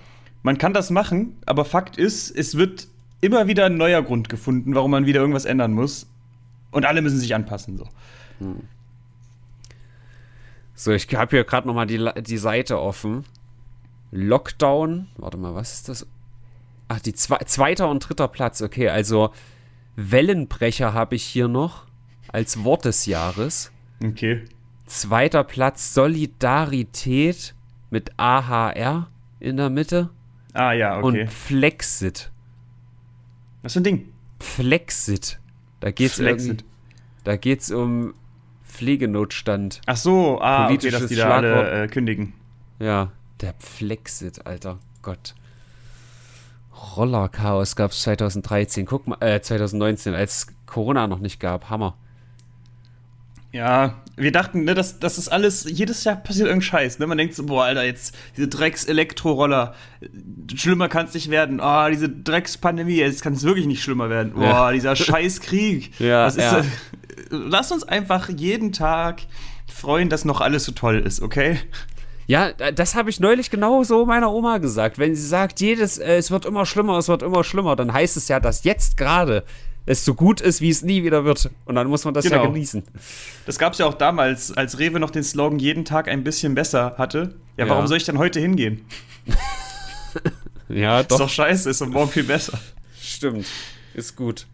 Man 0.42 0.56
kann 0.56 0.72
das 0.72 0.90
machen, 0.90 1.36
aber 1.44 1.64
Fakt 1.64 1.98
ist, 1.98 2.30
es 2.30 2.56
wird 2.56 2.86
immer 3.20 3.48
wieder 3.48 3.66
ein 3.66 3.76
neuer 3.76 4.02
Grund 4.02 4.28
gefunden, 4.28 4.74
warum 4.74 4.92
man 4.92 5.04
wieder 5.04 5.20
irgendwas 5.20 5.44
ändern 5.44 5.72
muss. 5.72 6.06
Und 6.70 6.86
alle 6.86 7.02
müssen 7.02 7.18
sich 7.18 7.34
anpassen. 7.34 7.76
So. 7.76 7.88
So, 10.80 10.92
ich 10.92 11.06
habe 11.14 11.36
hier 11.36 11.44
gerade 11.44 11.66
nochmal 11.68 11.86
die, 11.86 12.08
die 12.22 12.38
Seite 12.38 12.80
offen. 12.80 13.26
Lockdown. 14.12 15.08
Warte 15.18 15.36
mal, 15.36 15.54
was 15.54 15.74
ist 15.74 15.90
das? 15.90 16.06
Ach, 16.88 17.00
die 17.00 17.12
zwe 17.12 17.36
zweiter 17.44 17.90
und 17.90 18.08
dritter 18.08 18.28
Platz. 18.28 18.62
Okay, 18.62 18.88
also 18.88 19.30
Wellenbrecher 19.96 20.94
habe 20.94 21.16
ich 21.16 21.22
hier 21.24 21.48
noch 21.48 21.84
als 22.28 22.64
Wort 22.64 22.86
des 22.86 23.04
Jahres. 23.04 23.70
Okay. 24.02 24.46
Zweiter 24.86 25.44
Platz 25.44 25.92
Solidarität 25.92 27.54
mit 27.90 28.12
AHR 28.18 29.08
in 29.38 29.58
der 29.58 29.68
Mitte. 29.68 30.08
Ah 30.54 30.72
ja, 30.72 30.96
okay. 30.96 31.24
Und 31.24 31.30
Flexit. 31.30 32.32
Was 33.60 33.74
für 33.74 33.80
ein 33.80 33.84
Ding? 33.84 34.08
Flexit. 34.40 35.38
Da 35.80 35.90
geht's 35.90 36.14
Flexit. 36.14 36.48
irgendwie- 36.48 36.64
Da 37.24 37.36
geht's 37.36 37.70
um 37.70 38.14
Pflegenotstand. 38.70 39.80
Ach 39.86 39.96
so, 39.96 40.40
ah, 40.40 40.70
okay, 40.70 40.90
dass 40.90 41.06
die 41.06 41.16
da 41.16 41.26
Schlagwort. 41.26 41.66
alle 41.66 41.84
äh, 41.84 41.88
kündigen. 41.88 42.32
Ja, 42.78 43.12
der 43.40 43.54
Flexit, 43.58 44.46
Alter. 44.46 44.78
Gott. 45.02 45.34
Rollerchaos 46.96 47.76
gab 47.76 47.90
es 47.90 48.02
2013. 48.02 48.86
Guck 48.86 49.06
mal, 49.06 49.18
äh, 49.20 49.40
2019, 49.40 50.14
als 50.14 50.46
Corona 50.66 51.06
noch 51.06 51.18
nicht 51.18 51.40
gab. 51.40 51.68
Hammer. 51.68 51.96
Ja, 53.52 53.96
wir 54.16 54.30
dachten, 54.30 54.62
ne, 54.64 54.74
das, 54.74 55.00
das 55.00 55.18
ist 55.18 55.28
alles, 55.28 55.64
jedes 55.68 56.04
Jahr 56.04 56.14
passiert 56.16 56.46
irgendein 56.46 56.62
Scheiß, 56.68 56.98
ne? 57.00 57.06
Man 57.08 57.18
denkt 57.18 57.34
so, 57.34 57.46
boah, 57.46 57.64
Alter, 57.64 57.84
jetzt 57.84 58.14
diese 58.36 58.46
Drecks-Elektroroller, 58.48 59.74
schlimmer 60.54 60.88
kann 60.88 61.06
es 61.06 61.14
nicht 61.14 61.30
werden. 61.30 61.60
Oh, 61.60 61.88
diese 61.90 62.08
Drecks-Pandemie, 62.08 62.96
jetzt 62.96 63.22
kann 63.22 63.32
es 63.32 63.42
wirklich 63.42 63.66
nicht 63.66 63.82
schlimmer 63.82 64.08
werden. 64.10 64.32
Boah, 64.34 64.42
Ja. 64.44 64.72
dieser 64.72 64.94
Scheiß-Krieg. 64.94 65.98
Ja, 66.00 66.26
ist 66.28 66.38
ja. 66.38 66.62
Lass 67.30 67.72
uns 67.72 67.82
einfach 67.84 68.28
jeden 68.28 68.72
Tag 68.72 69.22
freuen, 69.72 70.08
dass 70.08 70.24
noch 70.24 70.40
alles 70.40 70.64
so 70.64 70.72
toll 70.72 70.98
ist, 70.98 71.20
okay? 71.22 71.58
Ja, 72.26 72.52
da- 72.52 72.70
das 72.70 72.94
habe 72.94 73.10
ich 73.10 73.18
neulich 73.20 73.50
genau 73.50 73.82
so 73.82 74.06
meiner 74.06 74.30
Oma 74.32 74.58
gesagt. 74.58 74.98
Wenn 74.98 75.14
sie 75.16 75.26
sagt, 75.26 75.60
jedes, 75.60 75.98
äh, 75.98 76.16
es 76.16 76.30
wird 76.30 76.44
immer 76.44 76.66
schlimmer, 76.66 76.98
es 76.98 77.08
wird 77.08 77.22
immer 77.22 77.42
schlimmer, 77.42 77.74
dann 77.74 77.92
heißt 77.92 78.16
es 78.16 78.28
ja, 78.28 78.38
dass 78.38 78.62
jetzt 78.64 78.96
gerade 78.96 79.44
es 79.86 80.04
so 80.04 80.14
gut 80.14 80.40
ist, 80.40 80.60
wie 80.60 80.68
es 80.70 80.82
nie 80.82 81.02
wieder 81.04 81.24
wird. 81.24 81.50
Und 81.64 81.74
dann 81.74 81.88
muss 81.88 82.04
man 82.04 82.14
das 82.14 82.24
ja 82.24 82.30
Genau. 82.38 82.52
genießen. 82.52 82.82
Das 83.46 83.58
gab 83.58 83.72
es 83.72 83.78
ja 83.78 83.86
auch 83.86 83.94
damals, 83.94 84.52
als 84.52 84.78
Rewe 84.78 85.00
noch 85.00 85.10
den 85.10 85.22
Slogan 85.24 85.58
jeden 85.58 85.84
Tag 85.84 86.08
ein 86.08 86.22
bisschen 86.24 86.54
besser 86.54 86.94
hatte. 86.98 87.34
Ja, 87.56 87.64
Ja. 87.64 87.70
warum 87.70 87.86
soll 87.86 87.96
ich 87.96 88.04
dann 88.04 88.18
heute 88.18 88.40
hingehen? 88.40 88.84
Ja, 90.68 91.00
Ist 91.00 91.10
doch 91.10 91.28
scheiße, 91.28 91.68
ist 91.70 91.80
doch 91.80 91.88
morgen 91.88 92.10
viel 92.10 92.24
besser. 92.24 92.58
Stimmt. 93.00 93.46
Ist 93.94 94.14
gut. 94.16 94.46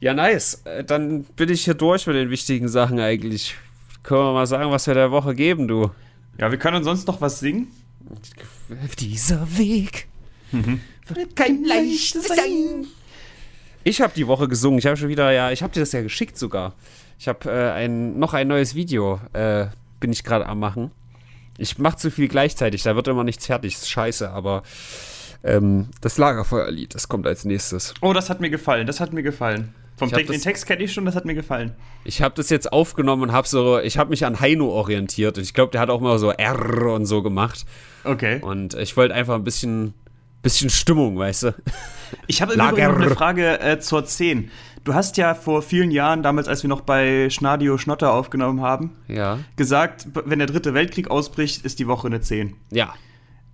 Ja, 0.00 0.12
nice. 0.14 0.62
Äh, 0.64 0.84
Dann 0.84 1.24
bin 1.24 1.48
ich 1.48 1.64
hier 1.64 1.74
durch 1.74 2.06
mit 2.06 2.16
den 2.16 2.30
wichtigen 2.30 2.68
Sachen 2.68 3.00
eigentlich. 3.00 3.56
Können 4.02 4.20
wir 4.22 4.32
mal 4.32 4.46
sagen, 4.46 4.70
was 4.70 4.86
wir 4.86 4.94
der 4.94 5.10
Woche 5.10 5.34
geben, 5.34 5.68
du? 5.68 5.90
Ja, 6.38 6.50
wir 6.50 6.58
können 6.58 6.84
sonst 6.84 7.06
noch 7.06 7.20
was 7.20 7.40
singen. 7.40 7.68
Dieser 8.98 9.46
Weg 9.58 10.08
wird 10.52 11.36
kein 11.36 11.64
leichtes 11.64 12.26
sein. 12.28 12.86
Ich 13.84 14.00
habe 14.00 14.12
die 14.14 14.26
Woche 14.26 14.48
gesungen. 14.48 14.78
Ich 14.78 14.86
habe 14.86 14.96
schon 14.96 15.08
wieder, 15.08 15.30
ja, 15.32 15.50
ich 15.50 15.62
habe 15.62 15.72
dir 15.72 15.80
das 15.80 15.92
ja 15.92 16.02
geschickt 16.02 16.36
sogar. 16.38 16.74
Ich 17.18 17.28
habe 17.28 17.50
äh, 17.50 17.70
ein, 17.72 18.18
noch 18.18 18.34
ein 18.34 18.48
neues 18.48 18.74
Video, 18.74 19.20
äh, 19.32 19.66
bin 20.00 20.12
ich 20.12 20.24
gerade 20.24 20.46
am 20.46 20.58
machen. 20.60 20.90
Ich 21.58 21.78
mache 21.78 21.96
zu 21.96 22.10
viel 22.10 22.28
gleichzeitig, 22.28 22.82
da 22.82 22.96
wird 22.96 23.08
immer 23.08 23.24
nichts 23.24 23.46
fertig. 23.46 23.74
Ist 23.74 23.90
scheiße, 23.90 24.30
aber 24.30 24.62
ähm, 25.44 25.88
das 26.00 26.16
Lagerfeuerlied, 26.18 26.94
das 26.94 27.08
kommt 27.08 27.26
als 27.26 27.44
nächstes. 27.44 27.94
Oh, 28.00 28.12
das 28.12 28.30
hat 28.30 28.40
mir 28.40 28.50
gefallen, 28.50 28.86
das 28.86 29.00
hat 29.00 29.12
mir 29.12 29.22
gefallen. 29.22 29.74
Vom 29.96 30.08
Text, 30.10 30.28
den 30.30 30.34
das- 30.36 30.42
Text 30.44 30.66
kenne 30.66 30.82
ich 30.82 30.92
schon, 30.94 31.04
das 31.04 31.14
hat 31.14 31.26
mir 31.26 31.34
gefallen. 31.34 31.74
Ich 32.04 32.22
habe 32.22 32.34
das 32.34 32.48
jetzt 32.48 32.72
aufgenommen 32.72 33.24
und 33.24 33.32
habe 33.32 33.46
so, 33.46 33.78
ich 33.78 33.98
habe 33.98 34.08
mich 34.08 34.24
an 34.24 34.40
Heino 34.40 34.70
orientiert. 34.70 35.36
Und 35.36 35.44
ich 35.44 35.52
glaube, 35.52 35.72
der 35.72 35.82
hat 35.82 35.90
auch 35.90 36.00
mal 36.00 36.18
so 36.18 36.30
R 36.30 36.86
und 36.94 37.04
so 37.04 37.22
gemacht. 37.22 37.66
Okay. 38.04 38.40
Und 38.40 38.72
ich 38.72 38.96
wollte 38.96 39.14
einfach 39.14 39.34
ein 39.34 39.44
bisschen, 39.44 39.92
bisschen 40.42 40.70
Stimmung, 40.70 41.18
weißt 41.18 41.42
du? 41.44 41.54
Ich 42.26 42.40
habe 42.42 42.52
im 42.52 42.58
Lager. 42.58 42.72
Übrigen 42.72 42.92
noch 42.98 43.06
eine 43.06 43.14
Frage 43.14 43.60
äh, 43.60 43.78
zur 43.80 44.04
10. 44.04 44.50
Du 44.84 44.94
hast 44.94 45.16
ja 45.18 45.34
vor 45.34 45.60
vielen 45.62 45.90
Jahren, 45.90 46.22
damals, 46.22 46.48
als 46.48 46.62
wir 46.62 46.68
noch 46.68 46.80
bei 46.80 47.28
Schnadio 47.30 47.76
Schnotter 47.76 48.12
aufgenommen 48.14 48.62
haben, 48.62 48.92
Ja. 49.08 49.38
gesagt, 49.56 50.06
wenn 50.24 50.38
der 50.38 50.48
dritte 50.48 50.72
Weltkrieg 50.74 51.10
ausbricht, 51.10 51.64
ist 51.66 51.78
die 51.78 51.86
Woche 51.86 52.06
eine 52.06 52.20
10. 52.22 52.56
Ja. 52.72 52.94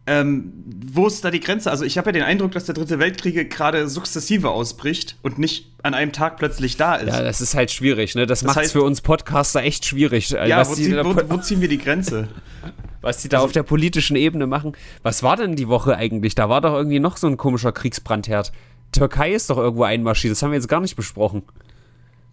Ähm, 0.08 0.52
wo 0.92 1.08
ist 1.08 1.24
da 1.24 1.32
die 1.32 1.40
Grenze? 1.40 1.68
Also 1.68 1.84
ich 1.84 1.98
habe 1.98 2.10
ja 2.10 2.12
den 2.12 2.22
Eindruck, 2.22 2.52
dass 2.52 2.64
der 2.64 2.76
dritte 2.76 3.00
Weltkrieg 3.00 3.50
gerade 3.50 3.88
sukzessive 3.88 4.50
ausbricht 4.50 5.16
und 5.22 5.36
nicht 5.40 5.72
an 5.82 5.94
einem 5.94 6.12
Tag 6.12 6.36
plötzlich 6.36 6.76
da 6.76 6.94
ist. 6.94 7.12
Ja, 7.12 7.22
das 7.24 7.40
ist 7.40 7.56
halt 7.56 7.72
schwierig, 7.72 8.14
ne? 8.14 8.24
Das, 8.24 8.44
macht 8.44 8.58
es 8.58 8.70
für 8.70 8.82
uns 8.82 9.00
Podcaster 9.00 9.64
echt 9.64 9.84
schwierig. 9.84 10.32
äh, 10.32 10.48
Ja, 10.48 10.64
wo, 10.68 10.74
ziehen, 10.74 10.96
wo, 11.02 11.16
wo 11.28 11.36
ziehen 11.38 11.60
wir 11.60 11.68
die 11.68 11.78
Grenze? 11.78 12.28
was 13.06 13.22
die 13.22 13.28
da 13.28 13.38
auf 13.40 13.52
der 13.52 13.62
politischen 13.62 14.16
Ebene 14.16 14.46
machen. 14.46 14.72
Was 15.02 15.22
war 15.22 15.36
denn 15.36 15.56
die 15.56 15.68
Woche 15.68 15.96
eigentlich? 15.96 16.34
Da 16.34 16.48
war 16.48 16.60
doch 16.60 16.74
irgendwie 16.74 16.98
noch 17.00 17.16
so 17.16 17.26
ein 17.26 17.36
komischer 17.36 17.72
Kriegsbrandherd. 17.72 18.52
Türkei 18.92 19.32
ist 19.32 19.48
doch 19.50 19.58
irgendwo 19.58 19.84
einmarschiert. 19.84 20.32
Das 20.32 20.42
haben 20.42 20.50
wir 20.50 20.58
jetzt 20.58 20.68
gar 20.68 20.80
nicht 20.80 20.96
besprochen. 20.96 21.42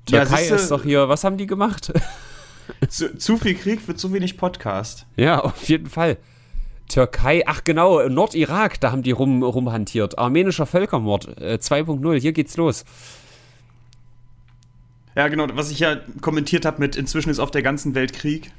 Ja, 0.10 0.20
Türkei 0.26 0.42
siehste- 0.42 0.56
ist 0.56 0.72
doch 0.72 0.84
hier, 0.84 1.10
was 1.10 1.24
haben 1.24 1.38
die 1.38 1.48
gemacht? 1.48 1.94
zu, 2.90 3.16
zu 3.18 3.38
viel 3.38 3.56
Krieg 3.56 3.82
für 3.82 3.96
zu 3.96 4.12
wenig 4.14 4.38
Podcast. 4.38 5.06
Ja, 5.16 5.40
auf 5.40 5.64
jeden 5.70 5.88
Fall. 5.90 6.18
Türkei, 6.90 7.44
ach 7.48 7.64
genau, 7.64 8.08
Nordirak, 8.10 8.80
da 8.80 8.92
haben 8.92 9.04
die 9.04 9.12
rum, 9.12 9.42
rumhantiert. 9.42 10.18
Armenischer 10.18 10.66
Völkermord 10.66 11.38
äh, 11.40 11.56
2.0, 11.62 12.20
hier 12.20 12.34
geht's 12.34 12.58
los. 12.58 12.84
Ja, 15.16 15.28
genau, 15.28 15.48
was 15.54 15.72
ich 15.72 15.80
ja 15.80 15.98
kommentiert 16.22 16.66
habe 16.66 16.80
mit 16.80 16.96
inzwischen 16.96 17.30
ist 17.30 17.40
auf 17.40 17.52
der 17.52 17.62
ganzen 17.62 17.96
Welt 17.96 18.14
Krieg. 18.14 18.52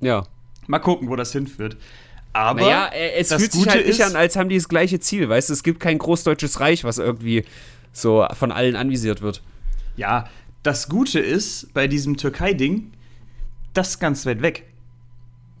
Ja. 0.00 0.24
Mal 0.66 0.78
gucken, 0.78 1.08
wo 1.08 1.16
das 1.16 1.32
hinführt. 1.32 1.76
Aber 2.32 2.60
Naja, 2.60 2.86
äh, 2.92 3.12
es 3.18 3.28
das 3.28 3.40
fühlt 3.40 3.52
sich 3.52 3.60
Gute 3.62 3.70
halt 3.76 3.86
nicht 3.86 3.98
ist- 4.00 4.04
an, 4.06 4.14
als 4.16 4.36
haben 4.36 4.48
die 4.48 4.56
das 4.56 4.68
gleiche 4.68 5.00
Ziel, 5.00 5.28
weißt 5.28 5.48
du? 5.48 5.52
Es 5.54 5.62
gibt 5.62 5.80
kein 5.80 5.98
großdeutsches 5.98 6.60
Reich, 6.60 6.84
was 6.84 6.98
irgendwie 6.98 7.44
so 7.92 8.26
von 8.34 8.52
allen 8.52 8.76
anvisiert 8.76 9.22
wird. 9.22 9.42
Ja, 9.96 10.28
das 10.62 10.88
Gute 10.88 11.18
ist 11.20 11.72
bei 11.72 11.88
diesem 11.88 12.16
Türkei-Ding, 12.18 12.92
das 13.72 13.90
ist 13.90 13.98
ganz 14.00 14.26
weit 14.26 14.42
weg. 14.42 14.64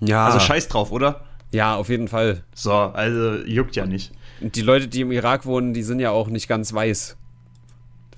Ja, 0.00 0.26
Also 0.26 0.40
scheiß 0.40 0.68
drauf, 0.68 0.92
oder? 0.92 1.22
ja, 1.52 1.76
auf 1.76 1.88
jeden 1.88 2.08
Fall. 2.08 2.42
So, 2.54 2.72
also 2.72 3.36
juckt 3.46 3.76
ja 3.76 3.86
nicht. 3.86 4.12
Und 4.42 4.56
die 4.56 4.60
Leute, 4.60 4.88
die 4.88 5.00
im 5.00 5.12
Irak 5.12 5.46
wohnen, 5.46 5.72
die 5.72 5.82
sind 5.82 6.00
ja 6.00 6.10
auch 6.10 6.28
nicht 6.28 6.48
ganz 6.48 6.74
weiß. 6.74 7.16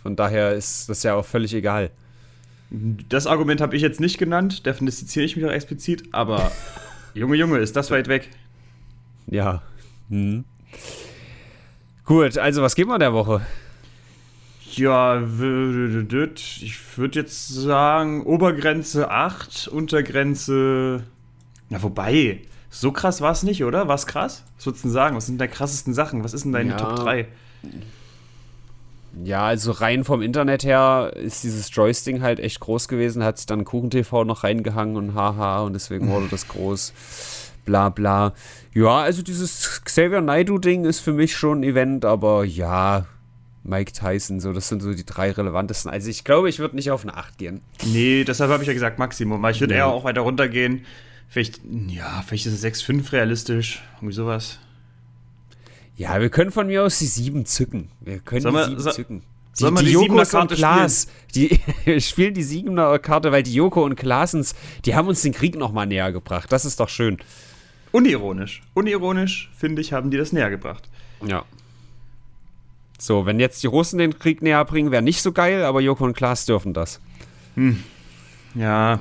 Von 0.03 0.17
daher 0.17 0.55
ist 0.55 0.89
das 0.89 1.05
ja 1.05 1.15
auch 1.15 1.25
völlig 1.25 1.55
egal. 1.55 1.91
Das 2.71 3.27
Argument 3.27 3.61
habe 3.61 3.77
ich 3.77 3.83
jetzt 3.83 4.01
nicht 4.01 4.19
genannt, 4.19 4.67
davon 4.67 4.87
distanziere 4.87 5.25
ich 5.25 5.37
mich 5.37 5.47
auch 5.47 5.51
explizit, 5.51 6.05
aber 6.13 6.53
Junge, 7.15 7.37
Junge, 7.37 7.59
ist 7.59 7.77
das 7.77 7.91
weit 7.91 8.09
weg. 8.09 8.29
Ja. 9.27 9.63
Hm. 10.11 10.45
Gut, 12.05 12.39
also 12.39 12.63
was 12.63 12.75
geben 12.75 12.91
wir 12.91 12.99
der 12.99 13.13
Woche? 13.13 13.43
Ja, 14.73 15.21
ich 15.21 16.99
würde 16.99 17.19
jetzt 17.19 17.49
sagen, 17.49 18.23
Obergrenze 18.25 19.11
8, 19.11 19.69
Untergrenze. 19.69 21.05
Na, 21.69 21.83
wobei, 21.83 22.43
so 22.71 22.93
krass 22.93 23.21
war 23.21 23.33
es 23.33 23.43
nicht, 23.43 23.65
oder? 23.65 23.89
War 23.89 23.95
es 23.95 24.07
krass? 24.07 24.45
Was 24.57 24.67
würdest 24.67 24.85
du 24.85 24.89
denn 24.89 24.95
sagen? 24.95 25.17
Was 25.17 25.27
sind 25.27 25.39
deine 25.41 25.51
krassesten 25.51 25.95
Sachen? 25.95 26.23
Was 26.23 26.35
ist 26.35 26.45
denn 26.45 26.53
deine 26.53 26.71
Ja. 26.71 26.77
Top 26.77 26.97
3? 26.97 27.27
Ja, 29.25 29.47
also 29.47 29.73
rein 29.73 30.05
vom 30.05 30.23
Internet 30.23 30.65
her 30.65 31.13
ist 31.15 31.45
dieses 31.45 31.75
Joystick 31.75 32.21
halt 32.21 32.41
echt 32.41 32.61
groß 32.61 32.89
gewesen, 32.89 33.25
hat 33.25 33.39
sich 33.39 33.47
dann 33.47 33.65
KuchenTV 33.65 34.25
noch 34.25 34.45
reingehangen 34.45 34.97
und 34.97 35.15
haha 35.15 35.61
und 35.61 35.73
deswegen 35.73 36.09
wurde 36.09 36.29
das 36.31 36.49
groß. 36.49 36.93
Bla 37.65 37.89
bla. 37.89 38.33
Ja, 38.73 38.99
also 38.99 39.23
dieses 39.23 39.83
Xavier 39.85 40.21
Naidoo-Ding 40.21 40.85
ist 40.85 41.01
für 41.01 41.13
mich 41.13 41.37
schon 41.37 41.61
ein 41.61 41.65
Event, 41.65 42.05
aber 42.05 42.45
ja, 42.45 43.07
Mike 43.65 43.93
Tyson, 43.93 44.41
so, 44.41 44.53
das 44.53 44.69
sind 44.69 44.83
so 44.83 44.95
die 44.95 45.05
drei 45.05 45.31
relevantesten. 45.31 45.91
Also 45.91 46.09
ich 46.09 46.25
glaube, 46.25 46.49
ich 46.49 46.59
würde 46.59 46.77
nicht 46.77 46.91
auf 46.91 47.03
eine 47.03 47.17
8 47.17 47.37
gehen. 47.37 47.61
Nee, 47.85 48.25
deshalb 48.25 48.51
habe 48.51 48.63
ich 48.63 48.69
ja 48.69 48.73
gesagt 48.73 48.99
Maximum, 48.99 49.43
weil 49.43 49.53
ich 49.53 49.61
würde 49.61 49.75
ja. 49.75 49.81
eher 49.81 49.89
auch 49.89 50.05
weiter 50.05 50.23
runtergehen. 50.23 50.87
Vielleicht, 51.29 51.61
ja, 51.89 52.23
vielleicht 52.27 52.47
ist 52.47 52.65
es 52.65 52.65
6,5 52.65 53.13
realistisch, 53.13 53.83
irgendwie 53.97 54.15
sowas. 54.15 54.59
Ja, 55.99 56.19
wir 56.21 56.31
können 56.31 56.51
von 56.53 56.67
mir 56.69 56.85
aus 56.85 56.99
die 57.01 57.07
7 57.07 57.45
zücken. 57.45 57.91
Wir 58.01 58.21
können 58.21 58.41
Sollen 58.41 58.55
die 58.55 58.61
wir- 58.61 58.67
7 58.69 58.81
so- 58.81 58.91
zücken. 58.93 59.23
Die, 59.59 59.61
sollen 59.63 59.75
wir 59.75 59.81
die 59.81 59.87
die 59.89 59.93
Jokos 59.95 60.09
7er 60.09 60.21
und 60.21 60.31
Karte 60.49 60.55
Klaas, 60.55 61.09
die 61.35 61.61
spielen 62.01 62.33
die 62.33 62.45
7er 62.45 62.99
Karte, 63.01 63.33
weil 63.33 63.43
die 63.43 63.53
Joko 63.53 63.85
und 63.85 63.97
Klaasens, 63.97 64.55
die 64.85 64.95
haben 64.95 65.09
uns 65.09 65.23
den 65.23 65.33
Krieg 65.33 65.57
noch 65.57 65.73
mal 65.73 65.85
näher 65.87 66.13
gebracht. 66.13 66.53
Das 66.53 66.65
ist 66.65 66.79
doch 66.79 66.89
schön. 66.89 67.19
Unironisch. 67.91 68.63
Unironisch, 68.75 69.51
finde 69.57 69.83
ich, 69.83 69.93
haben 69.93 70.11
die 70.13 70.17
das 70.17 70.33
näher 70.33 70.51
gebracht. 70.51 70.89
Ja. 71.27 71.45
So, 73.01 73.27
wenn 73.27 73.41
jetzt 73.41 73.63
die 73.65 73.67
Russen 73.67 73.99
den 73.99 74.17
Krieg 74.19 74.43
näher 74.43 74.65
bringen, 74.65 74.93
wäre 74.93 75.03
nicht 75.03 75.23
so 75.23 75.33
geil, 75.33 75.65
aber 75.65 75.81
Joko 75.81 76.05
und 76.05 76.15
Klaas 76.17 76.47
dürfen 76.47 76.73
das. 76.75 77.01
Ja, 78.55 79.01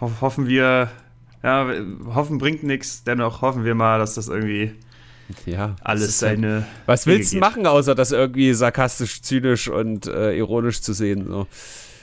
ho 0.00 0.10
hoffen 0.20 0.48
wir, 0.48 0.90
ja, 1.44 1.68
hoffen 2.06 2.38
bringt 2.38 2.64
nichts, 2.64 3.04
dennoch 3.04 3.42
hoffen 3.42 3.64
wir 3.64 3.74
mal, 3.76 3.98
dass 4.00 4.14
das 4.14 4.26
irgendwie 4.28 4.72
Ja. 5.46 5.76
alles 5.82 6.22
halt- 6.22 6.38
seine. 6.38 6.66
Was 6.86 7.06
Wege 7.06 7.18
willst 7.18 7.32
du 7.32 7.38
machen, 7.38 7.66
außer 7.66 7.94
das 7.94 8.12
irgendwie 8.12 8.52
sarkastisch, 8.54 9.22
zynisch 9.22 9.68
und 9.68 10.06
äh, 10.06 10.36
ironisch 10.36 10.80
zu 10.82 10.92
sehen? 10.92 11.26
So. 11.26 11.46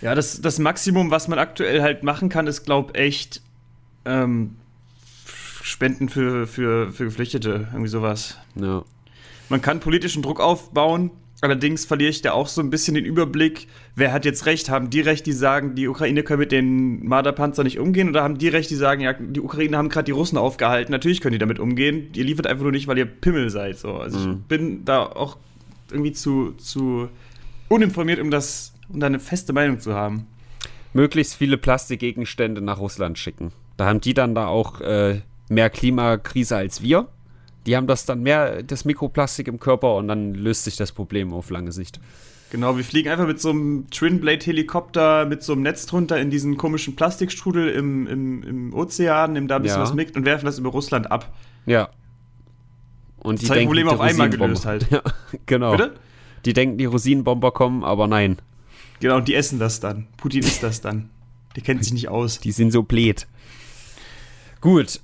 Ja, 0.01 0.15
das, 0.15 0.41
das 0.41 0.57
Maximum, 0.59 1.11
was 1.11 1.27
man 1.27 1.37
aktuell 1.39 1.81
halt 1.81 2.03
machen 2.03 2.29
kann, 2.29 2.47
ist, 2.47 2.63
glaub 2.65 2.97
echt 2.97 3.41
ähm, 4.05 4.55
Spenden 5.61 6.09
für, 6.09 6.47
für, 6.47 6.91
für 6.91 7.05
Geflüchtete, 7.05 7.67
irgendwie 7.71 7.89
sowas. 7.89 8.37
Ja. 8.55 8.83
Man 9.49 9.61
kann 9.61 9.79
politischen 9.79 10.23
Druck 10.23 10.39
aufbauen, 10.39 11.11
allerdings 11.41 11.85
verliere 11.85 12.11
ich 12.11 12.21
da 12.21 12.31
auch 12.31 12.47
so 12.47 12.61
ein 12.61 12.69
bisschen 12.69 12.95
den 12.95 13.05
Überblick, 13.05 13.67
wer 13.95 14.13
hat 14.13 14.25
jetzt 14.25 14.45
recht? 14.45 14.69
Haben 14.69 14.89
die 14.89 15.01
recht, 15.01 15.25
die 15.25 15.33
sagen, 15.33 15.75
die 15.75 15.87
Ukraine 15.87 16.23
können 16.23 16.39
mit 16.39 16.51
den 16.51 17.05
Marderpanzer 17.05 17.63
nicht 17.63 17.79
umgehen, 17.79 18.09
oder 18.09 18.23
haben 18.23 18.37
die 18.37 18.47
recht, 18.47 18.69
die 18.69 18.75
sagen, 18.75 19.01
ja, 19.01 19.13
die 19.13 19.41
Ukraine 19.41 19.77
haben 19.77 19.89
gerade 19.89 20.05
die 20.05 20.11
Russen 20.11 20.37
aufgehalten, 20.37 20.91
natürlich 20.91 21.19
können 21.19 21.33
die 21.33 21.39
damit 21.39 21.59
umgehen, 21.59 22.09
ihr 22.15 22.23
liefert 22.23 22.47
einfach 22.47 22.63
nur 22.63 22.71
nicht, 22.71 22.87
weil 22.87 22.97
ihr 22.97 23.05
Pimmel 23.05 23.49
seid. 23.49 23.77
So. 23.77 23.95
Also 23.95 24.19
ich 24.19 24.37
bin 24.47 24.85
da 24.85 25.03
auch 25.03 25.37
irgendwie 25.91 26.13
zu, 26.13 26.51
zu 26.53 27.09
uninformiert, 27.67 28.19
um 28.19 28.31
das, 28.31 28.73
um 28.89 28.99
da 28.99 29.07
eine 29.07 29.19
feste 29.19 29.53
Meinung 29.53 29.79
zu 29.79 29.93
haben. 29.93 30.27
Möglichst 30.93 31.35
viele 31.35 31.57
Plastikgegenstände 31.57 32.61
nach 32.61 32.79
Russland 32.79 33.17
schicken. 33.17 33.51
Da 33.77 33.85
haben 33.85 34.01
die 34.01 34.13
dann 34.13 34.35
da 34.35 34.47
auch 34.47 34.81
äh, 34.81 35.21
mehr 35.49 35.69
Klimakrise 35.69 36.57
als 36.57 36.81
wir. 36.81 37.07
Die 37.65 37.75
haben 37.77 37.87
das 37.87 38.05
dann 38.05 38.21
mehr, 38.23 38.63
das 38.63 38.85
Mikroplastik 38.85 39.47
im 39.47 39.59
Körper 39.59 39.95
und 39.95 40.07
dann 40.07 40.33
löst 40.33 40.63
sich 40.63 40.77
das 40.77 40.91
Problem 40.91 41.31
auf 41.33 41.49
lange 41.49 41.71
Sicht. 41.71 41.99
Genau, 42.49 42.75
wir 42.75 42.83
fliegen 42.83 43.09
einfach 43.09 43.27
mit 43.27 43.39
so 43.39 43.51
einem 43.51 43.89
Twin-Blade-Helikopter 43.91 45.25
mit 45.25 45.41
so 45.41 45.53
einem 45.53 45.61
Netz 45.61 45.85
drunter 45.85 46.19
in 46.19 46.29
diesen 46.29 46.57
komischen 46.57 46.95
Plastikstrudel 46.97 47.69
im, 47.69 48.07
im, 48.07 48.43
im 48.43 48.73
Ozean, 48.73 49.33
nehmen 49.33 49.47
da 49.47 49.55
ein 49.57 49.61
bisschen 49.61 49.77
Ja. 49.77 49.83
was 49.83 49.93
mit 49.93 50.15
und 50.17 50.25
werfen 50.25 50.45
das 50.45 50.59
über 50.59 50.69
Russland 50.69 51.09
ab. 51.11 51.31
Ja. 51.65 51.89
Und 53.19 53.41
die 53.41 53.45
Zwei 53.45 53.53
denken, 53.55 53.67
Probleme 53.69 53.89
die 53.91 53.95
auf 53.95 54.01
einmal 54.01 54.29
gelöst 54.29 54.65
halt. 54.65 54.87
Ja, 54.91 55.01
genau. 55.45 55.71
Bitte? 55.71 55.93
Die 56.43 56.53
denken, 56.53 56.77
die 56.77 56.85
Rosinenbomber 56.85 57.51
kommen, 57.51 57.83
aber 57.83 58.07
nein, 58.07 58.37
Genau, 58.99 59.17
und 59.17 59.27
die 59.27 59.33
essen 59.35 59.57
das 59.57 59.79
dann. 59.79 60.07
Putin 60.17 60.41
isst 60.43 60.61
das 60.61 60.81
dann. 60.81 61.09
Der 61.55 61.63
kennt 61.63 61.83
sich 61.83 61.93
nicht 61.93 62.09
aus. 62.09 62.39
die 62.39 62.51
sind 62.51 62.71
so 62.71 62.83
blöd. 62.83 63.27
Gut. 64.61 64.99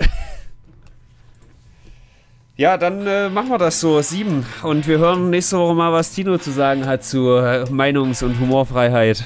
Ja, 2.59 2.75
dann 2.77 3.05
äh, 3.05 3.29
machen 3.29 3.49
wir 3.49 3.59
das 3.59 3.79
so. 3.79 4.01
Sieben. 4.01 4.43
Und 4.63 4.87
wir 4.87 4.97
hören 4.97 5.29
nächste 5.29 5.57
Woche 5.59 5.75
mal, 5.75 5.93
was 5.93 6.11
Tino 6.11 6.37
zu 6.39 6.49
sagen 6.51 6.87
hat 6.87 7.03
zu 7.03 7.35
äh, 7.35 7.65
Meinungs- 7.69 8.23
und 8.23 8.39
Humorfreiheit. 8.39 9.23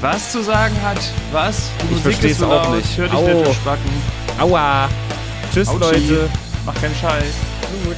Was 0.00 0.32
zu 0.32 0.42
sagen 0.42 0.74
hat? 0.82 0.98
Was? 1.30 1.70
Die 1.88 1.94
Ich 1.94 2.00
versteh's 2.00 2.32
ist 2.32 2.38
so 2.40 2.46
auch 2.46 2.64
laut. 2.64 2.76
nicht. 2.76 2.90
Ich 2.90 2.98
hör 2.98 3.06
dich 3.06 3.16
Au. 3.16 3.22
nicht 3.38 3.54
spacken. 3.54 3.90
Aua. 4.40 4.88
Tschüss, 5.54 5.68
Autschi. 5.68 5.84
Leute. 6.08 6.30
Mach 6.66 6.74
keinen 6.80 6.94
Scheiß. 6.96 7.34
Gut. 7.84 7.96